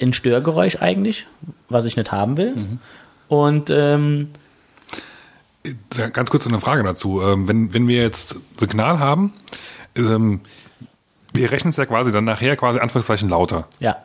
ein 0.00 0.12
Störgeräusch 0.12 0.76
eigentlich, 0.80 1.26
was 1.68 1.84
ich 1.84 1.96
nicht 1.96 2.12
haben 2.12 2.36
will. 2.36 2.78
Und 3.28 3.70
ähm, 3.70 4.30
Ganz 6.12 6.28
kurz 6.28 6.46
eine 6.46 6.60
Frage 6.60 6.82
dazu. 6.82 7.22
Ähm, 7.22 7.48
wenn, 7.48 7.72
wenn 7.72 7.88
wir 7.88 8.02
jetzt 8.02 8.36
Signal 8.58 8.98
haben, 8.98 9.32
ähm, 9.96 10.40
wir 11.32 11.50
rechnen 11.50 11.70
es 11.70 11.76
ja 11.78 11.86
quasi 11.86 12.12
dann 12.12 12.24
nachher 12.24 12.56
quasi 12.56 12.80
Anführungszeichen 12.80 13.30
lauter. 13.30 13.66
ja, 13.80 13.96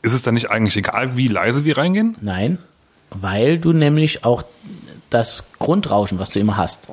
Ist 0.00 0.14
es 0.14 0.22
dann 0.22 0.34
nicht 0.34 0.50
eigentlich 0.50 0.76
egal, 0.78 1.16
wie 1.16 1.28
leise 1.28 1.64
wir 1.64 1.76
reingehen? 1.76 2.16
Nein, 2.22 2.58
weil 3.10 3.58
du 3.58 3.74
nämlich 3.74 4.24
auch 4.24 4.44
das 5.10 5.50
Grundrauschen, 5.58 6.18
was 6.18 6.30
du 6.30 6.40
immer 6.40 6.56
hast, 6.56 6.88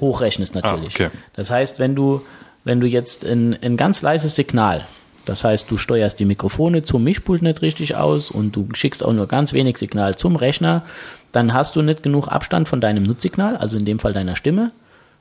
hochrechnest 0.00 0.56
natürlich. 0.56 1.00
Ah, 1.00 1.06
okay. 1.06 1.16
Das 1.34 1.50
heißt, 1.50 1.78
wenn 1.78 1.94
du, 1.94 2.22
wenn 2.64 2.80
du 2.80 2.88
jetzt 2.88 3.24
ein, 3.24 3.56
ein 3.62 3.76
ganz 3.76 4.02
leises 4.02 4.34
Signal, 4.34 4.84
das 5.24 5.44
heißt, 5.44 5.70
du 5.70 5.78
steuerst 5.78 6.18
die 6.18 6.24
Mikrofone 6.24 6.82
zum 6.82 7.04
Mischpult 7.04 7.42
nicht 7.42 7.62
richtig 7.62 7.96
aus 7.96 8.30
und 8.30 8.56
du 8.56 8.68
schickst 8.74 9.04
auch 9.04 9.12
nur 9.12 9.28
ganz 9.28 9.52
wenig 9.52 9.78
Signal 9.78 10.16
zum 10.16 10.36
Rechner, 10.36 10.84
dann 11.30 11.54
hast 11.54 11.76
du 11.76 11.82
nicht 11.82 12.02
genug 12.02 12.28
Abstand 12.28 12.68
von 12.68 12.80
deinem 12.80 13.04
Nutzsignal, 13.04 13.56
also 13.56 13.76
in 13.76 13.84
dem 13.84 13.98
Fall 13.98 14.12
deiner 14.12 14.36
Stimme, 14.36 14.72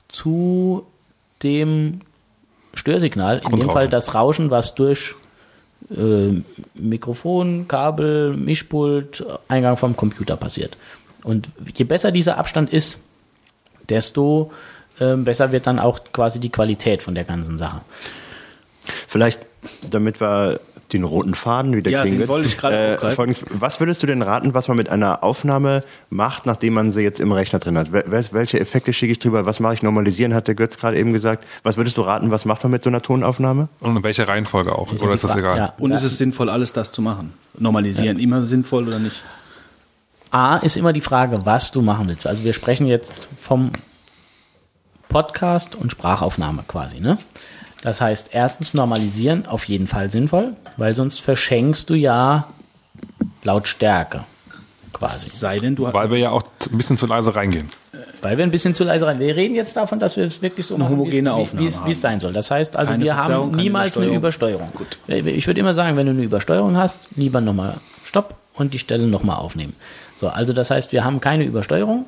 zu 0.08 0.86
dem 1.44 2.02
Störsignal, 2.74 3.42
in 3.50 3.60
dem. 3.60 3.70
Fall 3.70 3.90
das 3.90 4.16
Rauschen, 4.16 4.50
was 4.50 4.76
durch 4.76 5.16
äh, 5.90 6.42
Mikrofon, 6.74 7.68
Kabel, 7.68 8.36
Mischpult, 8.36 9.26
Eingang 9.48 9.78
vom 9.78 9.96
Computer 9.96 10.38
passiert. 10.38 10.78
Und 11.24 11.50
je 11.76 11.86
besser 11.86 12.12
dieser 12.12 12.38
Abstand 12.38 12.72
ist, 12.72 13.00
desto 13.90 14.52
ähm, 15.00 15.24
besser 15.24 15.52
wird 15.52 15.68
dann 15.68 15.80
auch 15.80 16.00
quasi 16.12 16.40
die 16.40 16.50
Qualität 16.50 17.04
von 17.04 17.16
der 17.16 17.24
ganzen 17.24 17.58
Sache. 17.58 17.82
Vielleicht, 19.08 19.40
damit 19.90 20.20
wir 20.22 20.60
den 20.94 21.04
roten 21.06 21.36
Faden 21.36 21.74
wieder 21.74 21.90
Ja, 21.90 22.02
kriegen. 22.02 22.20
den 22.20 22.28
wollte 22.28 22.48
ich 22.48 22.58
gerade 22.58 22.96
aufgreifen. 22.96 23.16
folgendes, 23.16 23.46
was 23.50 23.80
würdest 23.80 24.04
du 24.04 24.08
denn 24.08 24.22
raten, 24.22 24.54
was 24.54 24.68
man 24.68 24.76
mit 24.76 24.90
einer 24.90 25.24
Aufnahme 25.24 25.84
macht, 26.10 26.46
nachdem 26.46 26.74
man 26.74 26.92
sie 26.92 27.02
jetzt 27.02 27.22
im 27.22 27.32
Rechner 27.32 27.60
drin 27.60 27.78
hat? 27.78 27.92
Wel- 27.94 28.08
wel- 28.12 28.34
Welche 28.34 28.60
Effekte 28.60 28.92
schicke 28.92 29.14
ich 29.14 29.20
drüber? 29.20 29.46
Was 29.46 29.62
mache 29.62 29.76
ich 29.76 29.84
normalisieren, 29.84 30.34
hat 30.34 30.50
der 30.50 30.56
Götz 30.56 30.78
gerade 30.78 30.98
eben 30.98 31.14
gesagt. 31.14 31.46
Was 31.64 31.78
würdest 31.78 31.98
du 31.98 32.02
raten, 32.02 32.30
was 32.30 32.44
macht 32.44 32.62
man 32.64 32.72
mit 32.72 32.84
so 32.84 32.90
einer 32.90 33.02
Tonaufname? 33.02 33.70
Und 33.80 33.96
in 33.96 34.04
welcher 34.04 34.28
Reihenfolge 34.28 34.76
auch? 34.76 34.92
Ist 34.92 35.02
Oder 35.02 35.12
ja 35.12 35.16
ist 35.16 35.24
das 35.24 35.36
egal? 35.38 35.58
ja. 35.58 35.74
Und 35.80 35.92
ist 35.92 36.04
es 36.04 36.18
sinnvoll, 36.18 36.50
alles 36.50 36.74
das 36.74 36.92
zu 36.92 37.02
machen? 37.02 37.34
Normalisieren, 37.58 38.20
immer 38.20 38.46
sinnvoll 38.48 38.88
oder 38.88 39.00
nicht? 39.00 39.16
A 40.32 40.58
ist 40.58 40.76
immer 40.76 40.92
die 40.92 41.02
Frage, 41.02 41.40
was 41.46 41.72
du 41.72 41.82
machen 41.82 42.10
willst. 42.10 42.28
Also 42.28 42.44
wir 42.44 42.52
sprechen 42.54 42.86
jetzt 42.88 43.28
vom 43.38 43.72
Podcast 45.08 45.76
und 45.76 45.92
Sprachaufnahme 45.92 46.64
quasi, 46.68 47.00
ne? 47.00 47.18
Das 47.84 48.00
heißt, 48.02 48.30
erstens 48.34 48.74
normalisieren 48.74 49.48
auf 49.48 49.66
jeden 49.66 49.88
Fall 49.88 50.12
sinnvoll, 50.12 50.54
weil 50.78 50.94
sonst 50.94 51.20
verschenkst 51.22 51.90
du 51.90 51.96
ja 51.96 52.48
Lautstärke 53.44 54.24
quasi. 54.94 55.30
Sei 55.30 55.60
denn, 55.60 55.76
du 55.76 55.92
Weil 55.92 56.12
wir 56.12 56.18
ja 56.18 56.30
auch 56.32 56.44
ein 56.72 56.78
bisschen 56.78 56.98
zu 56.98 57.08
leise 57.08 57.36
reingehen. 57.36 57.70
Weil 58.22 58.38
wir 58.38 58.44
ein 58.44 58.52
bisschen 58.52 58.76
zu 58.76 58.84
leise 58.84 59.08
rein. 59.08 59.20
Wir 59.20 59.36
reden 59.36 59.56
jetzt 59.56 59.76
davon, 59.76 59.98
dass 60.00 60.16
wir 60.16 60.26
es 60.26 60.42
wirklich 60.44 60.68
so 60.68 60.76
Eine 60.76 60.84
machen, 60.84 60.94
homogene 60.94 61.16
wie 61.16 61.20
es- 61.24 61.28
Aufnahme 61.34 61.66
wie 61.66 61.70
es, 61.70 61.86
wie 61.86 61.92
es 61.92 62.02
sein 62.02 62.20
soll. 62.20 62.34
Das 62.34 62.52
heißt 62.52 62.76
also, 62.78 62.92
Keine 62.92 63.04
wir 63.04 63.16
haben 63.18 63.52
niemals 63.56 63.98
eine 63.98 64.08
Übersteuerung. 64.08 64.70
Übersteuerung. 65.08 65.36
Ich 65.38 65.48
würde 65.48 65.60
immer 65.60 65.74
sagen, 65.74 65.98
wenn 65.98 66.06
du 66.06 66.12
eine 66.12 66.22
Übersteuerung 66.22 66.78
hast, 66.78 67.00
lieber 67.16 67.42
nochmal 67.42 67.78
Stopp 68.04 68.36
und 68.54 68.74
die 68.76 68.80
Stelle 68.80 69.08
nochmal 69.08 69.38
aufnehmen. 69.38 69.76
So, 70.16 70.28
also 70.30 70.54
das 70.54 70.70
heißt, 70.70 70.92
wir 70.92 71.04
haben 71.04 71.20
keine 71.20 71.46
Übersteuerung. 71.46 72.06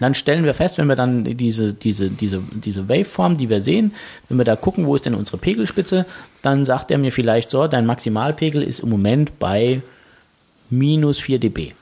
Dann 0.00 0.14
stellen 0.14 0.44
wir 0.44 0.54
fest, 0.54 0.78
wenn 0.78 0.88
wir 0.88 0.96
dann 0.96 1.24
diese, 1.24 1.74
diese, 1.74 2.10
diese, 2.10 2.42
diese 2.52 2.88
Waveform, 2.88 3.36
die 3.36 3.48
wir 3.48 3.60
sehen, 3.60 3.92
wenn 4.28 4.38
wir 4.38 4.44
da 4.44 4.56
gucken, 4.56 4.86
wo 4.86 4.94
ist 4.94 5.06
denn 5.06 5.14
unsere 5.14 5.38
Pegelspitze, 5.38 6.04
dann 6.42 6.64
sagt 6.64 6.90
er 6.90 6.98
mir 6.98 7.12
vielleicht 7.12 7.50
so, 7.50 7.66
dein 7.68 7.86
Maximalpegel 7.86 8.62
ist 8.62 8.80
im 8.80 8.90
Moment 8.90 9.38
bei 9.38 9.82
minus 10.70 11.18
4 11.18 11.38
dB. 11.38 11.72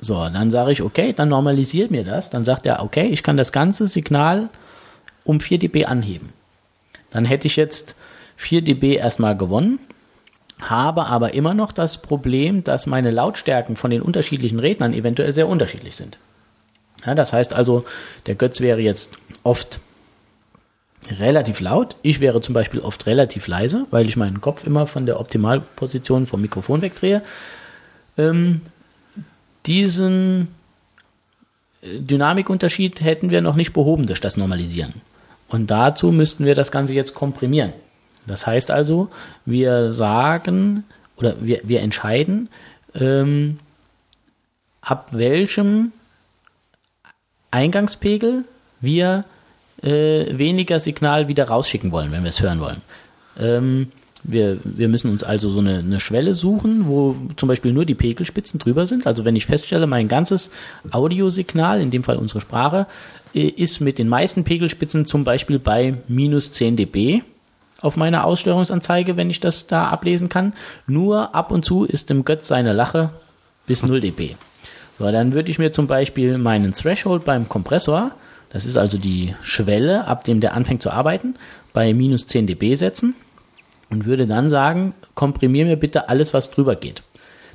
So, 0.00 0.14
dann 0.14 0.50
sage 0.50 0.72
ich, 0.72 0.82
okay, 0.82 1.12
dann 1.12 1.28
normalisiert 1.28 1.90
mir 1.90 2.04
das. 2.04 2.28
Dann 2.30 2.44
sagt 2.44 2.66
er, 2.66 2.82
okay, 2.82 3.06
ich 3.06 3.22
kann 3.22 3.36
das 3.36 3.52
ganze 3.52 3.86
Signal 3.86 4.50
um 5.24 5.40
4 5.40 5.58
dB 5.58 5.86
anheben. 5.86 6.30
Dann 7.10 7.24
hätte 7.24 7.46
ich 7.46 7.56
jetzt 7.56 7.96
4 8.36 8.62
dB 8.62 8.96
erstmal 8.96 9.36
gewonnen, 9.36 9.78
habe 10.60 11.06
aber 11.06 11.34
immer 11.34 11.54
noch 11.54 11.72
das 11.72 12.02
Problem, 12.02 12.64
dass 12.64 12.86
meine 12.86 13.10
Lautstärken 13.10 13.76
von 13.76 13.90
den 13.90 14.02
unterschiedlichen 14.02 14.58
Rednern 14.58 14.92
eventuell 14.92 15.34
sehr 15.34 15.48
unterschiedlich 15.48 15.96
sind. 15.96 16.18
Ja, 17.06 17.14
das 17.14 17.32
heißt 17.32 17.54
also, 17.54 17.84
der 18.26 18.34
Götz 18.34 18.60
wäre 18.60 18.80
jetzt 18.80 19.10
oft 19.42 19.78
relativ 21.10 21.60
laut. 21.60 21.96
Ich 22.02 22.20
wäre 22.20 22.40
zum 22.40 22.54
Beispiel 22.54 22.80
oft 22.80 23.06
relativ 23.06 23.46
leise, 23.46 23.86
weil 23.90 24.06
ich 24.06 24.16
meinen 24.16 24.40
Kopf 24.40 24.64
immer 24.66 24.86
von 24.86 25.06
der 25.06 25.20
Optimalposition 25.20 26.26
vom 26.26 26.40
Mikrofon 26.40 26.82
wegdrehe. 26.82 27.22
Ähm, 28.16 28.62
diesen 29.66 30.48
äh, 31.82 32.00
Dynamikunterschied 32.00 33.00
hätten 33.02 33.30
wir 33.30 33.40
noch 33.40 33.56
nicht 33.56 33.72
behoben 33.72 34.06
durch 34.06 34.20
das 34.20 34.36
Normalisieren. 34.36 34.94
Und 35.48 35.70
dazu 35.70 36.10
müssten 36.10 36.44
wir 36.46 36.54
das 36.54 36.70
Ganze 36.70 36.94
jetzt 36.94 37.14
komprimieren. 37.14 37.72
Das 38.26 38.46
heißt 38.46 38.70
also, 38.70 39.10
wir 39.44 39.92
sagen 39.92 40.84
oder 41.16 41.36
wir, 41.40 41.60
wir 41.64 41.80
entscheiden, 41.80 42.48
ähm, 42.94 43.58
ab 44.80 45.08
welchem 45.12 45.92
Eingangspegel 47.54 48.44
wir 48.80 49.24
äh, 49.82 50.36
weniger 50.36 50.80
Signal 50.80 51.28
wieder 51.28 51.48
rausschicken 51.48 51.92
wollen, 51.92 52.10
wenn 52.10 52.24
wir 52.24 52.30
es 52.30 52.42
hören 52.42 52.60
wollen. 52.60 52.82
Ähm, 53.38 53.92
wir, 54.24 54.58
wir 54.64 54.88
müssen 54.88 55.10
uns 55.10 55.22
also 55.22 55.52
so 55.52 55.60
eine, 55.60 55.78
eine 55.78 56.00
Schwelle 56.00 56.34
suchen, 56.34 56.88
wo 56.88 57.14
zum 57.36 57.48
Beispiel 57.48 57.72
nur 57.72 57.84
die 57.84 57.94
Pegelspitzen 57.94 58.58
drüber 58.58 58.86
sind. 58.86 59.06
Also 59.06 59.24
wenn 59.24 59.36
ich 59.36 59.46
feststelle, 59.46 59.86
mein 59.86 60.08
ganzes 60.08 60.50
Audiosignal, 60.90 61.80
in 61.80 61.90
dem 61.90 62.02
Fall 62.02 62.16
unsere 62.16 62.40
Sprache, 62.40 62.86
äh, 63.34 63.46
ist 63.46 63.80
mit 63.80 63.98
den 63.98 64.08
meisten 64.08 64.42
Pegelspitzen 64.44 65.06
zum 65.06 65.24
Beispiel 65.24 65.58
bei 65.58 65.94
minus 66.08 66.52
10 66.52 66.76
dB 66.76 67.22
auf 67.80 67.96
meiner 67.96 68.24
Aussteuerungsanzeige, 68.24 69.16
wenn 69.16 69.30
ich 69.30 69.40
das 69.40 69.66
da 69.66 69.88
ablesen 69.88 70.28
kann. 70.28 70.54
Nur 70.86 71.34
ab 71.34 71.52
und 71.52 71.64
zu 71.64 71.84
ist 71.84 72.10
dem 72.10 72.24
Götz 72.24 72.48
seine 72.48 72.72
Lache 72.72 73.10
bis 73.66 73.82
0 73.86 74.00
dB. 74.00 74.36
So, 74.98 75.10
dann 75.10 75.32
würde 75.32 75.50
ich 75.50 75.58
mir 75.58 75.72
zum 75.72 75.86
Beispiel 75.86 76.38
meinen 76.38 76.72
Threshold 76.72 77.24
beim 77.24 77.48
Kompressor, 77.48 78.12
das 78.50 78.64
ist 78.64 78.76
also 78.76 78.98
die 78.98 79.34
Schwelle, 79.42 80.06
ab 80.06 80.24
dem 80.24 80.40
der 80.40 80.54
anfängt 80.54 80.82
zu 80.82 80.90
arbeiten, 80.90 81.34
bei 81.72 81.92
minus 81.92 82.26
10 82.28 82.46
dB 82.46 82.76
setzen 82.76 83.14
und 83.90 84.04
würde 84.04 84.26
dann 84.26 84.48
sagen, 84.48 84.94
komprimier 85.14 85.64
mir 85.64 85.76
bitte 85.76 86.08
alles, 86.08 86.32
was 86.32 86.50
drüber 86.50 86.76
geht. 86.76 87.02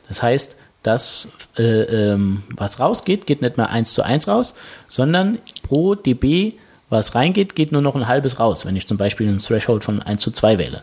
Das 0.09 0.21
heißt, 0.21 0.57
das, 0.83 1.29
äh, 1.57 1.63
ähm, 1.63 2.43
was 2.55 2.79
rausgeht, 2.79 3.27
geht 3.27 3.41
nicht 3.41 3.57
mehr 3.57 3.69
1 3.69 3.93
zu 3.93 4.01
1 4.01 4.27
raus, 4.27 4.55
sondern 4.87 5.39
pro 5.63 5.95
dB, 5.95 6.53
was 6.89 7.15
reingeht, 7.15 7.55
geht 7.55 7.71
nur 7.71 7.81
noch 7.81 7.95
ein 7.95 8.07
halbes 8.07 8.39
raus, 8.39 8.65
wenn 8.65 8.75
ich 8.75 8.87
zum 8.87 8.97
Beispiel 8.97 9.27
einen 9.27 9.39
Threshold 9.39 9.83
von 9.83 10.01
1 10.01 10.21
zu 10.21 10.31
2 10.31 10.57
wähle. 10.57 10.81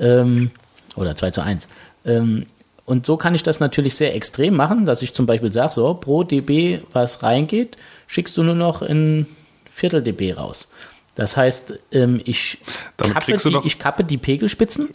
Ähm, 0.00 0.50
oder 0.96 1.16
2 1.16 1.30
zu 1.30 1.42
1. 1.42 1.68
Ähm, 2.04 2.46
und 2.86 3.04
so 3.04 3.16
kann 3.16 3.34
ich 3.34 3.42
das 3.42 3.58
natürlich 3.58 3.96
sehr 3.96 4.14
extrem 4.14 4.54
machen, 4.54 4.86
dass 4.86 5.02
ich 5.02 5.12
zum 5.12 5.26
Beispiel 5.26 5.52
sage, 5.52 5.74
so, 5.74 5.92
pro 5.94 6.22
dB, 6.22 6.80
was 6.92 7.24
reingeht, 7.24 7.76
schickst 8.06 8.36
du 8.36 8.44
nur 8.44 8.54
noch 8.54 8.80
ein 8.80 9.26
Viertel 9.70 10.02
dB 10.02 10.32
raus. 10.34 10.70
Das 11.16 11.36
heißt, 11.36 11.80
ähm, 11.90 12.20
ich, 12.24 12.58
kappe 12.96 13.36
die, 13.36 13.58
ich 13.64 13.78
kappe 13.80 14.04
die 14.04 14.18
Pegelspitzen 14.18 14.90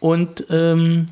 und 0.00 0.46
ähm, 0.48 1.06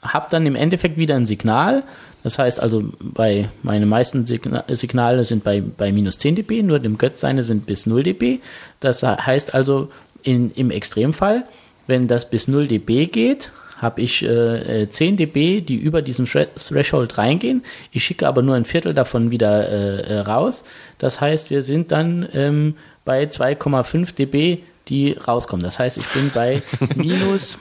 habe 0.00 0.28
dann 0.30 0.46
im 0.46 0.56
Endeffekt 0.56 0.96
wieder 0.96 1.16
ein 1.16 1.26
Signal. 1.26 1.82
Das 2.22 2.38
heißt 2.38 2.58
also, 2.58 2.84
bei 3.00 3.50
meine 3.62 3.84
meisten 3.84 4.24
Signa 4.24 4.64
Signale 4.68 5.24
sind 5.26 5.44
bei, 5.44 5.60
bei 5.60 5.92
minus 5.92 6.18
10 6.18 6.36
dB, 6.36 6.62
nur 6.62 6.78
dem 6.78 6.96
Götz 6.96 7.20
seine 7.20 7.42
sind 7.42 7.66
bis 7.66 7.86
0 7.86 8.02
dB. 8.02 8.38
Das 8.80 9.02
heißt 9.02 9.54
also, 9.54 9.90
in, 10.22 10.52
im 10.52 10.70
Extremfall, 10.70 11.44
wenn 11.86 12.08
das 12.08 12.30
bis 12.30 12.48
0 12.48 12.66
dB 12.66 13.06
geht, 13.06 13.50
habe 13.78 14.02
ich 14.02 14.22
äh, 14.24 14.82
äh, 14.82 14.88
10 14.88 15.16
dB, 15.16 15.60
die 15.62 15.76
über 15.76 16.02
diesem 16.02 16.26
Thre- 16.26 16.48
Threshold 16.54 17.16
reingehen. 17.18 17.62
Ich 17.92 18.04
schicke 18.04 18.26
aber 18.28 18.42
nur 18.42 18.54
ein 18.54 18.64
Viertel 18.64 18.92
davon 18.94 19.30
wieder 19.30 19.68
äh, 19.68 20.00
äh, 20.02 20.18
raus. 20.20 20.64
Das 20.98 21.20
heißt, 21.20 21.50
wir 21.50 21.62
sind 21.62 21.90
dann 21.92 22.28
ähm, 22.32 22.74
bei 23.04 23.24
2,5 23.24 24.14
dB, 24.14 24.58
die 24.88 25.12
rauskommen. 25.12 25.62
Das 25.62 25.78
heißt, 25.78 25.96
ich 25.98 26.06
bin 26.08 26.30
bei 26.34 26.62
minus 26.96 27.58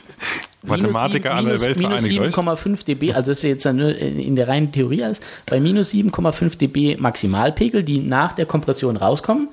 Mathematiker 0.64 1.34
aller 1.34 1.44
minus, 1.44 1.62
Welt 1.64 1.78
minus 1.78 2.04
vereinigt 2.06 2.38
euch. 2.40 2.46
7,5 2.46 2.86
dB, 2.86 3.14
also 3.14 3.32
das 3.32 3.38
ist 3.40 3.44
jetzt 3.44 3.66
nur 3.66 3.96
in 3.96 4.36
der 4.36 4.48
reinen 4.48 4.72
Theorie 4.72 5.04
alles, 5.04 5.20
bei 5.46 5.60
minus 5.60 5.92
7,5 5.94 6.58
dB 6.58 6.98
Maximalpegel, 6.98 7.84
die 7.84 8.00
nach 8.00 8.34
der 8.34 8.46
Kompression 8.46 8.98
rauskommen. 8.98 9.50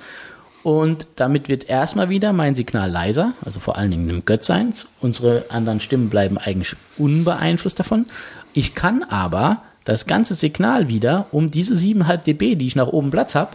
Und 0.64 1.06
damit 1.16 1.48
wird 1.48 1.68
erstmal 1.68 2.08
wieder 2.08 2.32
mein 2.32 2.54
Signal 2.54 2.90
leiser, 2.90 3.34
also 3.44 3.60
vor 3.60 3.76
allen 3.76 3.90
Dingen 3.90 4.08
im 4.10 4.24
Götzseins. 4.24 4.86
Unsere 5.00 5.44
anderen 5.50 5.78
Stimmen 5.78 6.08
bleiben 6.08 6.38
eigentlich 6.38 6.74
unbeeinflusst 6.96 7.78
davon. 7.78 8.06
Ich 8.54 8.74
kann 8.74 9.02
aber 9.04 9.62
das 9.84 10.06
ganze 10.06 10.34
Signal 10.34 10.88
wieder 10.88 11.26
um 11.32 11.50
diese 11.50 11.74
7,5 11.74 12.16
dB, 12.24 12.54
die 12.56 12.66
ich 12.66 12.76
nach 12.76 12.88
oben 12.88 13.10
Platz 13.10 13.34
habe, 13.34 13.52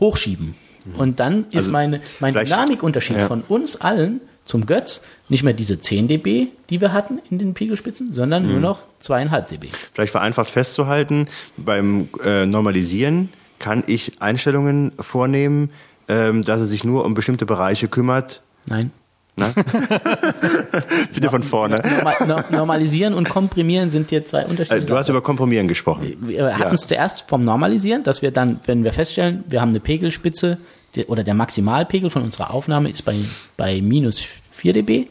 hochschieben. 0.00 0.54
Und 0.96 1.20
dann 1.20 1.44
ist 1.50 1.56
Also 1.56 1.70
meine, 1.70 2.00
mein 2.20 2.32
Dynamikunterschied 2.32 3.18
ja. 3.18 3.26
von 3.26 3.42
uns 3.42 3.76
allen 3.78 4.22
zum 4.46 4.64
Götz 4.64 5.02
nicht 5.28 5.42
mehr 5.42 5.52
diese 5.52 5.78
10 5.78 6.08
dB, 6.08 6.46
die 6.70 6.80
wir 6.80 6.94
hatten 6.94 7.20
in 7.30 7.38
den 7.38 7.52
Pegelspitzen, 7.52 8.14
sondern 8.14 8.44
Mhm. 8.46 8.52
nur 8.52 8.60
noch 8.60 8.80
2,5 9.02 9.48
dB. 9.50 9.68
Vielleicht 9.92 10.12
vereinfacht 10.12 10.48
festzuhalten, 10.48 11.28
beim 11.58 12.08
äh, 12.24 12.46
Normalisieren 12.46 13.28
kann 13.58 13.84
ich 13.86 14.22
Einstellungen 14.22 14.92
vornehmen, 14.98 15.68
ähm, 16.08 16.42
dass 16.44 16.60
es 16.60 16.70
sich 16.70 16.84
nur 16.84 17.04
um 17.04 17.14
bestimmte 17.14 17.46
Bereiche 17.46 17.88
kümmert. 17.88 18.42
Nein. 18.66 18.90
Na? 19.36 19.52
Bitte 21.14 21.30
von 21.30 21.42
vorne. 21.42 21.80
Normal, 21.80 22.14
no, 22.26 22.56
normalisieren 22.56 23.14
und 23.14 23.28
komprimieren 23.28 23.90
sind 23.90 24.10
hier 24.10 24.26
zwei 24.26 24.44
unterschiedliche 24.44 24.84
Äh, 24.84 24.88
du 24.88 24.96
hast 24.96 25.06
Sachen. 25.06 25.16
über 25.16 25.22
Komprimieren 25.24 25.68
gesprochen. 25.68 26.16
Wir 26.20 26.58
hatten 26.58 26.74
es 26.74 26.86
zuerst 26.86 27.28
vom 27.28 27.40
Normalisieren, 27.40 28.02
dass 28.02 28.20
wir 28.22 28.30
dann, 28.32 28.60
wenn 28.66 28.82
wir 28.84 28.92
feststellen, 28.92 29.44
wir 29.48 29.60
haben 29.60 29.68
eine 29.70 29.80
Pegelspitze 29.80 30.58
oder 31.06 31.22
der 31.22 31.34
Maximalpegel 31.34 32.10
von 32.10 32.22
unserer 32.22 32.52
Aufnahme 32.52 32.90
ist 32.90 33.04
bei, 33.04 33.16
bei 33.56 33.80
minus 33.80 34.24
4 34.52 34.72
dB, 34.72 35.04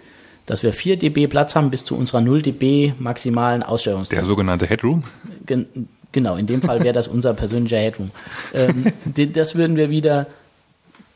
dass 0.45 0.64
wir 0.64 0.74
4 0.74 0.98
dB 0.98 1.28
Platz 1.28 1.56
haben 1.56 1.70
bis 1.72 1.86
zu 1.86 1.95
unserer 1.95 2.20
0 2.20 2.41
dB 2.41 2.93
maximalen 3.00 3.62
Der 3.62 3.70
Aussteuerungsgrenze. 3.70 4.26
sogenannte 4.26 4.66
Headroom. 4.68 5.04
Gen 5.45 5.68
genau, 6.12 6.36
in 6.36 6.48
dem 6.48 6.62
Fall 6.62 6.84
wäre 6.84 6.93
das 6.93 7.08
unser 7.08 7.34
persönlicher 7.34 7.78
Headroom. 7.78 8.12
Ähm, 8.54 8.91
das 9.34 9.56
würden 9.56 9.78
wir 9.78 9.89
wieder, 9.89 10.28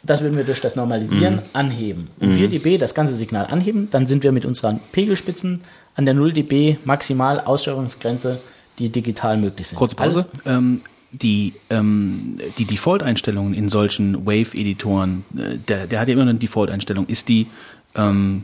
das 0.04 0.22
würden 0.22 0.38
wir 0.38 0.43
durch 0.43 0.62
das 0.62 0.76
Normalisieren 0.76 1.39
anheben. 1.54 2.10
Um 2.20 2.34
4 2.34 2.47
dB 2.47 2.78
das 2.78 2.95
ganze 2.95 3.14
Signal 3.14 3.45
anheben, 3.45 3.89
dann 3.91 4.08
sind 4.08 4.24
wir 4.24 4.32
mit 4.32 4.45
unseren 4.45 4.80
Pegelspitzen 4.91 5.62
an 5.95 6.06
der 6.06 6.14
0 6.14 6.34
dB 6.34 6.78
maximal 6.86 7.39
Aussteuerungsgrenze, 7.39 8.39
die 8.80 8.89
digital 8.89 9.38
möglich 9.38 9.68
sind. 9.68 9.78
Kurze 9.78 9.95
Pause. 9.95 10.26
Ähm, 10.45 10.82
die, 11.12 11.54
ähm, 11.70 12.39
die 12.58 12.66
Default-Einstellungen 12.66 13.54
in 13.54 13.70
solchen 13.70 14.26
Wave-Editoren, 14.26 15.26
äh, 15.38 15.58
der, 15.58 15.88
der 15.88 15.99
hat 15.99 16.08
ja 16.08 16.14
immer 16.14 16.24
eine 16.24 16.36
Default-Einstellung. 16.36 17.08
Ist 17.08 17.28
die 17.28 17.47
ähm, 17.95 18.43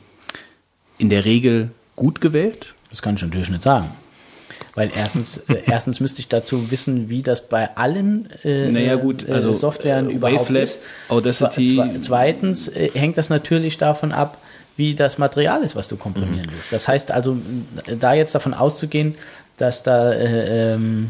in 0.97 1.09
der 1.09 1.25
Regel 1.25 1.71
gut 1.95 2.21
gewählt? 2.21 2.73
Das 2.89 3.01
kann 3.01 3.15
ich 3.15 3.21
natürlich 3.21 3.49
nicht 3.49 3.63
sagen. 3.63 3.89
Weil 4.75 4.91
erstens, 4.95 5.37
äh, 5.49 5.55
erstens 5.65 5.99
müsste 5.99 6.19
ich 6.19 6.27
dazu 6.27 6.71
wissen, 6.71 7.09
wie 7.09 7.21
das 7.21 7.47
bei 7.49 7.75
allen 7.75 8.29
äh, 8.43 8.69
Naja, 8.69 8.95
gut, 8.95 9.27
also, 9.29 9.51
äh, 9.51 9.55
Softwaren 9.55 10.09
äh, 10.09 10.13
überhaupt 10.13 10.41
Wavelab, 10.41 10.63
ist. 10.63 10.79
Audacity- 11.09 11.75
Zwe- 11.77 12.01
Zweitens 12.01 12.67
äh, 12.67 12.89
hängt 12.93 13.17
das 13.17 13.29
natürlich 13.29 13.77
davon 13.77 14.11
ab, 14.11 14.37
wie 14.75 14.93
das 14.93 15.17
Material 15.17 15.63
ist, 15.63 15.75
was 15.75 15.87
du 15.87 15.95
komprimieren 15.95 16.47
willst. 16.53 16.71
Das 16.71 16.87
heißt 16.87 17.11
also, 17.11 17.31
m, 17.31 17.65
da 17.99 18.13
jetzt 18.13 18.35
davon 18.35 18.53
auszugehen, 18.53 19.15
dass 19.57 19.81
da 19.83 20.11
äh, 20.13 20.73
ähm, 20.75 21.09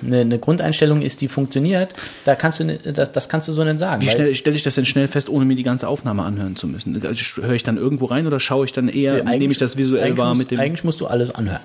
eine, 0.00 0.20
eine 0.20 0.38
Grundeinstellung 0.38 1.02
ist, 1.02 1.20
die 1.22 1.28
funktioniert, 1.28 1.92
da 2.24 2.34
kannst 2.36 2.60
du 2.60 2.64
das, 2.66 3.10
das 3.10 3.28
kannst 3.28 3.48
du 3.48 3.52
so 3.52 3.64
nicht 3.64 3.78
sagen. 3.78 4.00
Wie 4.02 4.08
schnell 4.10 4.34
stelle 4.34 4.54
ich 4.54 4.62
das 4.62 4.74
denn 4.76 4.86
schnell 4.86 5.08
fest, 5.08 5.28
ohne 5.28 5.44
mir 5.46 5.56
die 5.56 5.62
ganze 5.64 5.88
Aufnahme 5.88 6.22
anhören 6.22 6.54
zu 6.54 6.66
müssen? 6.68 6.94
Also, 7.04 7.42
Höre 7.42 7.54
ich 7.54 7.62
dann 7.64 7.78
irgendwo 7.78 8.04
rein 8.04 8.26
oder 8.26 8.38
schaue 8.38 8.64
ich 8.66 8.72
dann 8.72 8.88
eher, 8.88 9.14
Eigentlich- 9.14 9.38
nehme 9.40 9.52
ich 9.52 9.58
das 9.58 9.76
visuell 9.76 10.16
wahr 10.18 10.34
mit 10.34 10.50
dem. 10.50 10.60
Eigentlich 10.60 10.84
musst 10.84 11.00
du 11.00 11.06
alles 11.06 11.34
anhören, 11.34 11.62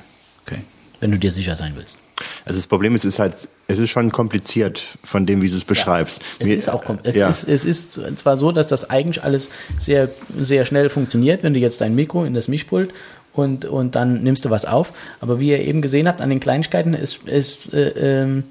Okay. 0.48 0.60
Wenn 1.04 1.12
du 1.12 1.20
dir 1.20 1.32
sicher 1.32 1.56
sein 1.56 1.74
willst. 1.76 2.00
Also 2.46 2.60
das 2.60 2.68
Problem 2.68 2.96
ist, 2.96 3.06
es 3.06 3.14
ist 3.14 3.20
halt, 3.20 3.36
es 3.68 3.80
ist 3.80 3.90
schon 3.90 4.12
kompliziert 4.12 4.98
von 5.04 5.26
dem, 5.26 5.42
wie 5.42 5.50
du 5.50 5.56
es 5.56 5.66
beschreibst. 5.66 6.22
Es 6.40 6.48
Mir- 6.48 6.56
ist 6.56 6.70
auch 6.70 6.84
es, 7.04 7.16
ja. 7.16 7.30
ist, 7.30 7.48
es 7.48 7.66
ist 7.66 8.02
zwar 8.18 8.38
so, 8.38 8.52
dass 8.52 8.68
das 8.68 8.90
eigentlich 8.90 9.24
alles 9.24 9.50
sehr, 9.78 10.10
sehr 10.38 10.66
schnell 10.66 10.90
funktioniert, 10.90 11.44
wenn 11.44 11.54
du 11.54 11.60
jetzt 11.60 11.82
dein 11.82 11.96
Mikro 11.96 12.24
in 12.26 12.34
das 12.34 12.48
Mischpult 12.48 12.94
und, 13.34 13.66
und 13.66 13.96
dann 13.96 14.24
nimmst 14.24 14.46
du 14.46 14.50
was 14.50 14.66
auf, 14.66 14.94
aber 15.22 15.40
wie 15.40 15.50
ihr 15.50 15.60
eben 15.66 15.82
gesehen 15.82 16.08
habt 16.08 16.22
an 16.22 16.30
den 16.30 16.40
Kleinigkeiten, 16.40 16.94
es, 16.94 17.20
es 17.26 17.58
äh, 17.74 18.22
ähm, 18.24 18.44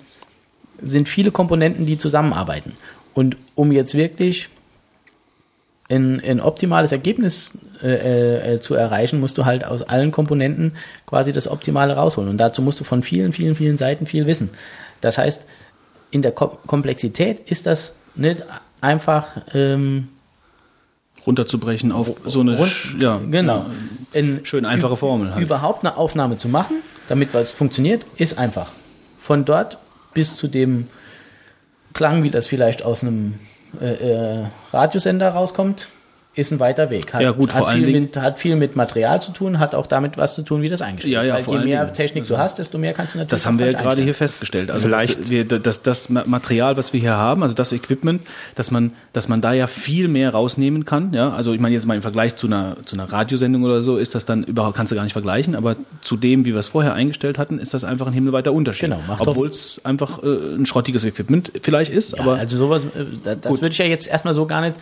sind 0.82 1.08
viele 1.08 1.30
Komponenten, 1.30 1.86
die 1.86 1.98
zusammenarbeiten. 1.98 2.72
Und 3.14 3.36
um 3.54 3.72
jetzt 3.72 3.94
wirklich 3.94 4.48
ein, 5.92 6.20
ein 6.20 6.40
optimales 6.40 6.92
Ergebnis 6.92 7.58
äh, 7.82 8.54
äh, 8.54 8.60
zu 8.60 8.74
erreichen, 8.74 9.20
musst 9.20 9.38
du 9.38 9.44
halt 9.44 9.64
aus 9.64 9.82
allen 9.82 10.10
Komponenten 10.10 10.72
quasi 11.06 11.32
das 11.32 11.48
Optimale 11.48 11.94
rausholen. 11.94 12.30
Und 12.30 12.38
dazu 12.38 12.62
musst 12.62 12.80
du 12.80 12.84
von 12.84 13.02
vielen, 13.02 13.32
vielen, 13.32 13.54
vielen 13.54 13.76
Seiten 13.76 14.06
viel 14.06 14.26
wissen. 14.26 14.50
Das 15.00 15.18
heißt, 15.18 15.42
in 16.10 16.22
der 16.22 16.32
Kom 16.32 16.58
Komplexität 16.66 17.50
ist 17.50 17.66
das 17.66 17.94
nicht 18.14 18.44
einfach 18.80 19.26
ähm, 19.54 20.08
Runterzubrechen 21.26 21.92
auf 21.92 22.14
so 22.26 22.40
eine 22.40 22.56
rund, 22.56 22.96
ja, 22.98 23.20
genau. 23.30 23.66
In, 24.12 24.44
Schön 24.44 24.64
einfache 24.64 24.96
Formel 24.96 25.34
halt. 25.34 25.42
Überhaupt 25.42 25.84
eine 25.84 25.96
Aufnahme 25.96 26.36
zu 26.36 26.48
machen, 26.48 26.76
damit 27.08 27.32
was 27.32 27.52
funktioniert, 27.52 28.04
ist 28.16 28.38
einfach. 28.38 28.70
Von 29.20 29.44
dort 29.44 29.78
bis 30.14 30.36
zu 30.36 30.48
dem 30.48 30.88
Klang, 31.94 32.22
wie 32.22 32.30
das 32.30 32.46
vielleicht 32.46 32.84
aus 32.84 33.02
einem 33.02 33.34
äh, 33.80 34.40
äh, 34.40 34.46
Radiosender 34.72 35.30
rauskommt, 35.30 35.88
ist 36.34 36.50
ein 36.50 36.60
weiter 36.60 36.88
Weg. 36.88 37.12
Hat, 37.12 37.20
Ja, 37.20 37.30
gut, 37.32 37.50
hat, 37.52 37.58
vor 37.58 37.68
allen 37.68 37.84
Dingen- 37.84 38.02
mit, 38.04 38.16
hat 38.16 38.38
viel 38.38 38.56
mit 38.56 38.74
Material 38.74 39.20
zu 39.20 39.32
tun, 39.32 39.58
hat 39.58 39.74
auch 39.74 39.86
damit 39.86 40.16
was 40.16 40.34
zu 40.34 40.40
tun, 40.42 40.62
wie 40.62 40.70
das 40.70 40.80
eingestellt 40.80 41.12
Ja, 41.12 41.20
ist. 41.20 41.26
ja, 41.26 41.34
Weil 41.34 41.42
vor 41.42 41.52
je 41.54 41.58
allen 41.60 41.68
mehr 41.68 41.82
Dingen. 41.84 41.94
Technik 41.94 42.26
du 42.26 42.38
hast, 42.38 42.58
desto 42.58 42.78
mehr 42.78 42.94
kannst 42.94 43.12
du 43.14 43.18
natürlich 43.18 43.30
Das 43.30 43.44
haben 43.44 43.58
wir 43.58 43.70
ja 43.70 43.78
gerade 43.78 44.00
hier 44.00 44.14
festgestellt. 44.14 44.70
Also 44.70 44.88
Vielleicht- 44.88 45.20
dass 45.20 45.28
wir, 45.30 45.44
das 45.44 46.08
Ma- 46.08 46.24
Material, 46.24 46.78
was 46.78 46.94
wir 46.94 47.00
hier 47.00 47.16
haben, 47.16 47.42
also 47.42 47.54
das 47.54 47.72
Equipment, 47.72 48.22
dass 48.54 48.70
man, 48.70 48.92
dass 49.12 49.28
man 49.28 49.42
da 49.42 49.52
ja 49.52 49.66
viel 49.66 50.08
mehr 50.08 50.30
rausnehmen 50.30 50.86
kann. 50.86 51.12
Ja, 51.12 51.30
also 51.34 51.52
ich 51.52 51.60
meine 51.60 51.74
jetzt 51.74 51.86
mal 51.86 51.96
im 51.96 52.02
Vergleich 52.02 52.34
zu 52.36 52.46
einer, 52.46 52.76
zu 52.86 52.96
einer 52.96 53.12
Radiosendung 53.12 53.62
oder 53.64 53.82
so 53.82 53.98
ist 53.98 54.14
das 54.14 54.24
dann 54.24 54.42
überhaupt 54.42 54.74
kannst 54.74 54.90
du 54.90 54.96
gar 54.96 55.04
nicht 55.04 55.12
vergleichen. 55.12 55.54
Aber 55.54 55.76
zu 56.00 56.16
dem, 56.16 56.46
wie 56.46 56.54
wir 56.54 56.60
es 56.60 56.68
vorher 56.68 56.94
eingestellt 56.94 57.36
hatten, 57.36 57.58
ist 57.58 57.74
das 57.74 57.84
einfach 57.84 58.06
ein 58.06 58.14
himmelweiter 58.14 58.54
Unterschied. 58.54 58.88
Genau, 58.90 59.00
obwohl 59.18 59.48
es 59.48 59.82
einfach 59.84 60.22
äh, 60.22 60.26
ein 60.56 60.64
schrottiges 60.64 61.04
Equipment 61.04 61.52
vielleicht 61.62 61.92
ist. 61.92 62.12
Ja, 62.16 62.20
aber 62.22 62.36
also 62.36 62.56
sowas, 62.56 62.84
äh, 62.84 63.04
da- 63.22 63.34
das 63.34 63.60
würde 63.60 63.68
ich 63.72 63.78
ja 63.78 63.84
jetzt 63.84 64.08
erstmal 64.08 64.32
so 64.32 64.46
gar 64.46 64.62
nicht, 64.62 64.76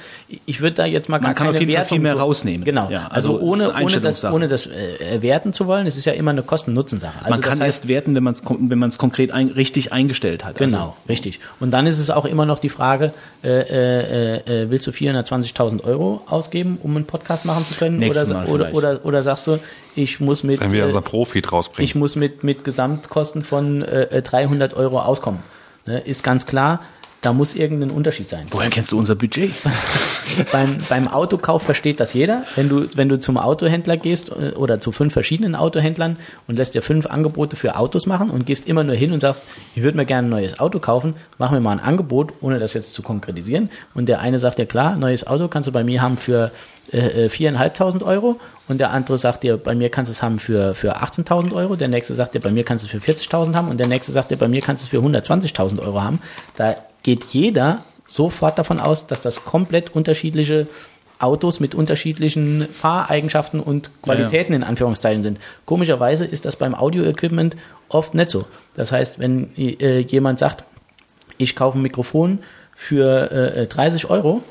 ich 0.46 0.60
würde 0.60 0.76
da 0.76 0.86
jetzt 0.86 1.08
mal 1.08 1.18
gar 1.18 1.30
Man 1.30 1.34
kann 1.40 1.46
keine 1.48 1.56
auf 1.56 1.60
jeden 1.60 1.72
Fall 1.72 1.80
Wertung 1.82 1.96
viel 1.98 2.02
mehr 2.02 2.14
so- 2.16 2.20
rausnehmen. 2.22 2.64
Genau, 2.64 2.88
Ja, 2.90 3.08
also, 3.10 3.34
also 3.34 3.40
ohne, 3.40 3.72
ohne 3.74 4.00
das, 4.00 4.24
ohne 4.24 4.48
das 4.48 4.66
äh, 4.66 5.20
werten 5.20 5.52
zu 5.52 5.66
wollen, 5.66 5.86
es 5.86 5.96
ist 5.96 6.04
ja 6.04 6.12
immer 6.12 6.30
eine 6.30 6.42
Kosten-Nutzen-Sache. 6.42 7.18
Also 7.18 7.30
man 7.30 7.40
kann 7.40 7.58
das 7.58 7.60
heißt, 7.66 7.78
erst 7.80 7.88
werten, 7.88 8.14
wenn 8.14 8.22
man 8.22 8.34
es 8.34 8.42
wenn 8.46 8.78
man 8.78 8.88
es 8.90 8.98
konkret 8.98 9.32
ein, 9.32 9.48
richtig 9.48 9.92
eingestellt 9.92 10.44
hat. 10.44 10.56
Genau, 10.58 10.78
Also, 10.78 10.94
richtig. 11.08 11.40
Und 11.58 11.72
dann 11.72 11.86
ist 11.86 11.98
es 11.98 12.10
auch 12.10 12.24
immer 12.24 12.46
noch 12.46 12.58
die 12.60 12.68
Frage, 12.68 13.12
äh, 13.42 13.48
äh, 13.48 14.62
äh, 14.64 14.70
willst 14.70 14.86
du 14.86 14.92
420.000 14.92 15.82
Euro 15.84 16.22
ausgeben, 16.28 16.78
um 16.82 16.96
einen 16.96 17.06
Podcast 17.06 17.44
machen 17.44 17.64
zu 17.66 17.74
können? 17.74 17.98
Nächstes 17.98 18.30
oder, 18.30 18.38
Mal 18.40 18.48
oder, 18.48 18.74
oder, 18.74 19.00
oder 19.04 19.22
sagst 19.22 19.46
du, 19.46 19.58
ich 19.96 20.20
muss 20.20 20.42
mit, 20.44 20.60
Wenn 20.60 20.72
wir 20.72 20.84
äh, 20.84 20.86
unser 20.86 21.02
Profit 21.02 21.50
rausbringen. 21.52 21.84
ich 21.84 21.94
muss 21.94 22.16
mit, 22.16 22.44
mit 22.44 22.64
Gesamtkosten 22.64 23.44
von 23.44 23.82
äh, 23.82 24.22
300 24.22 24.74
Euro 24.74 25.00
auskommen. 25.00 25.40
Ne, 25.86 25.98
ist 26.00 26.22
ganz 26.22 26.44
klar, 26.46 26.80
Da 27.22 27.34
muss 27.34 27.54
irgendein 27.54 27.90
Unterschied 27.90 28.30
sein. 28.30 28.46
Woher 28.50 28.70
kennst 28.70 28.92
du 28.92 28.98
unser 28.98 29.14
Budget? 29.14 29.52
beim, 30.52 30.78
beim 30.88 31.06
Autokauf 31.06 31.62
versteht 31.62 32.00
das 32.00 32.14
jeder. 32.14 32.44
Wenn 32.56 32.70
du, 32.70 32.88
wenn 32.94 33.10
du 33.10 33.20
zum 33.20 33.36
Autohändler 33.36 33.98
gehst 33.98 34.30
äh, 34.30 34.54
oder 34.54 34.80
zu 34.80 34.90
fünf 34.90 35.12
verschiedenen 35.12 35.54
Autohändlern 35.54 36.16
und 36.48 36.56
lässt 36.56 36.74
dir 36.74 36.80
fünf 36.80 37.06
Angebote 37.06 37.56
für 37.56 37.76
Autos 37.76 38.06
machen 38.06 38.30
und 38.30 38.46
gehst 38.46 38.66
immer 38.66 38.84
nur 38.84 38.94
hin 38.94 39.12
und 39.12 39.20
sagst, 39.20 39.44
ich 39.74 39.82
würde 39.82 39.98
mir 39.98 40.06
gerne 40.06 40.28
ein 40.28 40.30
neues 40.30 40.58
Auto 40.60 40.78
kaufen, 40.78 41.14
mach 41.36 41.50
mir 41.50 41.60
mal 41.60 41.72
ein 41.72 41.80
Angebot, 41.80 42.32
ohne 42.40 42.58
das 42.58 42.72
jetzt 42.72 42.94
zu 42.94 43.02
konkretisieren. 43.02 43.68
Und 43.92 44.08
der 44.08 44.20
eine 44.20 44.38
sagt 44.38 44.58
dir, 44.58 44.66
klar, 44.66 44.96
neues 44.96 45.26
Auto 45.26 45.48
kannst 45.48 45.66
du 45.66 45.72
bei 45.72 45.84
mir 45.84 46.00
haben 46.00 46.16
für 46.16 46.50
äh, 46.92 47.26
4.500 47.26 48.02
Euro 48.02 48.40
und 48.68 48.78
der 48.78 48.92
andere 48.92 49.18
sagt 49.18 49.42
dir, 49.42 49.58
bei 49.58 49.74
mir 49.74 49.90
kannst 49.90 50.08
du 50.08 50.12
es 50.12 50.22
haben 50.22 50.38
für, 50.38 50.74
für 50.74 50.96
18.000 51.02 51.52
Euro, 51.52 51.76
der 51.76 51.88
nächste 51.88 52.14
sagt 52.14 52.34
dir, 52.34 52.40
bei 52.40 52.50
mir 52.50 52.64
kannst 52.64 52.84
du 52.84 52.96
es 52.96 53.04
für 53.04 53.12
40.000 53.12 53.54
haben 53.54 53.68
und 53.68 53.78
der 53.78 53.88
nächste 53.88 54.12
sagt 54.12 54.30
dir, 54.30 54.36
bei 54.36 54.48
mir 54.48 54.62
kannst 54.62 54.84
du 54.84 54.96
es 54.96 55.02
für 55.02 55.06
120.000 55.06 55.80
Euro 55.80 56.02
haben. 56.02 56.20
Da 56.56 56.76
geht 57.02 57.24
jeder 57.26 57.84
sofort 58.06 58.58
davon 58.58 58.80
aus, 58.80 59.06
dass 59.06 59.20
das 59.20 59.44
komplett 59.44 59.94
unterschiedliche 59.94 60.66
Autos 61.20 61.60
mit 61.60 61.74
unterschiedlichen 61.74 62.62
Fahreigenschaften 62.62 63.60
und 63.60 63.90
Qualitäten 64.02 64.54
in 64.54 64.64
Anführungszeichen 64.64 65.22
sind. 65.22 65.38
Komischerweise 65.66 66.24
ist 66.24 66.46
das 66.46 66.56
beim 66.56 66.74
Audio-Equipment 66.74 67.56
oft 67.88 68.14
nicht 68.14 68.30
so. 68.30 68.46
Das 68.74 68.90
heißt, 68.90 69.18
wenn 69.18 69.54
äh, 69.56 70.00
jemand 70.00 70.38
sagt, 70.38 70.64
ich 71.36 71.54
kaufe 71.54 71.78
ein 71.78 71.82
Mikrofon 71.82 72.38
für 72.74 73.30
äh, 73.30 73.66
30 73.66 74.08
Euro, 74.08 74.42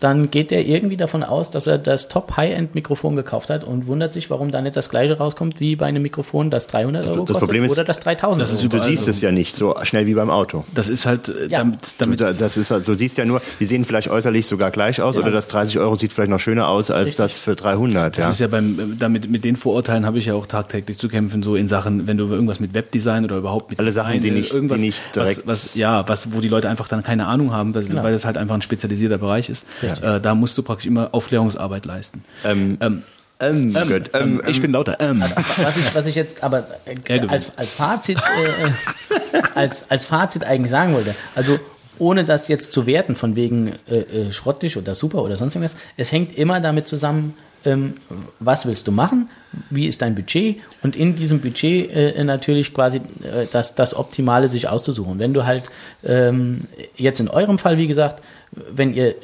dann 0.00 0.30
geht 0.30 0.52
er 0.52 0.64
irgendwie 0.66 0.96
davon 0.96 1.22
aus, 1.22 1.50
dass 1.50 1.66
er 1.66 1.78
das 1.78 2.08
Top-High-End-Mikrofon 2.08 3.16
gekauft 3.16 3.48
hat 3.50 3.64
und 3.64 3.86
wundert 3.86 4.12
sich, 4.12 4.28
warum 4.30 4.50
da 4.50 4.60
nicht 4.60 4.76
das 4.76 4.90
gleiche 4.90 5.16
rauskommt 5.16 5.58
wie 5.60 5.74
bei 5.76 5.86
einem 5.86 6.02
Mikrofon, 6.02 6.50
das 6.50 6.66
300 6.66 7.06
Euro 7.06 7.16
das 7.20 7.26
kostet 7.26 7.40
Problem 7.40 7.64
ist, 7.64 7.72
oder 7.72 7.84
das 7.84 8.00
3000 8.00 8.42
das 8.42 8.52
ist 8.52 8.58
Euro. 8.60 8.68
Du 8.68 8.78
siehst 8.80 9.08
es 9.08 9.20
ja 9.22 9.32
nicht 9.32 9.56
so 9.56 9.74
schnell 9.84 10.06
wie 10.06 10.14
beim 10.14 10.28
Auto. 10.30 10.64
Das 10.74 10.88
ist 10.88 11.06
halt, 11.06 11.28
äh, 11.28 11.46
Ja. 11.46 11.58
damit, 11.60 11.78
damit 11.98 12.20
Du, 12.20 12.32
das 12.34 12.56
ist, 12.56 12.70
halt- 12.70 12.86
du 12.86 12.94
siehst 12.94 13.16
ja 13.16 13.24
nur, 13.24 13.40
die 13.58 13.64
sehen 13.64 13.84
vielleicht 13.84 14.08
äußerlich 14.10 14.46
sogar 14.46 14.70
gleich 14.70 15.00
aus 15.00 15.14
Genau. 15.14 15.26
oder 15.26 15.34
das 15.34 15.48
30 15.48 15.78
Euro 15.78 15.96
sieht 15.96 16.12
vielleicht 16.12 16.30
noch 16.30 16.40
schöner 16.40 16.68
aus 16.68 16.90
als 16.90 17.06
Richtig. 17.06 17.16
das 17.16 17.38
für 17.38 17.56
300. 17.56 18.16
Das 18.18 18.24
ja. 18.24 18.30
ist 18.30 18.40
ja 18.40 18.48
beim, 18.48 18.78
äh, 18.78 18.96
damit, 18.98 19.30
mit 19.30 19.44
den 19.44 19.56
Vorurteilen 19.56 20.04
habe 20.04 20.18
ich 20.18 20.26
ja 20.26 20.34
auch 20.34 20.46
tagtäglich 20.46 20.98
zu 20.98 21.08
kämpfen, 21.08 21.42
so 21.42 21.56
in 21.56 21.68
Sachen, 21.68 22.06
wenn 22.06 22.18
du 22.18 22.26
irgendwas 22.26 22.60
mit 22.60 22.74
Webdesign 22.74 23.24
oder 23.24 23.36
überhaupt 23.38 23.70
mit 23.70 23.78
Alle 23.78 23.92
Sachen, 23.92 24.12
Design, 24.12 24.22
die 24.22 24.28
äh, 24.28 24.32
nicht- 24.32 24.50
die 24.52 24.54
irgendwas, 24.56 24.80
nicht 24.80 25.02
direkt- 25.14 25.46
was, 25.46 25.64
was, 25.66 25.74
ja, 25.74 26.06
was, 26.08 26.32
wo 26.34 26.40
die 26.40 26.48
Leute 26.48 26.68
einfach 26.68 26.88
dann 26.88 27.02
keine 27.02 27.26
Ahnung 27.26 27.52
haben, 27.52 27.74
weil, 27.74 27.84
Genau. 27.84 28.02
weil 28.02 28.12
das 28.12 28.24
halt 28.26 28.36
einfach 28.36 28.54
ein 28.54 28.62
spezialisierter 28.62 29.18
Bereich 29.18 29.48
ist. 29.48 29.64
Äh, 29.94 30.20
da 30.20 30.34
musst 30.34 30.56
du 30.58 30.62
praktisch 30.62 30.86
immer 30.86 31.08
Aufklärungsarbeit 31.12 31.86
leisten. 31.86 32.24
Ähm, 32.44 32.78
Ähm, 32.80 33.02
ähm, 33.38 33.76
ähm, 33.76 33.88
gut, 33.88 34.10
ähm, 34.14 34.40
ähm, 34.40 34.42
ich 34.46 34.62
bin 34.62 34.72
lauter. 34.72 34.96
Ähm. 34.98 35.22
was 35.56 35.76
ich, 35.76 35.94
was 35.94 36.06
ich 36.06 36.14
jetzt 36.14 36.42
aber 36.42 36.66
äh, 36.86 37.20
als, 37.26 37.56
als 37.58 37.72
Fazit 37.72 38.18
äh, 38.18 38.66
äh, 38.66 39.42
als, 39.54 39.90
als 39.90 40.06
Fazit 40.06 40.44
eigentlich 40.44 40.70
sagen 40.70 40.94
wollte, 40.94 41.14
also 41.34 41.58
ohne 41.98 42.24
das 42.24 42.48
jetzt 42.48 42.72
zu 42.72 42.86
werten 42.86 43.14
von 43.14 43.36
wegen 43.36 43.72
äh, 43.88 43.98
äh, 43.98 44.32
schrottig 44.32 44.76
oder 44.76 44.94
super 44.94 45.22
oder 45.22 45.36
sonst 45.36 45.54
irgendwas, 45.54 45.76
es 45.96 46.12
hängt 46.12 46.36
immer 46.36 46.60
damit 46.60 46.88
zusammen, 46.88 47.34
ähm, 47.66 47.94
was 48.38 48.66
willst 48.66 48.86
du 48.86 48.92
machen, 48.92 49.28
wie 49.68 49.86
ist 49.86 50.00
dein 50.00 50.14
Budget 50.14 50.56
und 50.82 50.96
in 50.96 51.16
diesem 51.16 51.40
Budget 51.40 51.90
äh, 51.90 52.24
natürlich 52.24 52.72
quasi 52.72 52.98
äh, 52.98 53.46
das, 53.50 53.74
das 53.74 53.94
Optimale 53.94 54.48
sich 54.48 54.68
auszusuchen. 54.68 55.18
Wenn 55.18 55.34
du 55.34 55.44
halt 55.44 55.64
ähm, 56.04 56.62
jetzt 56.96 57.20
in 57.20 57.28
eurem 57.28 57.58
Fall, 57.58 57.76
wie 57.76 57.86
gesagt, 57.86 58.22
wenn 58.52 58.94
ihr 58.94 59.14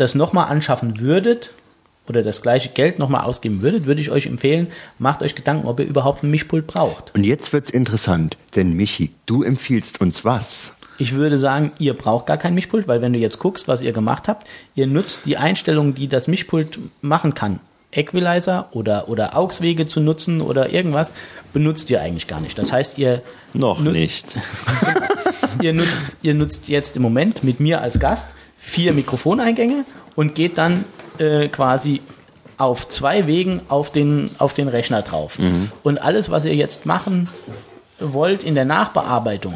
das 0.00 0.14
nochmal 0.14 0.48
anschaffen 0.48 1.00
würdet, 1.00 1.52
oder 2.08 2.22
das 2.22 2.42
gleiche 2.42 2.70
Geld 2.70 2.98
nochmal 2.98 3.22
ausgeben 3.24 3.62
würdet, 3.62 3.86
würde 3.86 4.00
ich 4.00 4.10
euch 4.10 4.26
empfehlen, 4.26 4.68
macht 4.98 5.22
euch 5.22 5.34
Gedanken, 5.34 5.66
ob 5.66 5.80
ihr 5.80 5.86
überhaupt 5.86 6.22
ein 6.22 6.30
Mischpult 6.30 6.66
braucht. 6.66 7.14
und 7.14 7.24
jetzt 7.24 7.52
wird's 7.52 7.70
interessant, 7.70 8.36
denn 8.56 8.72
Michi, 8.72 9.10
du 9.26 9.42
empfiehlst 9.42 10.00
uns 10.00 10.24
was? 10.24 10.74
Ich 11.00 11.14
würde 11.14 11.38
sagen, 11.38 11.72
ihr 11.78 11.94
braucht 11.94 12.26
gar 12.26 12.38
kein 12.38 12.54
Mischpult, 12.54 12.88
weil 12.88 13.02
wenn 13.02 13.12
du 13.12 13.20
jetzt 13.20 13.38
guckst, 13.38 13.68
was 13.68 13.82
ihr 13.82 13.92
gemacht 13.92 14.26
habt, 14.26 14.48
ihr 14.74 14.86
nutzt 14.88 15.26
die 15.26 15.36
Einstellungen, 15.36 15.94
die 15.94 16.08
das 16.08 16.26
Mischpult 16.26 16.80
machen 17.02 17.34
kann. 17.34 17.60
Equalizer 17.92 18.68
oder, 18.72 19.08
oder 19.08 19.34
AUX-Wege 19.36 19.86
zu 19.86 20.00
nutzen 20.00 20.40
oder 20.40 20.72
irgendwas, 20.72 21.12
benutzt 21.52 21.88
ihr 21.88 22.02
eigentlich 22.02 22.26
gar 22.26 22.40
nicht. 22.40 22.58
Das 22.58 22.72
heißt, 22.72 22.98
ihr, 22.98 23.22
Noch 23.54 23.80
nicht. 23.80 24.36
ihr, 25.62 25.72
nutzt, 25.72 26.02
ihr 26.20 26.34
nutzt 26.34 26.68
jetzt 26.68 26.96
im 26.96 27.02
Moment 27.02 27.44
mit 27.44 27.60
mir 27.60 27.80
als 27.80 27.98
Gast 27.98 28.28
vier 28.58 28.92
Mikrofoneingänge 28.92 29.84
und 30.16 30.34
geht 30.34 30.58
dann 30.58 30.84
äh, 31.18 31.48
quasi 31.48 32.02
auf 32.58 32.88
zwei 32.88 33.26
Wegen 33.26 33.62
auf 33.68 33.90
den, 33.90 34.30
auf 34.38 34.52
den 34.52 34.68
Rechner 34.68 35.02
drauf. 35.02 35.38
Und 35.84 36.02
alles, 36.02 36.30
was 36.30 36.44
ihr 36.44 36.54
jetzt 36.54 36.86
machen 36.86 37.28
wollt 38.00 38.42
in 38.42 38.54
der 38.54 38.64
Nachbearbeitung, 38.64 39.54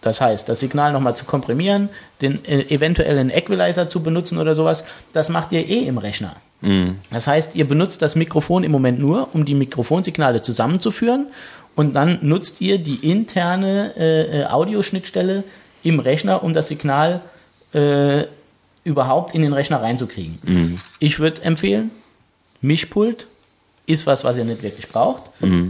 das 0.00 0.20
heißt, 0.20 0.48
das 0.48 0.60
Signal 0.60 0.92
nochmal 0.92 1.16
zu 1.16 1.24
komprimieren, 1.24 1.90
den 2.22 2.42
äh, 2.44 2.62
eventuell 2.74 3.18
einen 3.18 3.30
Equalizer 3.30 3.88
zu 3.88 4.02
benutzen 4.02 4.38
oder 4.38 4.54
sowas, 4.54 4.84
das 5.12 5.28
macht 5.28 5.52
ihr 5.52 5.68
eh 5.68 5.86
im 5.86 5.98
Rechner. 5.98 6.36
Das 7.10 7.26
heißt, 7.26 7.54
ihr 7.54 7.66
benutzt 7.66 8.02
das 8.02 8.16
Mikrofon 8.16 8.64
im 8.64 8.72
Moment 8.72 8.98
nur, 8.98 9.28
um 9.32 9.44
die 9.44 9.54
Mikrofonsignale 9.54 10.42
zusammenzuführen 10.42 11.26
und 11.74 11.96
dann 11.96 12.18
nutzt 12.22 12.60
ihr 12.60 12.78
die 12.78 13.10
interne 13.10 13.94
äh, 13.96 14.40
äh, 14.40 14.44
Audioschnittstelle 14.46 15.44
im 15.82 16.00
Rechner, 16.00 16.42
um 16.42 16.52
das 16.52 16.68
Signal 16.68 17.22
äh, 17.72 18.24
überhaupt 18.84 19.34
in 19.34 19.42
den 19.42 19.52
Rechner 19.52 19.82
reinzukriegen. 19.82 20.38
Ich 20.98 21.18
würde 21.18 21.42
empfehlen, 21.42 21.90
Mischpult 22.62 23.26
ist 23.86 24.06
was, 24.06 24.24
was 24.24 24.36
ihr 24.36 24.44
nicht 24.44 24.62
wirklich 24.62 24.88
braucht. 24.88 25.24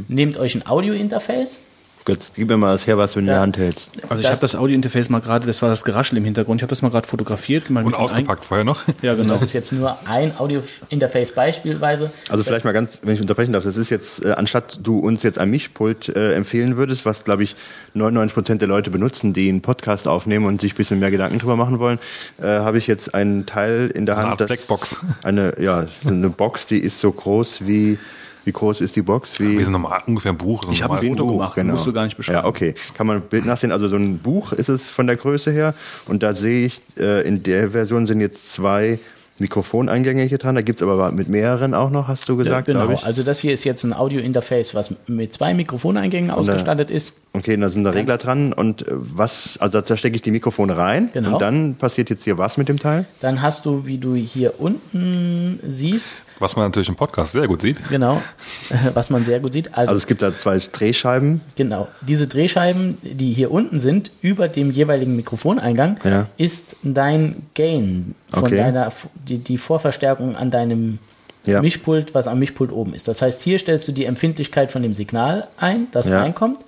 Nehmt 0.09 0.37
euch 0.37 0.55
ein 0.55 0.67
Audio-Interface. 0.67 1.61
Gut, 2.07 2.19
gib 2.35 2.49
mir 2.49 2.57
mal 2.57 2.73
das 2.73 2.87
her, 2.87 2.97
was 2.97 3.13
du 3.13 3.19
in 3.19 3.27
der 3.27 3.37
Ja. 3.37 3.41
Hand 3.43 3.59
hältst. 3.59 3.93
Also 4.09 4.17
ich 4.17 4.23
Das- 4.23 4.31
habe 4.31 4.41
das 4.41 4.57
Audiointerface 4.57 5.11
mal 5.11 5.21
gerade, 5.21 5.47
das 5.47 5.61
war 5.61 5.69
das 5.69 5.85
Geraschel 5.85 6.17
im 6.17 6.25
Hintergrund, 6.25 6.61
ich 6.61 6.63
habe 6.63 6.71
das 6.71 6.81
mal 6.81 6.89
gerade 6.91 7.07
fotografiert. 7.07 7.69
Mal 7.69 7.85
Und 7.85 7.95
ausgepackt 7.95 8.45
vorher 8.47 8.65
noch. 8.65 8.83
Ja, 9.03 9.15
genau. 9.15 9.29
Das 9.35 9.43
ist 9.43 9.53
jetzt 9.53 9.71
nur 9.73 9.97
ein 10.07 10.33
Audio-Interface 10.39 11.33
beispielsweise. 11.33 12.11
Also 12.31 12.43
vielleicht 12.43 12.65
mal 12.65 12.73
ganz, 12.73 13.01
wenn 13.05 13.15
ich 13.15 13.21
unterbrechen 13.21 13.53
darf, 13.53 13.65
das 13.65 13.77
ist 13.77 13.91
jetzt, 13.91 14.25
äh, 14.25 14.33
anstatt 14.33 14.81
du 14.83 14.99
uns 14.99 15.23
jetzt 15.23 15.39
ein 15.39 15.51
Mischpult 15.51 16.09
äh, 16.09 16.33
empfehlen 16.33 16.77
würdest, 16.79 17.05
was 17.05 17.25
glaube 17.25 17.43
ich 17.43 17.55
99 17.95 18.35
Prozent 18.35 18.61
der 18.63 18.69
Leute 18.69 18.91
benutzen, 18.91 19.33
die 19.35 19.49
einen 19.49 19.61
Podcast 19.61 20.09
aufnehmen 20.09 20.47
und 20.47 20.61
sich 20.63 20.73
ein 20.73 20.77
bisschen 20.77 21.01
mehr 21.01 21.11
Gedanken 21.11 21.39
drüber 21.39 21.57
machen 21.57 21.79
wollen, 21.81 21.99
äh, 22.41 22.47
habe 22.47 22.79
ich 22.79 22.87
jetzt 22.87 23.15
einen 23.15 23.45
Teil 23.47 23.91
in 23.95 24.07
der 24.07 24.17
eine 24.17 24.31
Hand. 24.31 24.41
Art 24.41 24.49
Blackbox. 24.49 24.97
Eine, 25.23 25.55
ja, 25.61 25.87
eine 26.07 26.31
Box, 26.31 26.67
die 26.67 26.79
ist 26.79 27.01
so 27.01 27.13
groß 27.13 27.67
wie, 27.67 27.99
wie 28.45 28.53
groß 28.53 28.81
ist 28.81 28.97
die 28.97 29.03
Box? 29.03 29.39
Wie, 29.39 29.59
Wir 29.59 29.65
sind 29.65 29.73
normal, 29.73 30.03
ungefähr 30.07 30.33
ein 30.33 30.39
Buch. 30.39 30.63
So 30.65 30.73
Ich 30.73 30.83
habe 30.83 30.99
ein 30.99 31.07
Foto 31.07 31.27
gemacht, 31.27 31.57
musst 31.65 31.87
du 31.87 31.93
gar 31.93 32.05
nicht 32.05 32.17
beschreiben. 32.17 32.39
Ja, 32.39 32.45
okay. 32.45 32.75
Kann 32.95 33.07
man 33.07 33.19
ein 33.19 33.23
Bild 33.23 33.45
nachsehen. 33.45 33.73
Also 33.73 33.89
so 33.89 33.97
ein 33.97 34.19
Buch 34.19 34.53
ist 34.53 34.69
es 34.69 34.91
von 34.91 35.07
der 35.07 35.17
Größe 35.17 35.51
her. 35.51 35.75
Und 36.07 36.23
da 36.23 36.35
sehe 36.35 36.67
ich, 36.67 36.81
äh, 36.97 37.27
in 37.27 37.43
der 37.43 37.71
Version 37.71 38.07
sind 38.07 38.21
jetzt 38.21 38.53
zwei 38.53 38.99
Mikrofoneingänge 39.41 40.23
hier 40.25 40.39
dran. 40.39 40.55
Da 40.55 40.63
gibt's 40.63 40.83
aber 40.83 41.11
mit 41.13 41.29
mehreren 41.29 41.75
auch 41.75 41.91
noch, 41.91 42.09
hast 42.09 42.29
du 42.29 42.37
gesagt, 42.37 42.67
genau. 42.67 42.81
glaube 42.81 42.95
ich. 42.95 43.05
Also 43.05 43.23
das 43.23 43.41
hier 43.41 43.53
ist 43.53 43.65
jetzt 43.65 43.85
ein 43.85 43.93
Audio-Interface, 43.93 44.75
was 44.75 44.95
mit 45.07 45.33
zwei 45.35 45.55
Mikrofoneingängen 45.55 46.31
ausgestattet 46.31 46.91
ist. 46.91 47.13
Okay, 47.33 47.57
da 47.57 47.69
sind 47.69 47.85
da 47.85 47.91
Regler 47.91 48.19
dran 48.19 48.53
und 48.53 48.83
äh, 48.83 48.91
was, 48.91 49.57
also 49.61 49.81
da 49.81 49.97
stecke 49.97 50.17
ich 50.17 50.23
die 50.23 50.33
Mikrofone 50.33 50.77
rein 50.77 51.11
Genau. 51.13 51.35
und 51.35 51.43
dann 51.43 51.75
passiert 51.77 52.11
jetzt 52.11 52.25
hier 52.25 52.39
was 52.39 52.57
mit 52.57 52.69
dem 52.69 52.79
Teil? 52.79 53.05
Dann 53.21 53.41
hast 53.41 53.67
du, 53.67 53.87
wie 53.87 53.99
du 53.99 54.15
hier 54.17 54.61
unten 54.61 55.61
siehst, 55.67 56.09
Was 56.41 56.57
man 56.57 56.65
natürlich 56.67 56.89
im 56.89 56.97
Podcast 56.97 57.33
sehr 57.33 57.47
gut 57.47 57.61
sieht. 57.61 57.77
genau, 57.89 58.21
was 58.95 59.11
man 59.11 59.25
sehr 59.25 59.39
gut 59.39 59.53
sieht. 59.53 59.69
Also, 59.69 59.91
Also 59.93 59.95
es 59.99 60.07
gibt 60.09 60.23
da 60.23 60.37
zwei 60.37 60.59
Drehscheiben. 60.59 61.41
genau, 61.55 61.87
diese 62.01 62.27
Drehscheiben, 62.27 62.99
die 63.03 63.33
hier 63.33 63.53
unten 63.53 63.79
sind, 63.79 64.11
über 64.23 64.49
dem 64.49 64.73
jeweiligen 64.73 65.15
Mikrofoneingang, 65.15 65.99
Ja. 66.05 66.27
ist 66.37 66.77
dein 66.83 67.43
Gain 67.55 68.17
von 68.33 68.45
Okay. 68.45 68.57
deiner, 68.57 68.93
die, 69.29 69.39
die 69.39 69.59
Vorverstärkung 69.59 70.37
an 70.37 70.51
deinem 70.51 70.99
Ja. 71.47 71.63
Mischpult, 71.63 72.15
was 72.15 72.27
am 72.29 72.39
Mischpult 72.39 72.71
oben 72.71 72.93
ist. 72.95 73.09
Das 73.09 73.23
heißt, 73.23 73.41
hier 73.43 73.59
stellst 73.59 73.89
du 73.89 73.93
die 73.93 74.05
Empfindlichkeit 74.05 74.71
von 74.73 74.83
dem 74.83 74.93
Signal 74.93 75.49
ein, 75.59 75.87
das 75.93 76.09
Ja. 76.09 76.21
reinkommt. 76.21 76.59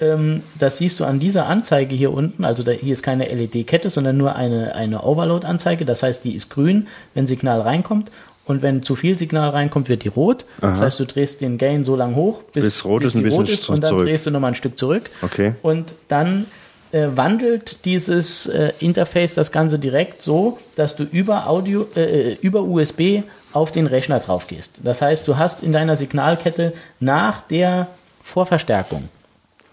Ähm, 0.00 0.42
das 0.58 0.78
siehst 0.78 1.00
du 1.00 1.04
an 1.04 1.18
dieser 1.20 1.46
Anzeige 1.46 1.94
hier 1.96 2.12
unten. 2.12 2.44
Also 2.44 2.62
da, 2.62 2.70
hier 2.70 2.92
ist 2.92 3.02
keine 3.02 3.26
LED-Kette, 3.28 3.90
sondern 3.90 4.16
nur 4.16 4.36
eine, 4.36 4.74
eine 4.74 5.02
Overload-Anzeige. 5.02 5.84
Das 5.84 6.02
heißt, 6.02 6.24
die 6.24 6.34
ist 6.36 6.50
grün, 6.50 6.86
wenn 7.14 7.26
Signal 7.26 7.60
reinkommt. 7.60 8.10
Und 8.46 8.62
wenn 8.62 8.82
zu 8.82 8.96
viel 8.96 9.18
Signal 9.18 9.50
reinkommt, 9.50 9.90
wird 9.90 10.04
die 10.04 10.08
rot. 10.08 10.46
Das 10.62 10.80
heißt, 10.80 10.98
du 11.00 11.04
drehst 11.04 11.42
den 11.42 11.58
Gain 11.58 11.84
so 11.84 11.96
lang 11.96 12.14
hoch, 12.14 12.42
bis, 12.54 12.64
Bis 12.64 12.84
rot 12.86 13.04
ist, 13.04 13.12
die 13.14 13.18
ein 13.18 13.24
bisschen 13.24 13.40
rot 13.40 13.48
ist 13.50 13.68
und 13.68 13.82
dann 13.82 13.90
zurück. 13.90 14.06
drehst 14.06 14.24
du 14.26 14.30
nochmal 14.30 14.52
ein 14.52 14.54
Stück 14.54 14.78
zurück. 14.78 15.10
Okay. 15.20 15.52
Und 15.60 15.94
dann 16.08 16.46
äh, 16.92 17.08
wandelt 17.14 17.84
dieses 17.84 18.46
äh, 18.46 18.72
Interface 18.80 19.34
das 19.34 19.52
Ganze 19.52 19.78
direkt 19.78 20.22
so, 20.22 20.58
dass 20.76 20.96
du 20.96 21.02
über 21.04 21.46
Audio, 21.48 21.86
äh, 21.96 22.34
über 22.40 22.62
USB 22.62 23.22
auf 23.52 23.72
den 23.72 23.86
Rechner 23.86 24.20
drauf 24.20 24.46
gehst. 24.46 24.80
Das 24.82 25.02
heißt, 25.02 25.26
du 25.28 25.36
hast 25.36 25.62
in 25.62 25.72
deiner 25.72 25.96
Signalkette 25.96 26.72
nach 27.00 27.40
der 27.42 27.88
Vorverstärkung, 28.22 29.08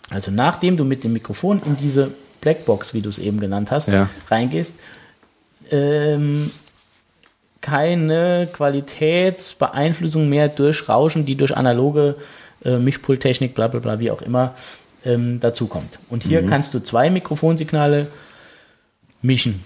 also 0.10 0.32
nachdem 0.32 0.78
du 0.78 0.84
mit 0.86 1.04
dem 1.04 1.14
Mikrofon 1.14 1.62
in 1.66 1.76
diese 1.78 2.12
Blackbox, 2.42 2.94
wie 2.94 3.02
du 3.02 3.10
es 3.10 3.20
eben 3.20 3.40
genannt 3.40 3.72
hast, 3.72 3.88
Ja. 3.88 4.10
reingehst, 4.30 4.76
ähm, 5.72 6.52
keine 7.62 8.48
Qualitätsbeeinflussung 8.54 10.30
mehr 10.30 10.50
durch 10.50 10.88
Rauschen, 10.88 11.26
die 11.26 11.36
durch 11.36 11.56
analoge 11.56 12.16
äh, 12.64 12.78
Mischpulttechnik, 12.78 13.56
bla 13.56 13.68
bla 13.68 13.80
bla, 13.80 14.00
wie 14.00 14.12
auch 14.12 14.22
immer, 14.22 14.54
ähm, 15.06 15.40
dazukommt. 15.40 16.00
Und 16.10 16.24
hier 16.24 16.46
kannst 16.46 16.74
du 16.74 16.80
zwei 16.80 17.10
Mikrofonsignale 17.10 18.08
mischen. 19.22 19.64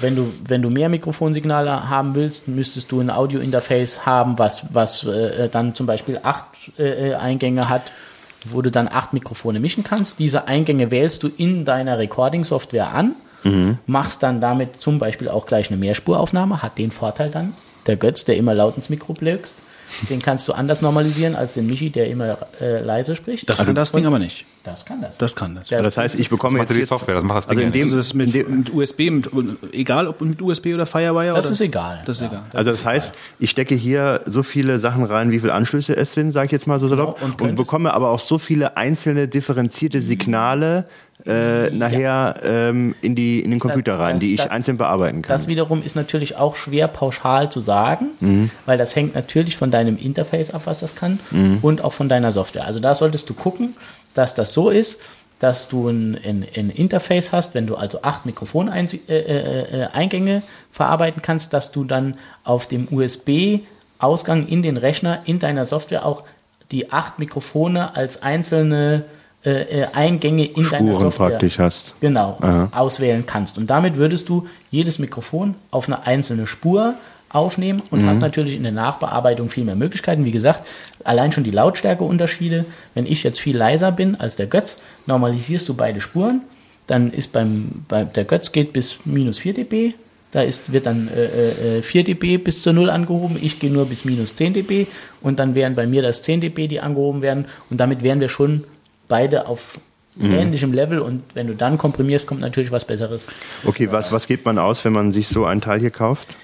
Wenn, 0.00 0.16
du, 0.16 0.32
wenn 0.46 0.62
du 0.62 0.70
mehr 0.70 0.88
Mikrofonsignale 0.88 1.88
haben 1.88 2.14
willst, 2.14 2.48
müsstest 2.48 2.92
du 2.92 3.00
ein 3.00 3.10
Audio-Interface 3.10 4.06
haben, 4.06 4.38
was, 4.38 4.72
was 4.72 5.04
äh, 5.04 5.48
dann 5.48 5.74
zum 5.74 5.86
Beispiel 5.86 6.20
acht 6.22 6.46
äh, 6.78 7.14
Eingänge 7.14 7.68
hat, 7.68 7.82
wo 8.44 8.62
du 8.62 8.70
dann 8.70 8.88
acht 8.88 9.12
Mikrofone 9.12 9.60
mischen 9.60 9.84
kannst. 9.84 10.18
Diese 10.18 10.46
Eingänge 10.48 10.90
wählst 10.90 11.22
du 11.22 11.28
in 11.36 11.64
deiner 11.64 11.98
Recording-Software 11.98 12.92
an, 12.92 13.14
machst 13.86 14.22
dann 14.22 14.40
damit 14.40 14.80
zum 14.80 15.00
Beispiel 15.00 15.28
auch 15.28 15.46
gleich 15.46 15.68
eine 15.68 15.76
Mehrspuraufnahme, 15.76 16.62
hat 16.62 16.78
den 16.78 16.92
Vorteil 16.92 17.28
dann, 17.28 17.54
der 17.86 17.96
Götz, 17.96 18.24
der 18.24 18.36
immer 18.36 18.54
laut 18.54 18.76
ins 18.76 18.88
Mikro 18.88 19.14
blökst, 19.14 19.56
den 20.08 20.20
kannst 20.20 20.48
du 20.48 20.52
anders 20.52 20.80
normalisieren 20.82 21.34
als 21.34 21.54
den 21.54 21.66
Michi, 21.66 21.90
der 21.90 22.08
immer 22.08 22.38
äh, 22.60 22.80
leise 22.80 23.14
spricht. 23.16 23.48
Das 23.48 23.58
kann 23.64 23.74
das 23.74 23.92
Ding 23.92 24.06
aber 24.06 24.18
nicht. 24.18 24.44
das 24.64 24.84
kann 24.84 25.00
das. 25.00 25.18
Das 25.18 25.34
kann 25.36 25.54
das. 25.54 25.70
Ja, 25.70 25.82
Das 25.82 25.96
heißt, 25.96 26.18
ich 26.18 26.30
bekomme 26.30 26.58
macht 26.58 26.70
jetzt 26.70 26.78
die 26.78 26.84
Software, 26.84 27.14
das 27.16 27.24
macht 27.24 27.38
das 27.38 27.46
Ding 27.46 27.58
also 27.58 27.68
in 27.68 27.72
ja 27.74 27.78
dem, 27.80 27.84
Also 27.88 27.96
das 27.96 28.14
mit, 28.14 28.48
mit 28.48 28.72
USB, 28.72 28.98
mit, 29.10 29.28
egal 29.72 30.08
ob 30.08 30.20
mit 30.20 30.40
USB 30.40 30.66
oder 30.74 30.86
Firewire 30.86 31.34
Das 31.34 31.46
oder? 31.46 31.52
ist 31.52 31.60
egal. 31.60 32.02
Das 32.06 32.16
ist 32.16 32.22
Ja. 32.22 32.28
egal. 32.28 32.42
Also 32.52 32.70
das 32.70 32.84
heißt, 32.84 33.14
ich 33.38 33.50
stecke 33.50 33.74
hier 33.74 34.20
so 34.26 34.42
viele 34.42 34.78
Sachen 34.78 35.04
rein, 35.04 35.30
wie 35.30 35.40
viele 35.40 35.54
Anschlüsse 35.54 35.96
es 35.96 36.14
sind, 36.14 36.32
sage 36.32 36.46
ich 36.46 36.52
jetzt 36.52 36.66
mal 36.66 36.78
so 36.80 36.88
salopp, 36.88 37.18
Genau, 37.20 37.32
und 37.32 37.42
und, 37.42 37.54
bekomme 37.56 37.92
aber 37.94 38.10
auch 38.10 38.18
so 38.20 38.38
viele 38.38 38.76
einzelne 38.76 39.28
differenzierte 39.28 40.00
Signale 40.02 40.86
äh, 41.26 41.70
nachher 41.70 42.34
ähm, 42.44 42.94
in, 43.00 43.14
die, 43.14 43.40
in 43.40 43.50
den 43.50 43.60
Computer 43.60 43.98
rein, 43.98 44.14
das- 44.14 44.20
die 44.20 44.34
ich 44.34 44.40
das- 44.40 44.50
einzeln 44.50 44.76
bearbeiten 44.76 45.22
kann. 45.22 45.28
Das 45.34 45.46
wiederum 45.48 45.82
ist 45.82 45.94
natürlich 45.96 46.36
auch 46.36 46.56
schwer 46.56 46.88
pauschal 46.88 47.50
zu 47.50 47.60
sagen, 47.60 48.50
weil 48.66 48.78
das 48.78 48.96
hängt 48.96 49.14
natürlich 49.14 49.56
von 49.56 49.70
deinem 49.70 49.96
Interface 49.98 50.52
ab, 50.52 50.62
was 50.64 50.80
das 50.80 50.94
kann, 50.96 51.20
und 51.62 51.84
auch 51.84 51.92
von 51.92 52.08
deiner 52.08 52.32
Software. 52.32 52.66
Also 52.66 52.80
da 52.80 52.94
solltest 52.94 53.28
du 53.30 53.34
gucken, 53.34 53.74
dass 54.14 54.34
das 54.34 54.52
so 54.52 54.68
ist, 54.70 54.98
dass 55.38 55.68
du 55.68 55.88
ein, 55.88 56.16
ein, 56.24 56.46
ein 56.56 56.70
Interface 56.70 57.32
hast, 57.32 57.54
wenn 57.54 57.66
du 57.66 57.74
also 57.76 58.02
acht 58.02 58.26
Mikrofoneingänge 58.26 59.02
äh, 59.08 59.82
äh, 59.82 59.86
Eingänge 59.92 60.42
verarbeiten 60.70 61.20
kannst, 61.20 61.52
dass 61.52 61.72
du 61.72 61.82
dann 61.84 62.14
auf 62.44 62.66
dem 62.68 62.86
USB-Ausgang 62.90 64.46
in 64.46 64.62
den 64.62 64.76
Rechner 64.76 65.20
in 65.24 65.38
deiner 65.38 65.64
Software 65.64 66.04
auch 66.06 66.24
die 66.70 66.92
acht 66.92 67.18
Mikrofone 67.18 67.94
als 67.96 68.22
einzelne 68.22 69.04
äh, 69.04 69.21
äh, 69.44 69.86
Eingänge 69.92 70.44
in 70.44 70.54
deiner 70.70 70.92
Spuren 70.92 70.94
Software 70.94 71.28
praktisch 71.30 71.58
hast. 71.58 71.94
genau 72.00 72.38
Aha. 72.40 72.68
auswählen 72.72 73.24
kannst. 73.26 73.58
Und 73.58 73.68
damit 73.70 73.96
würdest 73.96 74.28
du 74.28 74.46
jedes 74.70 74.98
Mikrofon 74.98 75.54
auf 75.70 75.88
eine 75.88 76.06
einzelne 76.06 76.46
Spur 76.46 76.94
aufnehmen 77.28 77.82
und 77.90 78.02
Mhm. 78.02 78.06
hast 78.08 78.20
natürlich 78.20 78.54
in 78.54 78.62
der 78.62 78.72
Nachbearbeitung 78.72 79.48
viel 79.48 79.64
mehr 79.64 79.74
Möglichkeiten. 79.74 80.24
Wie 80.24 80.30
gesagt, 80.30 80.66
allein 81.02 81.32
schon 81.32 81.44
die 81.44 81.50
Lautstärkeunterschiede. 81.50 82.64
Wenn 82.94 83.06
ich 83.06 83.22
jetzt 83.22 83.40
viel 83.40 83.56
leiser 83.56 83.90
bin 83.92 84.16
als 84.16 84.36
der 84.36 84.46
Götz, 84.46 84.82
normalisierst 85.06 85.68
du 85.68 85.74
beide 85.74 86.00
Spuren. 86.00 86.42
Dann 86.86 87.10
ist 87.12 87.32
beim, 87.32 87.84
bei, 87.88 88.04
der 88.04 88.24
Götz 88.24 88.52
geht 88.52 88.72
bis 88.72 88.98
minus 89.04 89.38
4 89.38 89.54
dB. 89.54 89.94
Da 90.32 90.40
ist, 90.42 90.72
wird 90.72 90.86
dann 90.86 91.08
äh, 91.08 91.78
äh, 91.78 91.82
4 91.82 92.04
dB 92.04 92.38
bis 92.38 92.62
zur 92.62 92.72
0 92.72 92.90
angehoben. 92.90 93.38
Ich 93.40 93.60
gehe 93.60 93.70
nur 93.70 93.86
bis 93.86 94.04
minus 94.04 94.34
10 94.34 94.54
dB. 94.54 94.86
Und 95.20 95.38
dann 95.38 95.54
wären 95.54 95.74
bei 95.74 95.86
mir 95.86 96.02
das 96.02 96.22
10 96.22 96.40
dB, 96.40 96.68
die 96.68 96.80
angehoben 96.80 97.22
werden. 97.22 97.46
Und 97.70 97.80
damit 97.80 98.02
wären 98.02 98.20
wir 98.20 98.28
schon 98.28 98.64
beide 99.12 99.46
auf 99.46 99.78
Mhm. 100.14 100.32
ähnlichem 100.34 100.72
Level. 100.74 100.98
Und 100.98 101.22
wenn 101.32 101.46
du 101.46 101.54
dann 101.54 101.78
komprimierst, 101.78 102.26
kommt 102.26 102.40
natürlich 102.42 102.70
was 102.70 102.84
Besseres. 102.84 103.28
Okay, 103.64 103.88
was, 103.90 104.12
was 104.12 104.26
gibt 104.26 104.44
man 104.44 104.58
aus, 104.58 104.84
wenn 104.84 104.92
man 104.92 105.12
sich 105.14 105.26
so 105.28 105.46
ein 105.46 105.60
Teil 105.62 105.80
hier 105.80 105.90
kauft? 105.90 106.36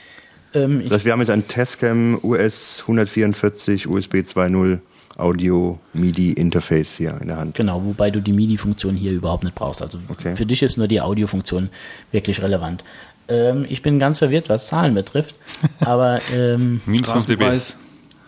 Ähm, 0.54 0.80
ich, 0.80 0.88
Das, 0.88 1.04
wir 1.04 1.12
haben 1.12 1.20
jetzt 1.20 1.28
ein 1.30 1.46
Tascam 1.48 2.18
US 2.22 2.80
144 2.88 3.86
USB 3.86 4.14
2.0 4.24 4.78
Audio 5.18 5.78
MIDI 5.92 6.32
Interface 6.32 6.94
hier 6.96 7.18
in 7.20 7.28
der 7.28 7.36
Hand. 7.36 7.56
genau, 7.56 7.82
wobei 7.84 8.10
du 8.10 8.20
die 8.22 8.32
MIDI-Funktion 8.32 8.94
hier 8.94 9.12
überhaupt 9.12 9.44
nicht 9.44 9.54
brauchst. 9.54 9.82
Also 9.82 9.98
Okay. 10.08 10.34
für 10.36 10.46
dich 10.46 10.62
ist 10.62 10.78
nur 10.78 10.88
die 10.88 11.02
Audiofunktion 11.02 11.68
wirklich 12.10 12.40
relevant. 12.40 12.84
Ähm, 13.28 13.66
ich 13.68 13.82
bin 13.82 13.98
ganz 13.98 14.18
verwirrt, 14.20 14.48
was 14.48 14.68
Zahlen 14.68 14.94
betrifft. 14.94 15.34
Aber 15.80 16.20
ähm, 16.34 16.80
Minus 16.86 17.10
5 17.10 17.26
dB. 17.26 17.34
Straßenpreis. 17.42 17.76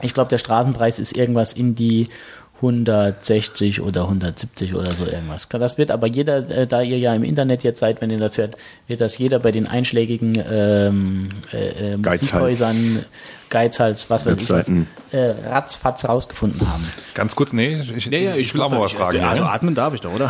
ich 0.02 0.12
glaube, 0.12 0.28
der 0.28 0.38
Straßenpreis 0.38 0.98
ist 0.98 1.16
irgendwas 1.16 1.54
in 1.54 1.74
die 1.74 2.08
160 2.60 3.80
oder 3.80 4.02
170 4.02 4.74
oder 4.74 4.92
so 4.92 5.06
irgendwas. 5.06 5.48
Das 5.48 5.78
wird 5.78 5.90
aber 5.90 6.06
jeder, 6.06 6.48
äh, 6.50 6.66
da 6.66 6.82
ihr 6.82 6.98
ja 6.98 7.14
im 7.14 7.24
Internet 7.24 7.64
jetzt 7.64 7.80
seid, 7.80 8.02
wenn 8.02 8.10
ihr 8.10 8.18
das 8.18 8.36
hört, 8.36 8.56
wird 8.86 9.00
das 9.00 9.16
jeder 9.16 9.38
bei 9.38 9.50
den 9.50 9.66
einschlägigen 9.66 10.42
ähm, 10.50 11.28
äh, 11.52 11.94
äh, 11.94 11.98
Geizhals. 11.98 12.32
Musikhäusern, 12.32 13.04
Geizhals, 13.48 14.10
was 14.10 14.26
weiß 14.26 14.36
Webseiten. 14.36 14.86
ich, 15.08 15.14
was, 15.14 15.20
äh, 15.20 15.48
ratzfatz 15.48 16.04
rausgefunden 16.04 16.70
haben. 16.70 16.86
Ganz 17.14 17.34
kurz, 17.34 17.54
nee, 17.54 17.80
ich, 17.96 18.06
Ja, 18.06 18.18
ja, 18.18 18.36
ich 18.36 18.52
will 18.52 18.60
auch 18.60 18.70
mal 18.70 18.80
was 18.80 18.92
fragen. 18.92 19.20
Also 19.20 19.42
ja. 19.42 19.50
atmen 19.50 19.74
darf 19.74 19.94
ich 19.94 20.02
doch, 20.02 20.14
oder? 20.14 20.28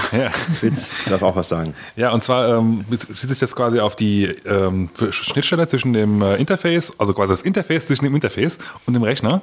Fitz 0.60 0.94
darf 1.08 1.22
auch 1.22 1.34
was 1.34 1.48
sagen. 1.48 1.74
Ja, 1.96 2.12
und 2.12 2.22
zwar 2.22 2.58
ähm, 2.58 2.84
bezieht 2.88 3.28
sich 3.28 3.38
das 3.40 3.56
quasi 3.56 3.80
auf 3.80 3.96
die 3.96 4.26
ähm, 4.46 4.88
Schnittstelle 5.10 5.66
zwischen 5.66 5.92
dem 5.92 6.22
äh, 6.22 6.36
Interface, 6.36 6.92
also 6.98 7.12
quasi 7.12 7.32
das 7.32 7.42
Interface 7.42 7.86
zwischen 7.86 8.04
dem 8.04 8.14
Interface 8.14 8.58
und 8.86 8.94
dem 8.94 9.02
Rechner. 9.02 9.42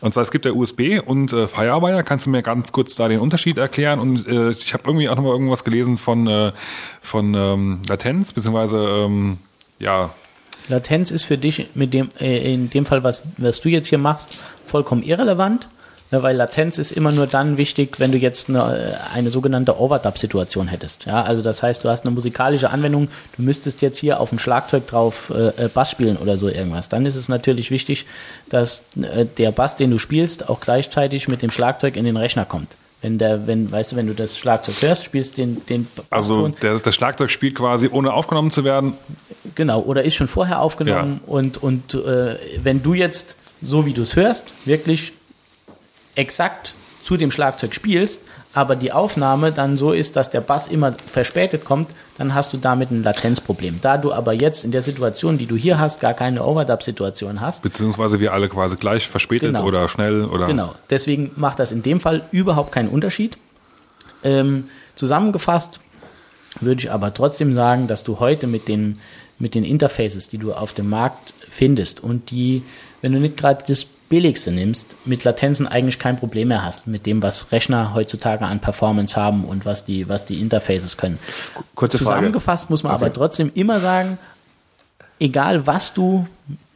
Und 0.00 0.14
zwar 0.14 0.22
es 0.22 0.30
gibt 0.30 0.44
ja 0.44 0.52
USB 0.52 1.00
und 1.04 1.32
äh, 1.32 1.48
Firewire. 1.48 2.04
Kannst 2.04 2.26
du 2.26 2.30
mir 2.30 2.42
ganz 2.42 2.72
kurz 2.72 2.94
da 2.94 3.08
den 3.08 3.20
Unterschied 3.20 3.58
erklären? 3.58 3.98
Und 3.98 4.28
äh, 4.28 4.50
ich 4.50 4.72
habe 4.74 4.84
irgendwie 4.86 5.08
auch 5.08 5.16
noch 5.16 5.24
mal 5.24 5.32
irgendwas 5.32 5.64
gelesen 5.64 5.96
von 5.96 6.26
äh, 6.28 6.52
von 7.02 7.34
ähm, 7.34 7.80
Latenz 7.88 8.32
beziehungsweise 8.32 8.78
ähm, 8.78 9.38
ja 9.78 10.10
Latenz 10.68 11.10
ist 11.10 11.24
für 11.24 11.38
dich 11.38 11.68
mit 11.74 11.94
dem, 11.94 12.10
äh, 12.20 12.52
in 12.52 12.70
dem 12.70 12.86
Fall, 12.86 13.02
was, 13.02 13.22
was 13.38 13.60
du 13.60 13.68
jetzt 13.68 13.88
hier 13.88 13.98
machst, 13.98 14.38
vollkommen 14.66 15.02
irrelevant, 15.02 15.68
ne, 16.10 16.22
weil 16.22 16.36
Latenz 16.36 16.78
ist 16.78 16.90
immer 16.90 17.12
nur 17.12 17.26
dann 17.26 17.56
wichtig, 17.56 17.98
wenn 17.98 18.12
du 18.12 18.18
jetzt 18.18 18.48
eine, 18.48 18.98
eine 19.12 19.30
sogenannte 19.30 19.78
Overdub-Situation 19.78 20.68
hättest. 20.68 21.06
Ja, 21.06 21.22
also 21.22 21.42
das 21.42 21.62
heißt, 21.62 21.84
du 21.84 21.88
hast 21.88 22.04
eine 22.04 22.14
musikalische 22.14 22.70
Anwendung, 22.70 23.08
du 23.36 23.42
müsstest 23.42 23.82
jetzt 23.82 23.98
hier 23.98 24.20
auf 24.20 24.32
ein 24.32 24.38
Schlagzeug 24.38 24.86
drauf 24.86 25.30
äh, 25.34 25.64
äh, 25.64 25.68
Bass 25.68 25.90
spielen 25.90 26.16
oder 26.16 26.38
so 26.38 26.48
irgendwas. 26.48 26.88
Dann 26.88 27.06
ist 27.06 27.16
es 27.16 27.28
natürlich 27.28 27.70
wichtig, 27.70 28.06
dass 28.48 28.84
äh, 29.00 29.26
der 29.36 29.52
Bass, 29.52 29.76
den 29.76 29.90
du 29.90 29.98
spielst, 29.98 30.48
auch 30.48 30.60
gleichzeitig 30.60 31.28
mit 31.28 31.42
dem 31.42 31.50
Schlagzeug 31.50 31.96
in 31.96 32.04
den 32.04 32.16
Rechner 32.16 32.44
kommt. 32.44 32.76
Wenn 33.00 33.16
der, 33.16 33.46
wenn, 33.46 33.70
weißt 33.70 33.92
du, 33.92 33.96
wenn 33.96 34.08
du 34.08 34.14
das 34.14 34.36
Schlagzeug 34.36 34.82
hörst, 34.82 35.04
spielst 35.04 35.38
den, 35.38 35.64
den 35.66 35.86
also 36.10 36.48
der, 36.48 36.80
das 36.80 36.94
Schlagzeug 36.96 37.30
spielt 37.30 37.54
quasi 37.54 37.88
ohne 37.92 38.12
aufgenommen 38.12 38.50
zu 38.50 38.64
werden. 38.64 38.94
Genau, 39.54 39.82
oder 39.82 40.02
ist 40.02 40.16
schon 40.16 40.26
vorher 40.26 40.60
aufgenommen 40.60 41.20
und, 41.26 41.62
und 41.62 41.94
äh, 41.94 42.36
wenn 42.60 42.82
du 42.82 42.94
jetzt, 42.94 43.36
so 43.62 43.86
wie 43.86 43.92
du 43.92 44.02
es 44.02 44.16
hörst, 44.16 44.52
wirklich 44.64 45.12
exakt 46.18 46.74
zu 47.02 47.16
dem 47.16 47.30
Schlagzeug 47.30 47.74
spielst, 47.74 48.22
aber 48.52 48.76
die 48.76 48.92
Aufnahme 48.92 49.52
dann 49.52 49.78
so 49.78 49.92
ist, 49.92 50.16
dass 50.16 50.30
der 50.30 50.40
Bass 50.40 50.66
immer 50.66 50.92
verspätet 51.06 51.64
kommt, 51.64 51.88
dann 52.18 52.34
hast 52.34 52.52
du 52.52 52.56
damit 52.56 52.90
ein 52.90 53.02
Latenzproblem. 53.02 53.78
Da 53.80 53.96
du 53.96 54.12
aber 54.12 54.32
jetzt 54.32 54.64
in 54.64 54.72
der 54.72 54.82
Situation, 54.82 55.38
die 55.38 55.46
du 55.46 55.54
hier 55.56 55.78
hast, 55.78 56.00
gar 56.00 56.12
keine 56.12 56.44
Overdub-Situation 56.44 57.40
hast, 57.40 57.62
Beziehungsweise 57.62 58.20
wir 58.20 58.32
alle 58.32 58.48
quasi 58.48 58.76
gleich 58.76 59.06
verspätet 59.08 59.54
Genau. 59.54 59.64
oder 59.64 59.88
schnell 59.88 60.24
oder 60.24 60.46
Genau, 60.46 60.74
deswegen 60.90 61.30
macht 61.36 61.60
das 61.60 61.72
in 61.72 61.82
dem 61.82 62.00
Fall 62.00 62.24
überhaupt 62.32 62.72
keinen 62.72 62.88
Unterschied. 62.88 63.38
Ähm, 64.24 64.64
zusammengefasst 64.96 65.80
würde 66.60 66.80
ich 66.80 66.90
aber 66.90 67.14
trotzdem 67.14 67.54
sagen, 67.54 67.86
dass 67.86 68.02
du 68.02 68.18
heute 68.18 68.46
mit 68.48 68.66
den, 68.66 68.98
mit 69.38 69.54
den 69.54 69.64
Interfaces, 69.64 70.28
die 70.28 70.38
du 70.38 70.52
auf 70.52 70.72
dem 70.72 70.88
Markt 70.88 71.32
findest 71.48 72.02
und 72.02 72.30
die, 72.30 72.64
wenn 73.00 73.12
du 73.12 73.20
nicht 73.20 73.36
gerade 73.36 73.64
das 73.68 73.86
billigste 74.08 74.50
nimmst, 74.50 74.96
mit 75.04 75.24
Latenzen 75.24 75.66
eigentlich 75.66 75.98
kein 75.98 76.16
Problem 76.16 76.48
mehr 76.48 76.64
hast, 76.64 76.86
mit 76.86 77.06
dem, 77.06 77.22
was 77.22 77.52
Rechner 77.52 77.94
heutzutage 77.94 78.44
an 78.46 78.60
Performance 78.60 79.16
haben 79.16 79.44
und 79.44 79.66
was 79.66 79.84
die, 79.84 80.08
was 80.08 80.24
die 80.24 80.40
Interfaces 80.40 80.96
können. 80.96 81.18
Kurze 81.74 81.98
Frage. 81.98 82.08
Zusammengefasst 82.08 82.70
muss 82.70 82.82
man 82.82 82.92
aber 82.92 83.12
trotzdem 83.12 83.50
immer 83.54 83.80
sagen, 83.80 84.18
egal 85.20 85.66
was 85.66 85.92
du 85.94 86.26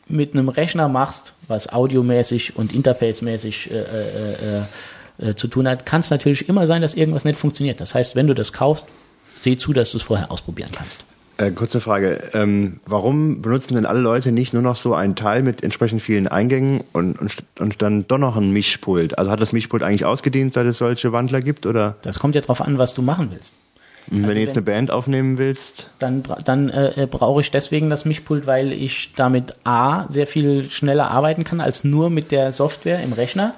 mit 0.08 0.34
einem 0.34 0.48
Rechner 0.48 0.88
machst, 0.88 1.32
was 1.48 1.72
audiomäßig 1.72 2.56
und 2.56 2.72
interfacemäßig 2.72 3.70
äh, 3.70 3.74
äh, 3.74 4.58
äh, 4.58 5.30
äh, 5.30 5.34
zu 5.34 5.48
tun 5.48 5.66
hat, 5.68 5.86
kann 5.86 6.00
es 6.00 6.10
natürlich 6.10 6.48
immer 6.48 6.66
sein, 6.66 6.82
dass 6.82 6.94
irgendwas 6.94 7.24
nicht 7.24 7.38
funktioniert. 7.38 7.80
Das 7.80 7.94
heißt, 7.94 8.14
wenn 8.14 8.26
du 8.26 8.34
das 8.34 8.52
kaufst, 8.52 8.88
seh 9.36 9.56
zu, 9.56 9.72
dass 9.72 9.92
du 9.92 9.96
es 9.96 10.02
vorher 10.02 10.30
ausprobieren 10.30 10.70
kannst. 10.72 11.04
Äh, 11.42 11.50
kurze 11.52 11.80
Frage. 11.80 12.20
Ähm, 12.34 12.80
warum 12.86 13.42
benutzen 13.42 13.74
denn 13.74 13.86
alle 13.86 14.00
Leute 14.00 14.32
nicht 14.32 14.52
nur 14.52 14.62
noch 14.62 14.76
so 14.76 14.94
ein 14.94 15.16
Teil 15.16 15.42
mit 15.42 15.64
entsprechend 15.64 16.02
vielen 16.02 16.28
Eingängen 16.28 16.82
und, 16.92 17.18
und, 17.20 17.36
und 17.58 17.82
dann 17.82 18.06
doch 18.06 18.18
noch 18.18 18.36
ein 18.36 18.52
Mischpult? 18.52 19.18
Also 19.18 19.30
hat 19.30 19.40
das 19.40 19.52
Mischpult 19.52 19.82
eigentlich 19.82 20.04
ausgedient, 20.04 20.52
seit 20.52 20.66
es 20.66 20.78
solche 20.78 21.12
Wandler 21.12 21.40
gibt? 21.40 21.66
Oder 21.66 21.96
Das 22.02 22.18
kommt 22.18 22.34
ja 22.34 22.40
darauf 22.40 22.60
an, 22.60 22.78
was 22.78 22.94
du 22.94 23.02
machen 23.02 23.30
willst. 23.32 23.54
wenn 24.08 24.22
Also 24.24 24.34
du 24.34 24.40
jetzt 24.40 24.50
wenn- 24.50 24.56
eine 24.58 24.62
Band 24.62 24.90
aufnehmen 24.90 25.38
willst? 25.38 25.90
Dann, 25.98 26.22
dann 26.44 26.68
äh, 26.68 27.08
brauche 27.10 27.40
ich 27.40 27.50
deswegen 27.50 27.90
das 27.90 28.04
Mischpult, 28.04 28.46
weil 28.46 28.72
ich 28.72 29.12
damit 29.16 29.54
A 29.64 30.06
sehr 30.08 30.26
viel 30.26 30.70
schneller 30.70 31.10
arbeiten 31.10 31.44
kann 31.44 31.60
als 31.60 31.82
nur 31.82 32.08
mit 32.10 32.30
der 32.30 32.52
Software 32.52 33.02
im 33.02 33.12
Rechner. 33.14 33.54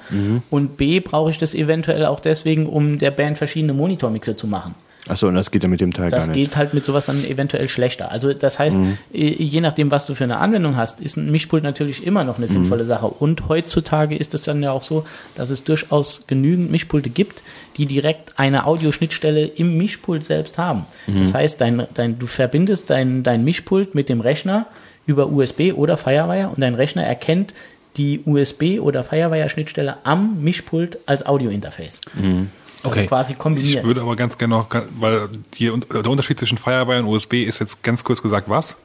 Und 0.51 0.77
B 0.79 1.01
brauche 1.01 1.31
ich 1.31 1.39
das 1.39 1.55
eventuell 1.55 2.07
auch 2.07 2.21
deswegen, 2.21 2.67
um 2.67 2.99
der 2.99 3.11
Band 3.11 3.37
verschiedene 3.37 3.73
Monitormixe 3.75 4.37
zu 4.37 4.47
machen. 4.47 4.75
Achso, 5.07 5.29
und 5.29 5.35
das 5.35 5.51
geht 5.51 5.63
ja 5.63 5.69
mit 5.69 5.81
dem 5.81 5.93
Teil 5.93 6.11
Das 6.11 6.27
gar 6.29 6.35
nicht. 6.35 6.45
geht 6.49 6.57
halt 6.57 6.73
mit 6.73 6.85
sowas 6.85 7.07
dann 7.07 7.25
eventuell 7.25 7.69
schlechter. 7.69 8.11
Also 8.11 8.33
das 8.33 8.59
heißt, 8.59 8.77
äh, 9.13 9.19
je 9.43 9.61
nachdem, 9.61 9.91
was 9.91 10.07
du 10.07 10.15
für 10.15 10.25
eine 10.25 10.39
Anwendung 10.39 10.77
hast, 10.77 11.01
ist 11.01 11.17
ein 11.17 11.31
Mischpult 11.31 11.63
natürlich 11.63 12.07
immer 12.07 12.25
noch 12.25 12.39
eine 12.39 12.49
sinnvolle 12.49 12.87
Sache. 12.87 13.07
Und 13.07 13.49
heutzutage 13.49 14.17
ist 14.17 14.33
es 14.35 14.43
dann 14.43 14.63
ja 14.63 14.73
auch 14.73 14.83
so, 14.83 15.05
dass 15.35 15.51
es 15.51 15.65
durchaus 15.65 16.27
genügend 16.27 16.71
Mischpulte 16.71 17.11
gibt, 17.11 17.43
die 17.77 17.87
direkt 17.87 18.39
eine 18.39 18.67
Audioschnittstelle 18.67 19.45
im 19.47 19.77
Mischpult 19.77 20.25
selbst 20.25 20.57
haben. 20.59 20.87
Das 21.07 21.35
heißt, 21.35 21.61
dein, 21.61 21.87
dein, 21.93 22.19
du 22.19 22.27
verbindest 22.27 22.89
dein, 22.91 23.23
dein 23.23 23.45
Mischpult 23.45 23.95
mit 23.95 24.09
dem 24.09 24.21
Rechner 24.21 24.67
über 25.07 25.29
USB 25.31 25.73
oder 25.75 25.99
Firewire 25.99 26.49
und 26.49 26.61
dein 26.61 26.75
Rechner 26.75 27.03
erkennt 27.05 27.53
die 27.99 28.21
USB- 28.27 28.81
oder 28.81 29.05
Firewire-Schnittstelle 29.05 29.99
am 30.05 30.43
Mischpult 30.43 30.99
als 31.07 31.27
Audiointerface. 31.27 32.01
Also 32.17 32.47
Okay. 32.87 33.07
quasi 33.07 33.33
Ich 33.33 33.39
kombiniert. 33.39 33.85
würde 33.85 34.01
aber 34.03 34.17
ganz 34.17 34.37
gerne 34.39 34.55
noch, 34.57 34.67
weil 35.01 35.29
die, 35.59 35.67
der 35.93 36.11
Unterschied 36.11 36.39
zwischen 36.39 36.59
Firewire 36.59 36.99
und 37.01 37.07
USB 37.07 37.35
ist 37.45 37.59
jetzt 37.61 37.83
ganz 37.83 38.05
kurz 38.05 38.23
gesagt 38.23 38.49
was? 38.49 38.77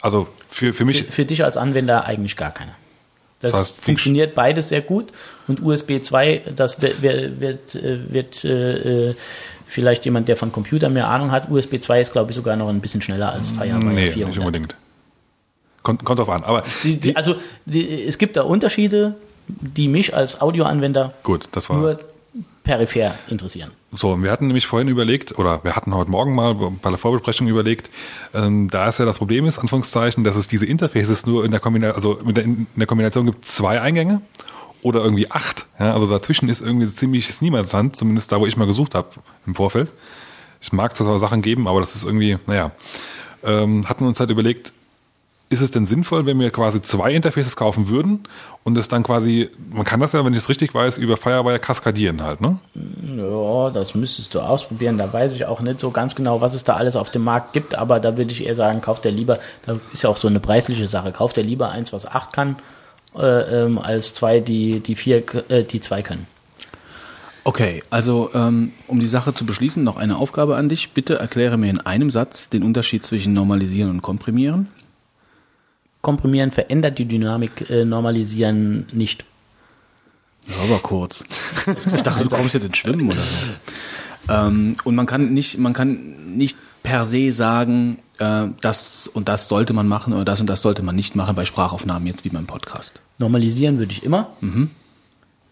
Also 0.00 0.28
für, 0.48 0.72
für 0.74 0.84
mich, 0.84 1.04
Für, 1.04 1.12
für 1.12 1.24
dich 1.24 1.42
als 1.44 1.56
Anwender 1.56 2.04
eigentlich 2.04 2.36
gar 2.36 2.50
keiner. 2.52 2.72
Das, 3.40 3.52
Das 3.52 3.60
heißt, 3.60 3.80
funktioniert 3.84 4.34
beides 4.34 4.70
sehr 4.70 4.80
gut 4.80 5.12
und 5.46 5.62
USB 5.62 6.02
2, 6.02 6.42
das 6.54 6.80
wird, 6.80 7.02
wird, 7.02 7.40
wird, 7.40 7.74
äh, 7.74 8.12
wird 8.12 8.44
äh, 8.44 9.10
äh, 9.10 9.14
vielleicht 9.66 10.04
jemand, 10.06 10.28
der 10.28 10.36
von 10.36 10.52
Computer 10.52 10.88
mehr 10.88 11.08
Ahnung 11.08 11.32
hat, 11.32 11.50
USB 11.50 11.78
2 11.80 12.00
ist 12.00 12.12
glaube 12.12 12.30
ich 12.30 12.36
sogar 12.36 12.56
noch 12.56 12.68
ein 12.68 12.80
bisschen 12.80 13.02
schneller 13.02 13.32
als 13.32 13.50
Firewire 13.50 13.78
nee, 13.92 14.06
400. 14.06 14.28
nicht 14.28 14.38
unbedingt. 14.38 14.74
Kommt, 15.82 16.04
kommt 16.04 16.18
drauf 16.18 16.30
an. 16.30 16.44
Aber 16.44 16.62
Die, 16.82 16.98
die, 16.98 17.14
also 17.14 17.36
die, 17.66 18.04
es 18.06 18.16
gibt 18.18 18.36
da 18.36 18.42
Unterschiede, 18.42 19.14
die 19.48 19.86
mich 19.88 20.14
als 20.16 20.40
Audioanwender 20.40 21.12
gut, 21.22 21.48
das 21.52 21.68
war. 21.68 21.76
nur 21.78 22.00
peripher 22.66 23.14
interessieren. 23.28 23.70
So, 23.92 24.20
wir 24.20 24.30
hatten 24.30 24.48
nämlich 24.48 24.66
vorhin 24.66 24.88
überlegt, 24.88 25.38
oder 25.38 25.62
wir 25.62 25.76
hatten 25.76 25.94
heute 25.94 26.10
Morgen 26.10 26.34
mal 26.34 26.54
bei 26.54 26.90
der 26.90 26.98
Vorbesprechung 26.98 27.46
überlegt, 27.46 27.90
ähm, 28.34 28.68
da 28.68 28.88
es 28.88 28.98
ja 28.98 29.04
das 29.04 29.18
Problem 29.18 29.46
ist, 29.46 29.58
Anführungszeichen, 29.58 30.24
dass 30.24 30.34
es 30.34 30.48
diese 30.48 30.66
Interfaces 30.66 31.26
nur 31.26 31.44
in 31.44 31.52
der 31.52 31.60
Kombination, 31.60 31.94
also 31.94 32.18
in 32.18 32.66
der 32.74 32.86
Kombination 32.86 33.26
gibt 33.26 33.44
zwei 33.44 33.80
Eingänge 33.80 34.20
oder 34.82 35.02
irgendwie 35.02 35.30
acht. 35.30 35.66
Ja, 35.78 35.94
also 35.94 36.06
dazwischen 36.06 36.48
ist 36.48 36.60
irgendwie 36.60 36.86
ziemlich 36.86 37.40
Niemandsland, 37.40 37.96
zumindest 37.96 38.32
da, 38.32 38.40
wo 38.40 38.46
ich 38.46 38.56
mal 38.56 38.66
gesucht 38.66 38.96
habe 38.96 39.10
im 39.46 39.54
Vorfeld. 39.54 39.92
Ich 40.60 40.72
mag 40.72 40.96
zwar 40.96 41.18
Sachen 41.20 41.42
geben, 41.42 41.68
aber 41.68 41.80
das 41.80 41.94
ist 41.94 42.04
irgendwie, 42.04 42.36
naja. 42.46 42.72
Ähm, 43.44 43.88
hatten 43.88 44.04
uns 44.04 44.18
halt 44.18 44.30
überlegt, 44.30 44.72
ist 45.48 45.60
es 45.60 45.70
denn 45.70 45.86
sinnvoll, 45.86 46.26
wenn 46.26 46.40
wir 46.40 46.50
quasi 46.50 46.82
zwei 46.82 47.12
Interfaces 47.12 47.54
kaufen 47.54 47.88
würden 47.88 48.24
und 48.64 48.76
es 48.76 48.88
dann 48.88 49.04
quasi, 49.04 49.48
man 49.70 49.84
kann 49.84 50.00
das 50.00 50.12
ja, 50.12 50.24
wenn 50.24 50.32
ich 50.32 50.40
es 50.40 50.48
richtig 50.48 50.74
weiß, 50.74 50.98
über 50.98 51.16
Firewire 51.16 51.60
kaskadieren 51.60 52.22
halt, 52.22 52.40
ne? 52.40 52.58
Ja, 53.16 53.70
das 53.70 53.94
müsstest 53.94 54.34
du 54.34 54.40
ausprobieren. 54.40 54.98
Da 54.98 55.12
weiß 55.12 55.34
ich 55.34 55.46
auch 55.46 55.60
nicht 55.60 55.78
so 55.78 55.92
ganz 55.92 56.16
genau, 56.16 56.40
was 56.40 56.54
es 56.54 56.64
da 56.64 56.74
alles 56.74 56.96
auf 56.96 57.12
dem 57.12 57.22
Markt 57.22 57.52
gibt, 57.52 57.76
aber 57.76 58.00
da 58.00 58.16
würde 58.16 58.32
ich 58.32 58.44
eher 58.44 58.56
sagen, 58.56 58.80
kauft 58.80 59.04
der 59.04 59.12
lieber, 59.12 59.38
da 59.64 59.78
ist 59.92 60.02
ja 60.02 60.10
auch 60.10 60.18
so 60.18 60.26
eine 60.26 60.40
preisliche 60.40 60.88
Sache, 60.88 61.12
kauft 61.12 61.36
der 61.36 61.44
lieber 61.44 61.70
eins, 61.70 61.92
was 61.92 62.06
acht 62.06 62.32
kann, 62.32 62.56
äh, 63.16 63.64
ähm, 63.64 63.78
als 63.78 64.14
zwei, 64.14 64.40
die, 64.40 64.80
die 64.80 64.96
vier, 64.96 65.22
äh, 65.48 65.62
die 65.62 65.78
zwei 65.78 66.02
können. 66.02 66.26
Okay, 67.44 67.84
also 67.90 68.30
ähm, 68.34 68.72
um 68.88 68.98
die 68.98 69.06
Sache 69.06 69.32
zu 69.32 69.46
beschließen, 69.46 69.84
noch 69.84 69.96
eine 69.96 70.16
Aufgabe 70.16 70.56
an 70.56 70.68
dich. 70.68 70.90
Bitte 70.90 71.20
erkläre 71.20 71.56
mir 71.56 71.70
in 71.70 71.80
einem 71.80 72.10
Satz 72.10 72.48
den 72.48 72.64
Unterschied 72.64 73.06
zwischen 73.06 73.32
Normalisieren 73.32 73.88
und 73.90 74.02
Komprimieren. 74.02 74.66
Komprimieren 76.06 76.52
verändert 76.52 77.00
die 77.00 77.04
Dynamik, 77.06 77.68
äh, 77.68 77.84
normalisieren 77.84 78.86
nicht. 78.92 79.24
Ja, 80.46 80.54
aber 80.62 80.78
kurz. 80.78 81.24
Ich 81.66 82.02
dachte, 82.02 82.22
du 82.22 82.30
kommst 82.30 82.54
jetzt 82.54 82.62
ins 82.62 82.76
Schwimmen 82.76 83.10
oder 83.10 83.20
so. 83.20 84.32
Ähm, 84.32 84.76
und 84.84 84.94
man 84.94 85.06
kann 85.06 85.34
nicht, 85.34 85.58
man 85.58 85.72
kann 85.72 86.36
nicht 86.36 86.56
per 86.84 87.04
se 87.04 87.32
sagen, 87.32 87.98
äh, 88.20 88.46
das 88.60 89.08
und 89.08 89.28
das 89.28 89.48
sollte 89.48 89.72
man 89.72 89.88
machen 89.88 90.12
oder 90.12 90.24
das 90.24 90.38
und 90.38 90.46
das 90.46 90.62
sollte 90.62 90.84
man 90.84 90.94
nicht 90.94 91.16
machen 91.16 91.34
bei 91.34 91.44
Sprachaufnahmen 91.44 92.06
jetzt 92.06 92.24
wie 92.24 92.28
beim 92.28 92.46
Podcast. 92.46 93.00
Normalisieren 93.18 93.78
würde 93.78 93.90
ich 93.90 94.04
immer. 94.04 94.30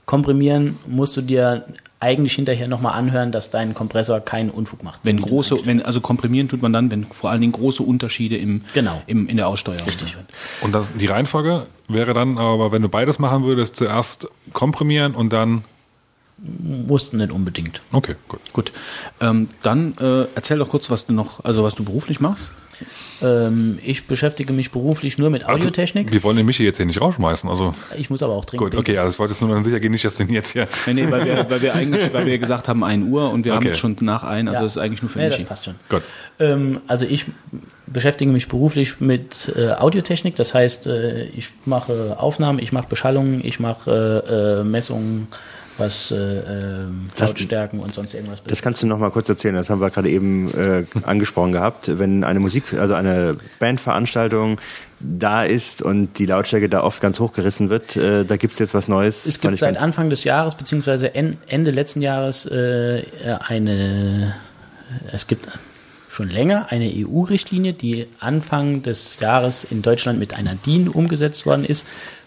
Komprimieren 0.06 0.78
musst 0.86 1.16
du 1.16 1.22
dir 1.22 1.66
eigentlich 2.04 2.34
hinterher 2.34 2.68
nochmal 2.68 2.92
anhören, 2.92 3.32
dass 3.32 3.50
dein 3.50 3.72
Kompressor 3.74 4.20
keinen 4.20 4.50
Unfug 4.50 4.84
macht. 4.84 5.00
Wenn 5.02 5.20
große, 5.20 5.64
wenn 5.64 5.82
also 5.82 6.00
komprimieren 6.00 6.48
tut 6.48 6.60
man 6.62 6.72
dann, 6.72 6.90
wenn 6.90 7.04
vor 7.04 7.30
allen 7.30 7.40
Dingen 7.40 7.52
große 7.52 7.82
Unterschiede 7.82 8.36
im, 8.36 8.62
Genau. 8.74 9.02
im 9.06 9.26
in 9.26 9.36
der 9.38 9.48
Aussteuerung 9.48 9.88
sind. 9.90 10.14
Und 10.60 10.74
das, 10.74 10.86
die 11.00 11.06
Reihenfolge 11.06 11.66
wäre 11.88 12.12
dann 12.12 12.36
aber, 12.38 12.70
wenn 12.72 12.82
du 12.82 12.88
beides 12.88 13.18
machen 13.18 13.44
würdest, 13.44 13.76
zuerst 13.76 14.28
komprimieren 14.52 15.14
und 15.14 15.32
dann. 15.32 15.64
musst 16.38 17.12
du 17.12 17.16
nicht 17.16 17.32
unbedingt. 17.32 17.80
Okay, 17.92 18.16
gut. 18.28 18.40
Gut, 18.52 18.72
ähm, 19.20 19.48
dann 19.62 19.94
äh, 19.98 20.26
erzähl 20.34 20.58
doch 20.58 20.68
kurz, 20.68 20.90
was 20.90 21.06
du 21.06 21.14
noch, 21.14 21.42
also 21.44 21.64
was 21.64 21.74
du 21.74 21.84
beruflich 21.84 22.20
machst. 22.20 22.50
Ähm, 23.22 23.78
ich 23.84 24.06
beschäftige 24.06 24.52
mich 24.52 24.70
beruflich 24.72 25.18
nur 25.18 25.30
mit 25.30 25.44
Also, 25.44 25.62
Audiotechnik. 25.68 26.12
wir 26.12 26.22
wollen 26.24 26.36
den 26.36 26.44
Michi 26.46 26.64
jetzt 26.64 26.78
hier 26.78 26.86
nicht 26.86 27.00
rausschmeißen. 27.00 27.48
Also 27.48 27.74
ich 27.96 28.10
muss 28.10 28.22
aber 28.22 28.32
auch 28.34 28.44
trinken. 28.44 28.64
gut, 28.64 28.74
okay, 28.74 28.98
also 28.98 29.10
ich 29.12 29.18
wollte 29.18 29.32
jetzt 29.32 29.40
nur 29.40 29.50
dann 29.54 29.62
sicher 29.64 29.78
gehen, 29.80 29.92
nicht, 29.92 30.04
dass 30.04 30.18
ihn 30.20 30.28
jetzt 30.32 30.50
hier. 30.52 30.66
Nee, 30.86 30.94
nee, 30.94 31.10
weil 31.10 31.24
wir, 31.24 31.48
weil 31.48 31.62
wir 31.62 31.74
eigentlich, 31.74 32.12
weil 32.12 32.26
wir 32.26 32.38
gesagt 32.38 32.68
haben 32.68 32.82
1 32.84 33.06
Uhr 33.08 33.30
und 33.30 33.44
wir 33.44 33.52
haben 33.52 33.58
Okay. 33.58 33.68
jetzt 33.68 33.78
schon 33.78 33.96
nach 34.00 34.24
ein, 34.24 34.48
also 34.48 34.58
Ja. 34.58 34.64
das 34.64 34.76
ist 34.76 34.82
eigentlich 34.82 35.02
nur 35.02 35.10
für 35.10 35.20
Nee, 35.20 35.28
mich. 35.28 35.36
das 35.38 35.46
passt 35.46 35.64
schon. 35.64 35.74
Gut. 35.88 36.02
Ähm, 36.40 36.80
also 36.88 37.06
ich 37.06 37.26
beschäftige 37.86 38.30
mich 38.32 38.48
beruflich 38.48 39.00
mit 39.00 39.52
äh, 39.56 39.70
Audiotechnik, 39.70 40.34
das 40.36 40.52
heißt, 40.52 40.86
äh, 40.88 41.24
ich 41.26 41.48
mache 41.66 42.16
Aufnahmen, 42.18 42.58
ich 42.58 42.72
mache 42.72 42.88
Beschallungen, 42.88 43.42
ich 43.46 43.60
mache 43.60 44.22
äh, 44.28 44.60
äh, 44.60 44.64
Messungen, 44.64 45.28
was 45.78 46.10
äh, 46.10 46.14
ähm, 46.16 47.08
Das- 47.16 47.28
Lautstärken 47.30 47.80
und 47.80 47.94
sonst 47.94 48.14
irgendwas 48.14 48.42
Das 48.44 48.62
kannst 48.62 48.82
du 48.82 48.86
noch 48.86 48.98
mal 48.98 49.10
kurz 49.10 49.28
erzählen. 49.28 49.54
Das 49.54 49.70
haben 49.70 49.80
wir 49.80 49.90
gerade 49.90 50.08
eben 50.08 50.52
äh, 50.54 50.84
angesprochen 51.02 51.52
gehabt. 51.52 51.98
Wenn 51.98 52.22
eine 52.24 52.40
Musik, 52.40 52.74
also 52.78 52.94
eine 52.94 53.36
Bandveranstaltung 53.58 54.60
da 55.00 55.42
ist 55.44 55.82
und 55.82 56.18
die 56.18 56.26
Lautstärke 56.26 56.68
da 56.68 56.82
oft 56.82 57.00
ganz 57.00 57.18
hochgerissen 57.20 57.70
wird, 57.70 57.96
äh, 57.96 58.24
da 58.24 58.36
gibt's 58.36 58.58
jetzt 58.58 58.74
was 58.74 58.88
Neues. 58.88 59.26
Es 59.26 59.40
gibt 59.40 59.58
seit 59.58 59.76
Anfang 59.76 60.10
des 60.10 60.24
Jahres, 60.24 60.54
beziehungsweise 60.54 61.14
en- 61.14 61.36
Ende 61.48 61.70
letzten 61.70 62.00
Jahres, 62.00 62.46
äh, 62.46 63.02
eine, 63.46 64.34
es 65.12 65.26
gibt 65.26 65.48
schon 66.08 66.30
länger 66.30 66.66
eine 66.70 66.88
EU-Richtlinie, 66.94 67.72
die 67.72 68.06
Anfang 68.20 68.82
des 68.82 69.18
Jahres 69.20 69.64
in 69.64 69.82
Deutschland 69.82 70.18
mit 70.20 70.34
einer 70.36 70.54
DIN 70.54 70.88
umgesetzt 70.88 71.44
worden 71.44 71.64
ist, 71.64 71.84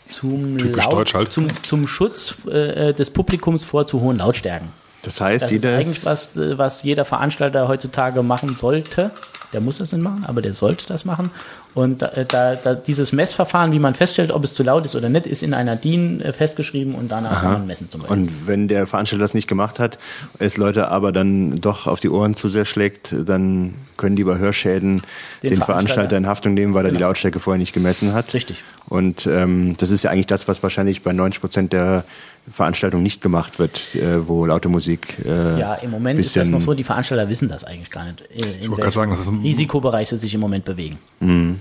zum, 0.10 0.58
Deutsch 0.58 1.14
halt. 1.14 1.32
zum, 1.32 1.48
zum 1.64 1.88
Schutz 1.88 2.46
äh, 2.46 2.94
des 2.94 3.10
Publikums 3.10 3.66
vor 3.66 3.86
zu 3.88 4.02
hohen 4.02 4.18
Lautstärken. 4.18 4.70
Das 5.04 5.22
heißt, 5.22 5.44
Das 5.44 5.52
ist 5.52 5.66
eigentlich 5.66 6.06
was, 6.06 6.36
äh, 6.36 6.58
was 6.58 6.84
jeder 6.84 7.06
Veranstalter 7.06 7.68
heutzutage 7.68 8.24
machen 8.24 8.56
sollte. 8.56 9.12
Der 9.54 9.62
muss 9.62 9.78
das 9.78 9.92
nicht 9.94 10.04
machen, 10.04 10.26
aber 10.28 10.42
der 10.42 10.54
sollte 10.54 10.86
das 10.88 11.06
machen. 11.06 11.32
Und 11.74 12.02
da, 12.02 12.08
da, 12.28 12.56
da 12.56 12.74
dieses 12.76 13.12
Messverfahren, 13.12 13.72
wie 13.72 13.80
man 13.80 13.94
feststellt, 13.94 14.32
ob 14.32 14.44
es 14.44 14.54
zu 14.54 14.64
laut 14.64 14.84
ist 14.86 14.96
oder 14.96 15.10
nicht, 15.10 15.26
ist 15.28 15.44
in 15.44 15.54
einer 15.54 15.76
DIN 15.76 16.22
äh, 16.22 16.34
festgeschrieben 16.34 16.96
und 16.96 17.12
danach 17.12 17.42
kann 17.42 17.54
man 17.54 17.68
messen 17.68 17.90
zum 17.90 18.02
Beispiel. 18.02 18.18
Und 18.18 18.48
wenn 18.48 18.68
der 18.68 18.88
Veranstalter 18.88 19.24
das 19.24 19.34
nicht 19.34 19.48
gemacht 19.48 19.80
hat, 19.80 19.98
es 20.40 20.58
Leute 20.58 20.90
aber 20.90 21.12
dann 21.12 21.56
doch 21.56 21.88
auf 21.88 22.00
die 22.00 22.10
Ohren 22.10 22.36
zu 22.36 22.50
sehr 22.50 22.66
schlägt, 22.66 23.16
dann 23.26 23.76
können 23.96 24.16
die 24.16 24.24
bei 24.24 24.38
Hörschäden 24.38 25.02
den, 25.44 25.50
Den 25.50 25.58
Veranstalter, 25.58 25.66
Veranstalter 25.66 26.18
in 26.18 26.28
Haftung 26.28 26.54
nehmen, 26.54 26.74
weil 26.74 26.86
er 26.86 26.92
die 26.92 26.98
Genau. 26.98 27.10
Lautstärke 27.10 27.40
vorher 27.40 27.60
nicht 27.60 27.74
gemessen 27.74 28.14
hat. 28.14 28.34
Richtig. 28.34 28.64
Und 28.90 29.28
ähm, 29.28 29.76
das 29.78 29.92
ist 29.92 30.04
ja 30.04 30.12
eigentlich 30.12 30.28
das, 30.28 30.48
was 30.48 30.62
wahrscheinlich 30.64 31.04
bei 31.04 31.14
90 31.14 31.42
Prozent 31.42 31.74
der 31.74 32.04
Veranstaltungen 32.50 33.04
nicht 33.04 33.22
gemacht 33.22 33.60
wird, 33.60 33.96
äh, 33.96 34.28
wo 34.28 34.46
laute 34.46 34.70
Musik. 34.70 35.18
Äh, 35.26 35.60
ja, 35.60 35.74
im 35.76 35.92
Moment 35.92 36.20
ist 36.20 36.36
das 36.36 36.50
noch 36.50 36.62
so, 36.62 36.74
die 36.74 36.84
Veranstalter 36.84 37.28
wissen 37.30 37.48
das 37.50 37.64
eigentlich 37.64 37.90
gar 37.92 38.06
nicht, 38.06 38.22
äh, 38.32 38.64
in 38.64 38.70
wollte 38.70 38.84
gerade 38.84 38.94
sagen, 38.96 39.12
das 39.12 39.20
ist 39.22 39.28
ein- 39.28 39.42
Risikobereich 39.42 40.10
sie 40.10 40.18
sich 40.18 40.34
im 40.34 40.40
Moment 40.42 40.66
bewegen. 40.66 40.98
Ähm, 41.22 41.58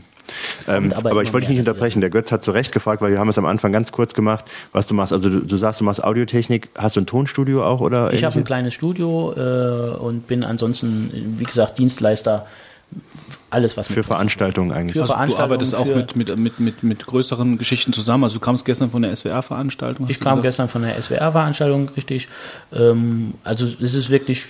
Kommt 0.66 0.94
aber, 0.96 1.10
aber 1.12 1.22
ich 1.22 1.32
wollte 1.32 1.46
dich 1.46 1.56
nicht 1.56 1.68
unterbrechen. 1.68 2.00
Der 2.00 2.10
Götz 2.10 2.32
hat 2.32 2.42
zu 2.42 2.50
Recht 2.50 2.72
gefragt, 2.72 3.00
weil 3.00 3.12
wir 3.12 3.18
haben 3.20 3.28
es 3.28 3.38
am 3.38 3.46
Anfang 3.46 3.70
ganz 3.72 3.92
kurz 3.92 4.12
gemacht, 4.12 4.46
was 4.72 4.88
du 4.88 4.94
machst. 4.94 5.12
Also 5.12 5.28
du, 5.30 5.40
du 5.40 5.56
sagst, 5.56 5.80
du 5.80 5.84
machst 5.84 6.02
Audiotechnik. 6.02 6.68
Hast 6.76 6.96
du 6.96 7.00
ein 7.00 7.06
Tonstudio 7.06 7.64
auch 7.64 7.80
oder? 7.80 8.12
Ich 8.12 8.24
habe 8.24 8.36
ein 8.36 8.44
kleines 8.44 8.74
Studio 8.74 9.32
äh, 9.36 9.96
und 9.96 10.26
bin 10.26 10.42
ansonsten, 10.42 11.36
wie 11.38 11.44
gesagt, 11.44 11.78
Dienstleister. 11.78 12.46
Alles, 13.48 13.76
was 13.76 13.86
für 13.86 14.02
Veranstaltungen 14.02 14.72
eigentlich. 14.72 14.94
Für 14.94 15.02
Also 15.02 15.12
du 15.12 15.16
Veranstaltungen 15.16 15.52
arbeitest 15.52 15.74
auch 15.76 15.86
für- 15.86 15.94
mit, 15.96 16.16
mit, 16.16 16.36
mit, 16.36 16.58
mit, 16.60 16.82
mit 16.82 17.06
größeren 17.06 17.58
Geschichten 17.58 17.92
zusammen. 17.92 18.24
Also 18.24 18.34
du 18.34 18.40
kamst 18.44 18.64
gestern 18.64 18.90
von 18.90 19.02
der 19.02 19.14
SWR-Veranstaltung. 19.14 20.06
Ich 20.08 20.18
du 20.18 20.24
kam 20.24 20.32
gesagt? 20.38 20.42
gestern 20.42 20.68
von 20.68 20.82
der 20.82 21.00
SWR-Veranstaltung, 21.00 21.88
richtig. 21.96 22.28
Ähm, 22.72 23.34
also 23.44 23.66
es 23.66 23.94
ist 23.94 24.10
wirklich. 24.10 24.46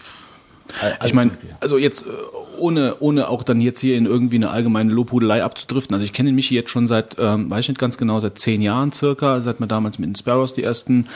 Ich 1.04 1.14
meine, 1.14 1.30
also 1.60 1.78
jetzt 1.78 2.02
äh, 2.06 2.10
ohne, 2.58 2.96
ohne 2.98 3.28
auch 3.28 3.44
dann 3.44 3.60
jetzt 3.60 3.78
hier 3.80 3.96
in 3.96 4.06
irgendwie 4.06 4.36
eine 4.36 4.50
allgemeine 4.50 4.92
Lobhudelei 4.92 5.44
abzudriften. 5.44 5.94
Also 5.94 6.04
ich 6.04 6.12
kenne 6.12 6.30
den 6.30 6.34
Michi 6.34 6.54
jetzt 6.56 6.70
schon 6.70 6.86
seit, 6.88 7.16
ähm, 7.20 7.48
weiß 7.50 7.60
ich 7.60 7.68
nicht 7.68 7.78
ganz 7.78 7.98
genau, 7.98 8.18
seit 8.18 8.38
zehn 8.38 8.60
Jahren 8.62 8.90
circa, 8.92 9.40
seit 9.42 9.60
wir 9.60 9.66
damals 9.68 9.98
mit 9.98 10.08
den 10.08 10.16
Sparrows 10.16 10.54
die 10.54 10.64
ersten 10.64 11.06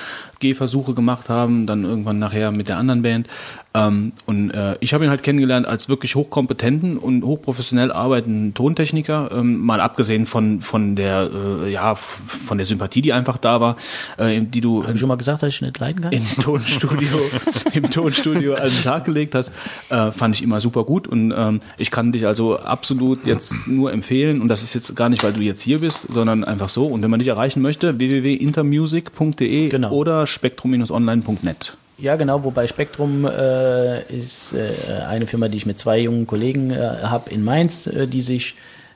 Gehversuche 0.41 0.95
gemacht 0.95 1.28
haben, 1.28 1.66
dann 1.66 1.84
irgendwann 1.84 2.18
nachher 2.18 2.51
mit 2.51 2.68
der 2.68 2.78
anderen 2.78 3.03
Band. 3.03 3.28
Ähm, 3.72 4.12
und 4.26 4.51
äh, 4.51 4.76
ich 4.80 4.93
habe 4.95 5.05
ihn 5.05 5.11
halt 5.11 5.22
kennengelernt 5.22 5.64
als 5.64 5.88
wirklich 5.88 6.16
hochkompetenten 6.16 6.99
und 6.99 7.22
hochprofessionell 7.22 7.93
arbeitenden 7.93 8.53
Tontechniker, 8.53 9.30
ähm, 9.32 9.59
mal 9.59 9.80
abgesehen 9.80 10.26
von 10.26 10.61
von 10.61 10.97
der 10.97 11.30
äh, 11.32 11.70
ja 11.70 11.95
von 11.95 12.59
der 12.59 12.66
Sympathie, 12.66 13.01
die 13.01 13.12
einfach 13.12 13.38
da 13.38 13.61
war, 13.61 13.76
äh, 14.16 14.41
die 14.41 14.61
du 14.61 14.82
ich 14.93 14.99
schon 14.99 15.09
mal 15.09 15.16
gesagt, 15.16 15.45
dass 15.45 15.55
ich 15.55 15.62
nicht 15.62 15.78
leiden 15.78 16.03
kann? 16.03 16.12
im 16.12 16.26
Tonstudio, 16.41 17.16
im 17.72 17.88
Tonstudio 17.91 18.55
an 18.55 18.70
den 18.70 18.82
Tag 18.82 19.05
gelegt 19.05 19.36
hast, 19.36 19.53
äh, 19.88 20.11
fand 20.11 20.34
ich 20.34 20.43
immer 20.43 20.61
super 20.61 20.82
gut 20.82 21.07
und 21.07 21.32
ähm, 21.36 21.61
ich 21.78 21.93
kann 21.93 22.11
dich 22.11 22.26
also 22.26 22.59
absolut 22.59 23.24
jetzt 23.24 23.68
nur 23.68 23.93
empfehlen 23.93 24.43
und 24.43 24.49
das 24.49 24.64
ist 24.64 24.74
jetzt 24.74 24.97
gar 24.97 25.09
nicht, 25.09 25.22
weil 25.22 25.32
du 25.32 25.43
jetzt 25.43 25.62
hier 25.62 25.78
bist, 25.78 26.09
sondern 26.12 26.43
einfach 26.43 26.70
so 26.70 26.86
und 26.86 27.03
wenn 27.03 27.11
man 27.11 27.20
dich 27.20 27.28
erreichen 27.28 27.62
möchte, 27.62 28.01
www.intermusic.de 28.01 29.68
Genau. 29.68 29.93
oder 29.93 30.26
spektrum-online.net. 30.30 31.76
Ja, 32.00 32.16
genau, 32.16 32.42
wobei 32.44 32.66
Spektrum 32.66 33.26
äh, 33.26 34.02
ist 34.04 34.54
äh, 34.54 35.02
eine 35.06 35.26
Firma, 35.26 35.48
die 35.48 35.58
ich 35.58 35.66
mit 35.66 35.78
zwei 35.78 35.98
jungen 35.98 36.26
Kollegen 36.26 36.70
äh, 36.70 36.78
habe 37.02 37.30
in 37.30 37.44
Mainz, 37.44 37.86
äh, 37.86 38.06
die 38.06 38.22
sich 38.22 38.54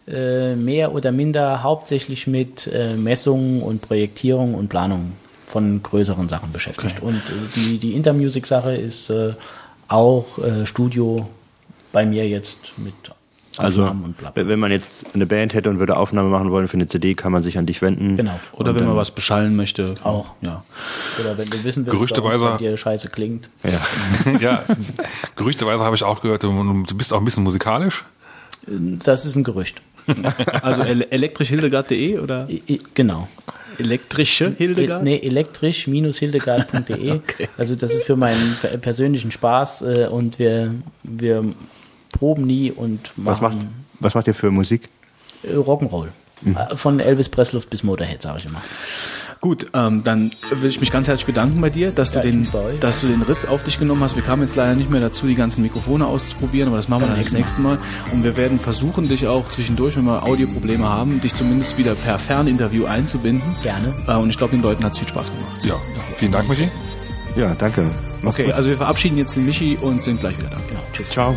äh, 0.08 0.54
mehr 0.54 0.94
oder 0.94 1.12
minder 1.12 1.62
hauptsächlich 1.62 2.26
mit 2.26 2.66
äh, 2.66 2.94
Messungen 2.94 3.62
und 3.62 3.82
Projektierung 3.82 4.54
und 4.54 4.68
Planung 4.68 5.12
von 5.46 5.82
größeren 5.82 6.30
Sachen 6.30 6.50
beschäftigt. 6.52 7.02
Und 7.02 7.16
äh, 7.16 7.56
die, 7.56 7.78
die 7.78 7.92
Intermusic-Sache 7.92 8.74
ist 8.74 9.12
auch 9.88 10.26
Studio 10.64 11.28
bei 11.92 12.06
mir 12.06 12.26
jetzt 12.26 12.72
mit 12.78 12.94
Also, 13.58 13.82
Aufnahmen 13.82 14.04
und 14.04 14.16
bla. 14.16 14.30
bla. 14.30 14.48
wenn 14.48 14.58
man 14.58 14.70
jetzt 14.72 15.06
eine 15.14 15.26
Band 15.26 15.54
hätte 15.54 15.70
und 15.70 15.78
würde 15.78 15.96
Aufnahme 15.96 16.28
machen 16.28 16.50
wollen 16.50 16.68
für 16.68 16.74
eine 16.74 16.86
CD, 16.86 17.14
kann 17.14 17.32
man 17.32 17.42
sich 17.42 17.58
an 17.58 17.66
dich 17.66 17.82
wenden. 17.82 18.16
Genau. 18.16 18.38
Oder 18.52 18.74
wenn 18.74 18.86
man 18.86 18.96
was 18.96 19.10
beschallen 19.10 19.54
möchte. 19.56 19.94
Auch. 20.02 20.30
Ja. 20.40 20.64
Oder 21.20 21.38
wenn 21.38 21.46
du 21.46 21.62
wissen 21.64 21.86
willst, 21.86 21.96
Gerüchteweise- 21.96 22.52
bei 22.52 22.56
dir 22.58 22.76
scheiße 22.76 23.08
klingt. 23.10 23.50
Ja. 23.62 23.80
ja, 24.40 24.62
gerüchteweise 25.36 25.84
habe 25.84 25.96
ich 25.96 26.02
auch 26.02 26.20
gehört, 26.22 26.42
du, 26.42 26.84
du 26.84 26.96
bist 26.96 27.12
auch 27.12 27.18
ein 27.18 27.24
bisschen 27.24 27.44
musikalisch. 27.44 28.04
Das 28.66 29.26
ist 29.26 29.36
ein 29.36 29.44
Gerücht. 29.44 29.82
Also 30.62 30.82
ele 30.82 31.10
elektrischhildegard.de 31.10 32.18
oder 32.18 32.48
genau. 32.94 33.28
elektrische 33.78 34.54
Hildegard? 34.56 35.02
Nee, 35.02 35.16
elektrisch-hildegard.de. 35.18 37.20
Also 37.56 37.74
das 37.74 37.92
ist 37.94 38.04
für 38.04 38.16
meinen 38.16 38.56
per- 38.60 38.76
persönlichen 38.78 39.30
Spaß 39.32 39.82
äh, 39.82 40.08
und 40.10 40.38
wir, 40.38 40.74
wir 41.02 41.44
proben 42.14 42.46
nie 42.46 42.70
und 42.72 43.10
Was 43.16 43.40
macht, 43.40 43.54
machen 43.54 43.84
was 44.00 44.14
macht 44.14 44.26
ihr 44.26 44.34
für 44.34 44.50
Musik? 44.50 44.88
äh, 45.42 45.54
Rock'n'Roll. 45.54 46.08
Äh, 46.46 46.76
Von 46.76 47.00
Elvis 47.00 47.28
Pressluft 47.28 47.70
bis 47.70 47.82
Motorhead, 47.82 48.22
sage 48.22 48.38
ich 48.38 48.46
immer. 48.46 48.60
Gut, 49.40 49.66
ähm, 49.74 50.02
dann 50.04 50.30
will 50.52 50.70
ich 50.70 50.80
mich 50.80 50.90
ganz 50.90 51.06
herzlich 51.06 51.26
bedanken 51.26 51.60
bei 51.60 51.68
dir, 51.68 51.90
dass 51.90 52.12
du, 52.12 52.18
Ja, 52.20 52.24
ich 52.24 52.30
den, 52.30 52.48
dass 52.80 53.02
du 53.02 53.08
den 53.08 53.20
Ritt 53.22 53.46
auf 53.48 53.62
dich 53.62 53.78
genommen 53.78 54.02
hast. 54.02 54.16
Wir 54.16 54.22
kamen 54.22 54.40
jetzt 54.42 54.56
leider 54.56 54.74
nicht 54.74 54.88
mehr 54.90 55.02
dazu, 55.02 55.26
die 55.26 55.34
ganzen 55.34 55.60
Mikrofone 55.62 56.06
auszuprobieren, 56.06 56.68
aber 56.68 56.78
das 56.78 56.88
machen 56.88 57.02
wir 57.02 57.08
dann 57.08 57.18
das 57.18 57.32
nächste 57.32 57.60
Mal. 57.60 57.78
Und 58.10 58.24
wir 58.24 58.38
werden 58.38 58.58
versuchen, 58.58 59.06
dich 59.08 59.26
auch 59.26 59.48
zwischendurch, 59.50 59.96
wenn 59.96 60.04
wir 60.04 60.22
Audioprobleme 60.22 60.88
haben, 60.88 61.20
dich 61.20 61.34
zumindest 61.34 61.76
wieder 61.76 61.94
per 61.94 62.18
Ferninterview 62.18 62.86
einzubinden. 62.86 63.54
Gerne. 63.62 63.92
Äh, 64.06 64.14
und 64.16 64.30
ich 64.30 64.38
glaube, 64.38 64.52
den 64.56 64.62
Leuten 64.62 64.82
hat 64.82 64.92
es 64.92 64.98
viel 64.98 65.08
Spaß 65.08 65.30
gemacht. 65.30 65.62
Ja, 65.64 65.74
vielen 66.16 66.32
Dank, 66.32 66.48
Michi. 66.48 66.70
Ja, 67.36 67.54
danke. 67.54 67.90
Mach's 68.22 68.36
Okay, 68.36 68.46
gut. 68.46 68.54
also 68.54 68.70
wir 68.70 68.76
verabschieden 68.78 69.18
jetzt 69.18 69.36
den 69.36 69.44
Michi 69.44 69.76
und 69.80 70.02
sind 70.02 70.20
gleich 70.20 70.38
wieder 70.38 70.48
da. 70.50 70.56
Genau. 70.68 70.80
Tschüss. 70.94 71.10
Ciao. 71.10 71.36